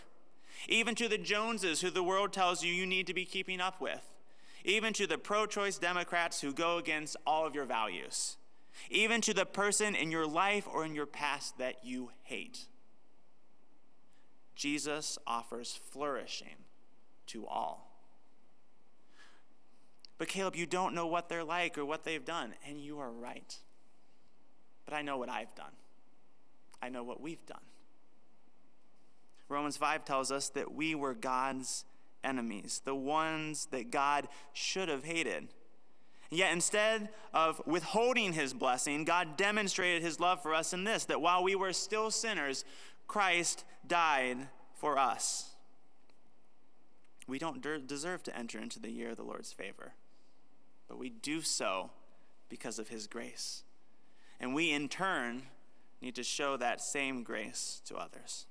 even 0.68 0.96
to 0.96 1.08
the 1.08 1.18
Joneses 1.18 1.80
who 1.82 1.90
the 1.90 2.02
world 2.02 2.32
tells 2.32 2.64
you 2.64 2.72
you 2.72 2.86
need 2.86 3.06
to 3.06 3.14
be 3.14 3.24
keeping 3.24 3.60
up 3.60 3.80
with 3.80 4.09
even 4.64 4.92
to 4.94 5.06
the 5.06 5.18
pro 5.18 5.46
choice 5.46 5.78
Democrats 5.78 6.40
who 6.40 6.52
go 6.52 6.78
against 6.78 7.16
all 7.26 7.46
of 7.46 7.54
your 7.54 7.64
values, 7.64 8.36
even 8.90 9.20
to 9.22 9.34
the 9.34 9.46
person 9.46 9.94
in 9.94 10.10
your 10.10 10.26
life 10.26 10.68
or 10.72 10.84
in 10.84 10.94
your 10.94 11.06
past 11.06 11.58
that 11.58 11.84
you 11.84 12.10
hate. 12.24 12.66
Jesus 14.54 15.18
offers 15.26 15.78
flourishing 15.90 16.64
to 17.26 17.46
all. 17.46 17.90
But 20.18 20.28
Caleb, 20.28 20.54
you 20.54 20.66
don't 20.66 20.94
know 20.94 21.06
what 21.06 21.30
they're 21.30 21.44
like 21.44 21.78
or 21.78 21.84
what 21.86 22.04
they've 22.04 22.24
done, 22.24 22.52
and 22.68 22.78
you 22.78 22.98
are 22.98 23.10
right. 23.10 23.56
But 24.84 24.92
I 24.92 25.00
know 25.00 25.16
what 25.16 25.30
I've 25.30 25.54
done. 25.54 25.72
I 26.82 26.90
know 26.90 27.02
what 27.02 27.22
we've 27.22 27.44
done. 27.46 27.62
Romans 29.48 29.78
5 29.78 30.04
tells 30.04 30.30
us 30.30 30.50
that 30.50 30.74
we 30.74 30.94
were 30.94 31.14
God's 31.14 31.84
enemies, 32.24 32.82
the 32.84 32.94
ones 32.94 33.68
that 33.70 33.90
God 33.90 34.28
should 34.52 34.88
have 34.88 35.04
hated. 35.04 35.48
Yet 36.30 36.52
instead 36.52 37.08
of 37.34 37.60
withholding 37.66 38.32
his 38.32 38.54
blessing, 38.54 39.04
God 39.04 39.36
demonstrated 39.36 40.02
his 40.02 40.20
love 40.20 40.42
for 40.42 40.54
us 40.54 40.72
in 40.72 40.84
this 40.84 41.04
that 41.06 41.20
while 41.20 41.42
we 41.42 41.56
were 41.56 41.72
still 41.72 42.10
sinners, 42.10 42.64
Christ 43.08 43.64
died 43.86 44.48
for 44.74 44.96
us. 44.96 45.50
We 47.26 47.38
don't 47.38 47.60
de- 47.60 47.80
deserve 47.80 48.22
to 48.24 48.36
enter 48.36 48.58
into 48.58 48.78
the 48.80 48.90
year 48.90 49.10
of 49.10 49.16
the 49.16 49.24
Lord's 49.24 49.52
favor, 49.52 49.94
but 50.88 50.98
we 50.98 51.10
do 51.10 51.42
so 51.42 51.90
because 52.48 52.78
of 52.78 52.88
his 52.88 53.06
grace. 53.06 53.64
And 54.40 54.54
we, 54.54 54.72
in 54.72 54.88
turn, 54.88 55.42
need 56.00 56.14
to 56.14 56.22
show 56.22 56.56
that 56.56 56.80
same 56.80 57.22
grace 57.22 57.82
to 57.86 57.96
others 57.96 58.46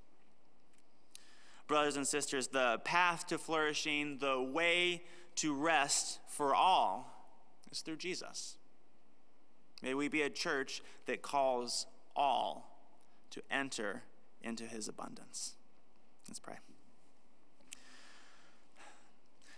brothers 1.70 1.96
and 1.96 2.06
sisters, 2.06 2.48
the 2.48 2.82
path 2.84 3.28
to 3.28 3.38
flourishing, 3.38 4.18
the 4.18 4.42
way 4.42 5.04
to 5.36 5.54
rest 5.54 6.20
for 6.28 6.56
all 6.56 7.30
is 7.72 7.82
through 7.82 7.96
Jesus. 7.96 8.58
May 9.84 9.94
we 9.94 10.10
be 10.10 10.24
a 10.24 10.32
church 10.32 10.82
that 11.06 11.22
calls 11.22 11.86
all 12.16 12.76
to 13.30 13.42
enter 13.52 14.02
into 14.42 14.64
his 14.64 14.88
abundance. 14.88 15.54
Let's 16.28 16.40
pray. 16.40 16.56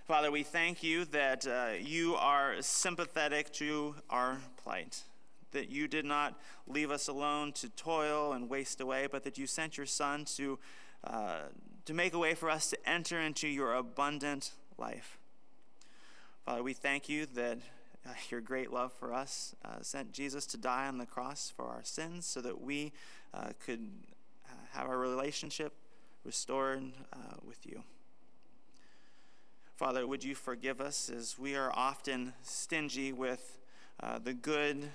Father, 0.05 0.29
we 0.29 0.43
thank 0.43 0.83
you 0.83 1.05
that 1.05 1.47
uh, 1.47 1.69
you 1.79 2.15
are 2.15 2.55
sympathetic 2.59 3.53
to 3.53 3.95
our 4.09 4.37
plight, 4.61 5.03
that 5.53 5.69
you 5.69 5.87
did 5.87 6.03
not 6.03 6.37
leave 6.67 6.91
us 6.91 7.07
alone 7.07 7.53
to 7.53 7.69
toil 7.69 8.33
and 8.33 8.49
waste 8.49 8.81
away, 8.81 9.07
but 9.09 9.23
that 9.23 9.37
you 9.37 9.47
sent 9.47 9.77
your 9.77 9.85
Son 9.85 10.25
to. 10.25 10.59
Uh, 11.05 11.43
to 11.85 11.93
make 11.93 12.13
a 12.13 12.19
way 12.19 12.33
for 12.33 12.49
us 12.49 12.69
to 12.69 12.89
enter 12.89 13.19
into 13.19 13.47
your 13.47 13.73
abundant 13.73 14.51
life. 14.77 15.17
Father, 16.45 16.63
we 16.63 16.73
thank 16.73 17.09
you 17.09 17.25
that 17.27 17.59
uh, 18.05 18.13
your 18.29 18.41
great 18.41 18.71
love 18.71 18.91
for 18.93 19.13
us 19.13 19.55
uh, 19.63 19.81
sent 19.81 20.11
Jesus 20.11 20.45
to 20.47 20.57
die 20.57 20.87
on 20.87 20.97
the 20.97 21.05
cross 21.05 21.51
for 21.55 21.65
our 21.65 21.83
sins 21.83 22.25
so 22.25 22.41
that 22.41 22.61
we 22.61 22.91
uh, 23.33 23.49
could 23.63 23.87
uh, 24.49 24.53
have 24.71 24.87
our 24.87 24.97
relationship 24.97 25.73
restored 26.23 26.83
uh, 27.13 27.35
with 27.45 27.65
you. 27.65 27.83
Father, 29.75 30.05
would 30.05 30.23
you 30.23 30.35
forgive 30.35 30.79
us 30.79 31.09
as 31.09 31.39
we 31.39 31.55
are 31.55 31.71
often 31.75 32.33
stingy 32.43 33.11
with 33.11 33.57
uh, 34.01 34.19
the 34.19 34.33
good 34.33 34.89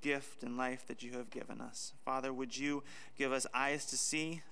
gift 0.00 0.42
and 0.42 0.56
life 0.56 0.86
that 0.86 1.02
you 1.02 1.12
have 1.12 1.30
given 1.30 1.60
us. 1.60 1.92
Father, 2.04 2.32
would 2.32 2.56
you 2.56 2.82
give 3.16 3.32
us 3.32 3.46
eyes 3.54 3.84
to 3.86 3.96
see, 3.96 4.42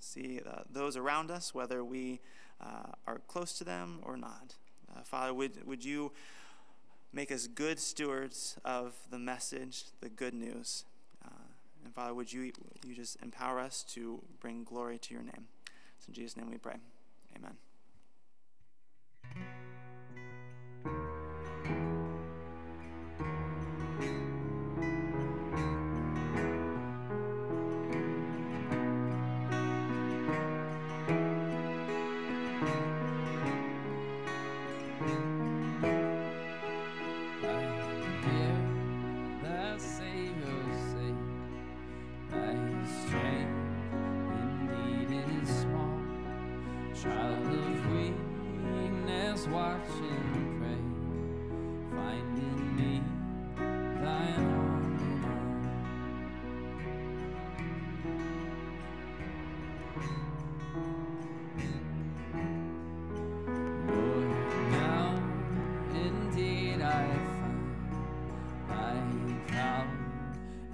see 0.00 0.40
uh, 0.46 0.62
those 0.70 0.96
around 0.96 1.30
us, 1.30 1.54
whether 1.54 1.84
we 1.84 2.20
uh, 2.60 2.92
are 3.06 3.20
close 3.28 3.56
to 3.58 3.64
them 3.64 4.00
or 4.02 4.16
not. 4.16 4.56
Uh, 4.90 5.02
Father, 5.02 5.32
would, 5.32 5.66
would 5.66 5.84
you 5.84 6.12
make 7.12 7.30
us 7.30 7.46
good 7.46 7.78
stewards 7.78 8.58
of 8.64 8.94
the 9.10 9.18
message, 9.18 9.84
the 10.00 10.08
good 10.08 10.34
news? 10.34 10.84
Uh, 11.24 11.28
and 11.84 11.94
Father, 11.94 12.14
would 12.14 12.32
you, 12.32 12.52
you 12.84 12.94
just 12.94 13.16
empower 13.22 13.60
us 13.60 13.84
to 13.94 14.20
bring 14.40 14.64
glory 14.64 14.98
to 14.98 15.14
your 15.14 15.22
name? 15.22 15.46
It's 15.98 16.08
in 16.08 16.14
Jesus' 16.14 16.36
name 16.36 16.50
we 16.50 16.58
pray. 16.58 16.76
Amen. 17.36 17.56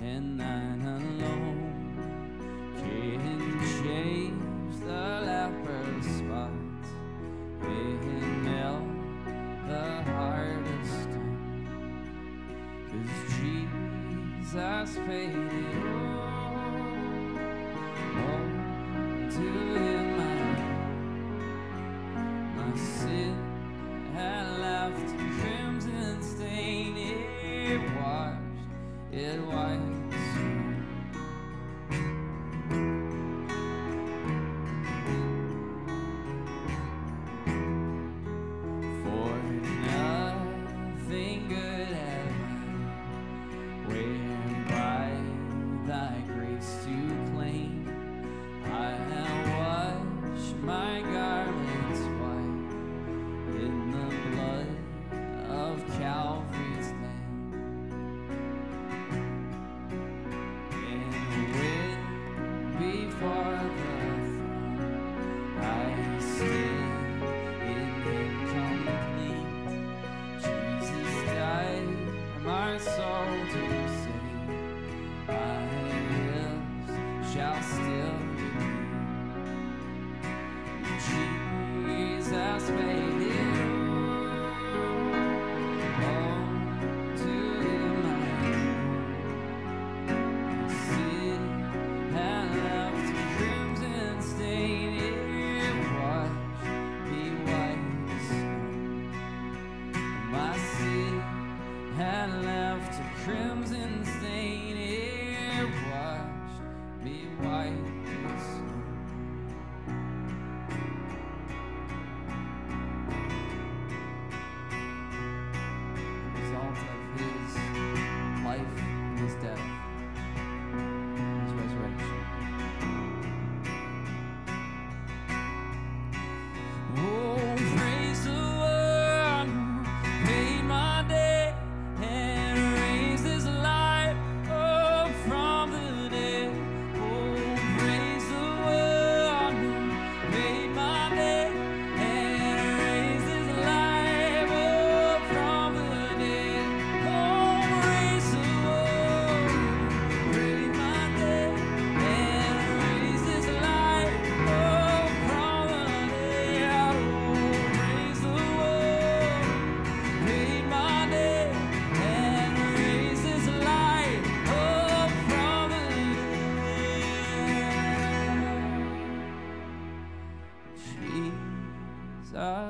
and 0.06 0.40
I 0.40 0.55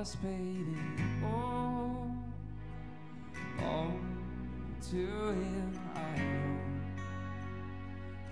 participating 0.07 0.79
on, 1.25 2.33
on 3.59 3.99
to 4.91 4.97
him 4.97 5.81
I 5.97 5.99
owe. 6.23 6.61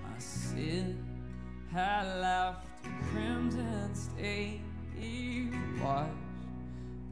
My 0.02 0.18
sin 0.18 1.04
had 1.72 2.20
left 2.20 2.66
a 2.84 3.04
crimson 3.10 3.92
stain. 3.92 4.62
He 4.96 5.48
washed 5.82 6.12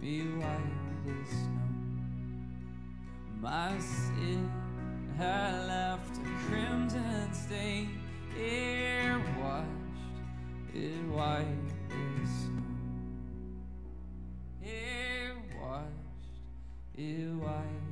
me 0.00 0.20
white 0.20 0.60
as 1.08 1.28
snow. 1.28 1.70
My 3.40 3.78
sin 3.80 4.50
had 5.18 5.66
left 5.66 6.16
a 6.18 6.46
crimson 6.46 7.34
stain. 7.34 7.98
It 8.38 9.20
washed 9.40 9.66
it 10.72 11.04
white 11.08 11.46
as 11.90 12.30
snow. 12.30 12.61
washed 15.72 15.88
it 16.98 17.32
white. 17.40 17.91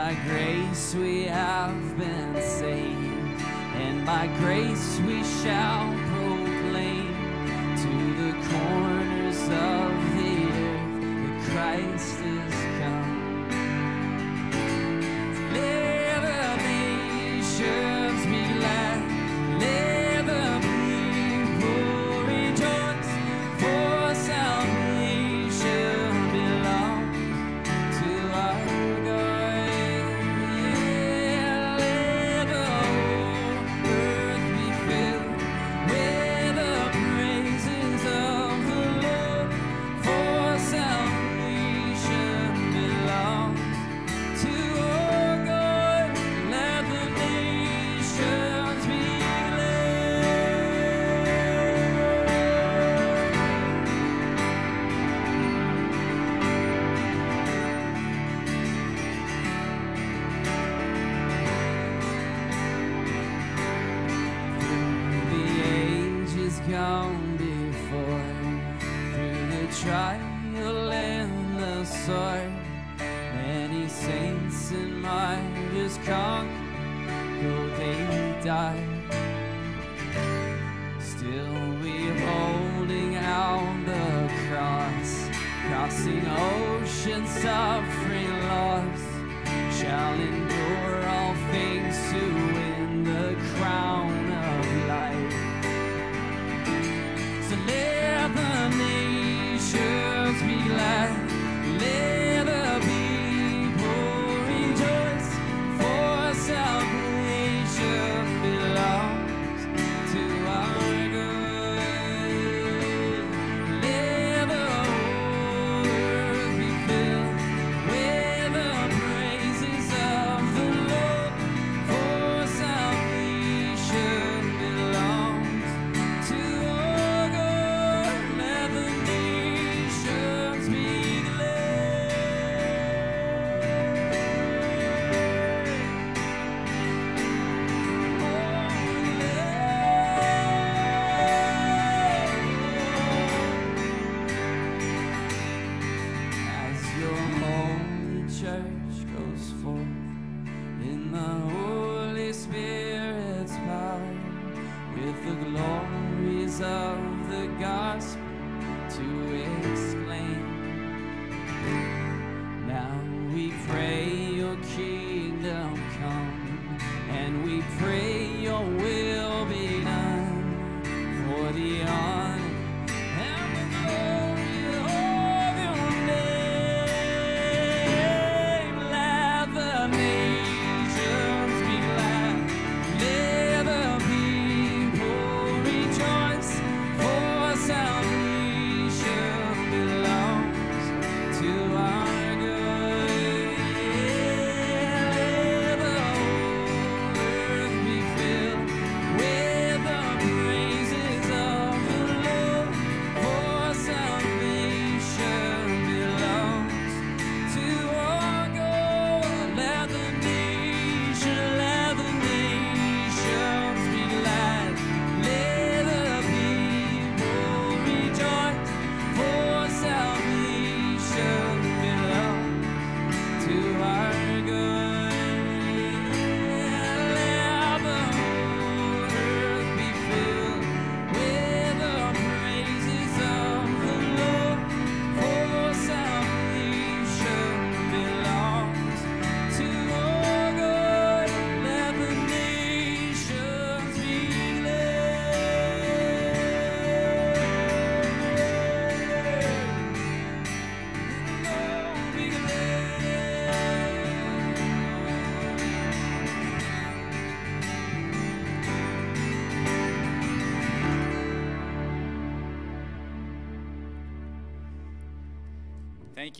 by 0.00 0.16
grace 0.26 0.94
we 0.94 1.24
have 1.24 1.98
been 1.98 2.34
saved, 2.40 3.42
and 3.74 4.06
by 4.06 4.28
grace 4.38 4.98
we 5.00 5.22
shall 5.42 5.99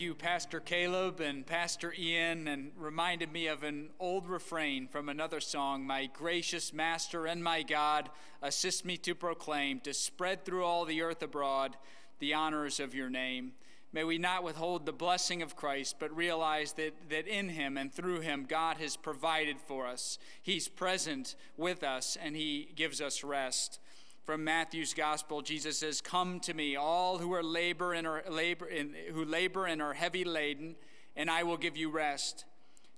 you, 0.01 0.15
Pastor 0.15 0.59
Caleb 0.59 1.19
and 1.19 1.45
Pastor 1.45 1.93
Ian, 1.97 2.47
and 2.47 2.71
reminded 2.75 3.31
me 3.31 3.45
of 3.45 3.61
an 3.61 3.91
old 3.99 4.27
refrain 4.27 4.87
from 4.87 5.09
another 5.09 5.39
song 5.39 5.85
My 5.85 6.07
gracious 6.07 6.73
Master 6.73 7.27
and 7.27 7.43
my 7.43 7.61
God, 7.61 8.09
assist 8.41 8.83
me 8.83 8.97
to 8.97 9.13
proclaim, 9.13 9.79
to 9.81 9.93
spread 9.93 10.43
through 10.43 10.65
all 10.65 10.85
the 10.85 11.03
earth 11.03 11.21
abroad 11.21 11.77
the 12.17 12.33
honors 12.33 12.79
of 12.79 12.95
your 12.95 13.11
name. 13.11 13.51
May 13.93 14.03
we 14.03 14.17
not 14.17 14.43
withhold 14.43 14.85
the 14.87 14.91
blessing 14.91 15.43
of 15.43 15.55
Christ, 15.55 15.97
but 15.99 16.15
realize 16.15 16.73
that, 16.73 16.93
that 17.09 17.27
in 17.27 17.49
him 17.49 17.77
and 17.77 17.93
through 17.93 18.21
him, 18.21 18.45
God 18.49 18.77
has 18.77 18.97
provided 18.97 19.57
for 19.59 19.85
us. 19.85 20.17
He's 20.41 20.67
present 20.67 21.35
with 21.57 21.83
us, 21.83 22.17
and 22.19 22.35
he 22.35 22.69
gives 22.75 23.01
us 23.01 23.23
rest 23.23 23.79
from 24.23 24.43
Matthew's 24.43 24.93
gospel, 24.93 25.41
Jesus 25.41 25.79
says, 25.79 25.99
"Come 25.99 26.39
to 26.41 26.53
me, 26.53 26.75
all 26.75 27.17
who 27.17 27.33
are 27.33 27.43
labor 27.43 27.93
and 27.93 28.05
are 28.05 28.23
labor 28.29 28.69
who 28.69 29.25
labor 29.25 29.65
and 29.65 29.81
are 29.81 29.93
heavy 29.93 30.23
laden, 30.23 30.75
and 31.15 31.29
I 31.29 31.43
will 31.43 31.57
give 31.57 31.75
you 31.75 31.89
rest. 31.89 32.45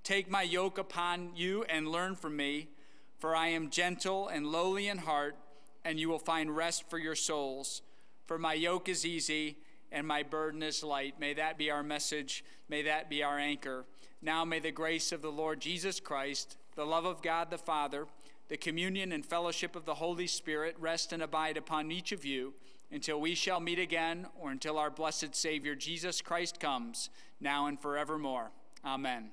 Take 0.02 0.28
my 0.28 0.42
yoke 0.42 0.76
upon 0.76 1.34
you 1.34 1.64
and 1.64 1.88
learn 1.88 2.14
from 2.14 2.36
me, 2.36 2.68
for 3.18 3.34
I 3.34 3.48
am 3.48 3.70
gentle 3.70 4.28
and 4.28 4.46
lowly 4.46 4.86
in 4.86 4.98
heart, 4.98 5.36
and 5.82 5.98
you 5.98 6.08
will 6.10 6.18
find 6.18 6.54
rest 6.54 6.88
for 6.90 6.98
your 6.98 7.16
souls. 7.16 7.80
For 8.26 8.38
my 8.38 8.54
yoke 8.54 8.88
is 8.88 9.06
easy 9.06 9.56
and 9.90 10.06
my 10.06 10.22
burden 10.22 10.62
is 10.62 10.82
light." 10.82 11.18
May 11.18 11.32
that 11.34 11.56
be 11.56 11.70
our 11.70 11.82
message. 11.82 12.44
May 12.68 12.82
that 12.82 13.08
be 13.08 13.22
our 13.22 13.38
anchor. 13.38 13.86
Now 14.20 14.44
may 14.44 14.58
the 14.58 14.70
grace 14.70 15.12
of 15.12 15.22
the 15.22 15.32
Lord 15.32 15.60
Jesus 15.60 16.00
Christ, 16.00 16.56
the 16.74 16.86
love 16.86 17.04
of 17.04 17.22
God 17.22 17.50
the 17.50 17.58
Father 17.58 18.08
the 18.48 18.56
communion 18.56 19.12
and 19.12 19.24
fellowship 19.24 19.74
of 19.74 19.84
the 19.84 19.94
Holy 19.94 20.26
Spirit 20.26 20.76
rest 20.78 21.12
and 21.12 21.22
abide 21.22 21.56
upon 21.56 21.90
each 21.90 22.12
of 22.12 22.24
you 22.24 22.54
until 22.90 23.20
we 23.20 23.34
shall 23.34 23.60
meet 23.60 23.78
again 23.78 24.26
or 24.40 24.50
until 24.50 24.78
our 24.78 24.90
blessed 24.90 25.34
Savior 25.34 25.74
Jesus 25.74 26.20
Christ 26.20 26.60
comes, 26.60 27.10
now 27.40 27.66
and 27.66 27.80
forevermore. 27.80 28.50
Amen. 28.84 29.30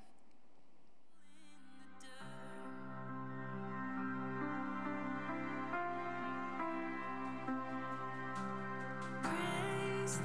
Praise 9.22 10.18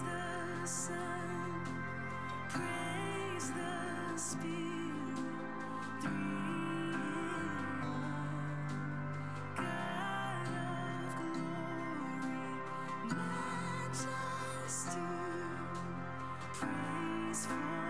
the 0.00 0.66
Son, 0.66 0.96
praise 2.48 3.50
the 3.50 4.18
Spirit. 4.18 4.65
is. 17.36 17.85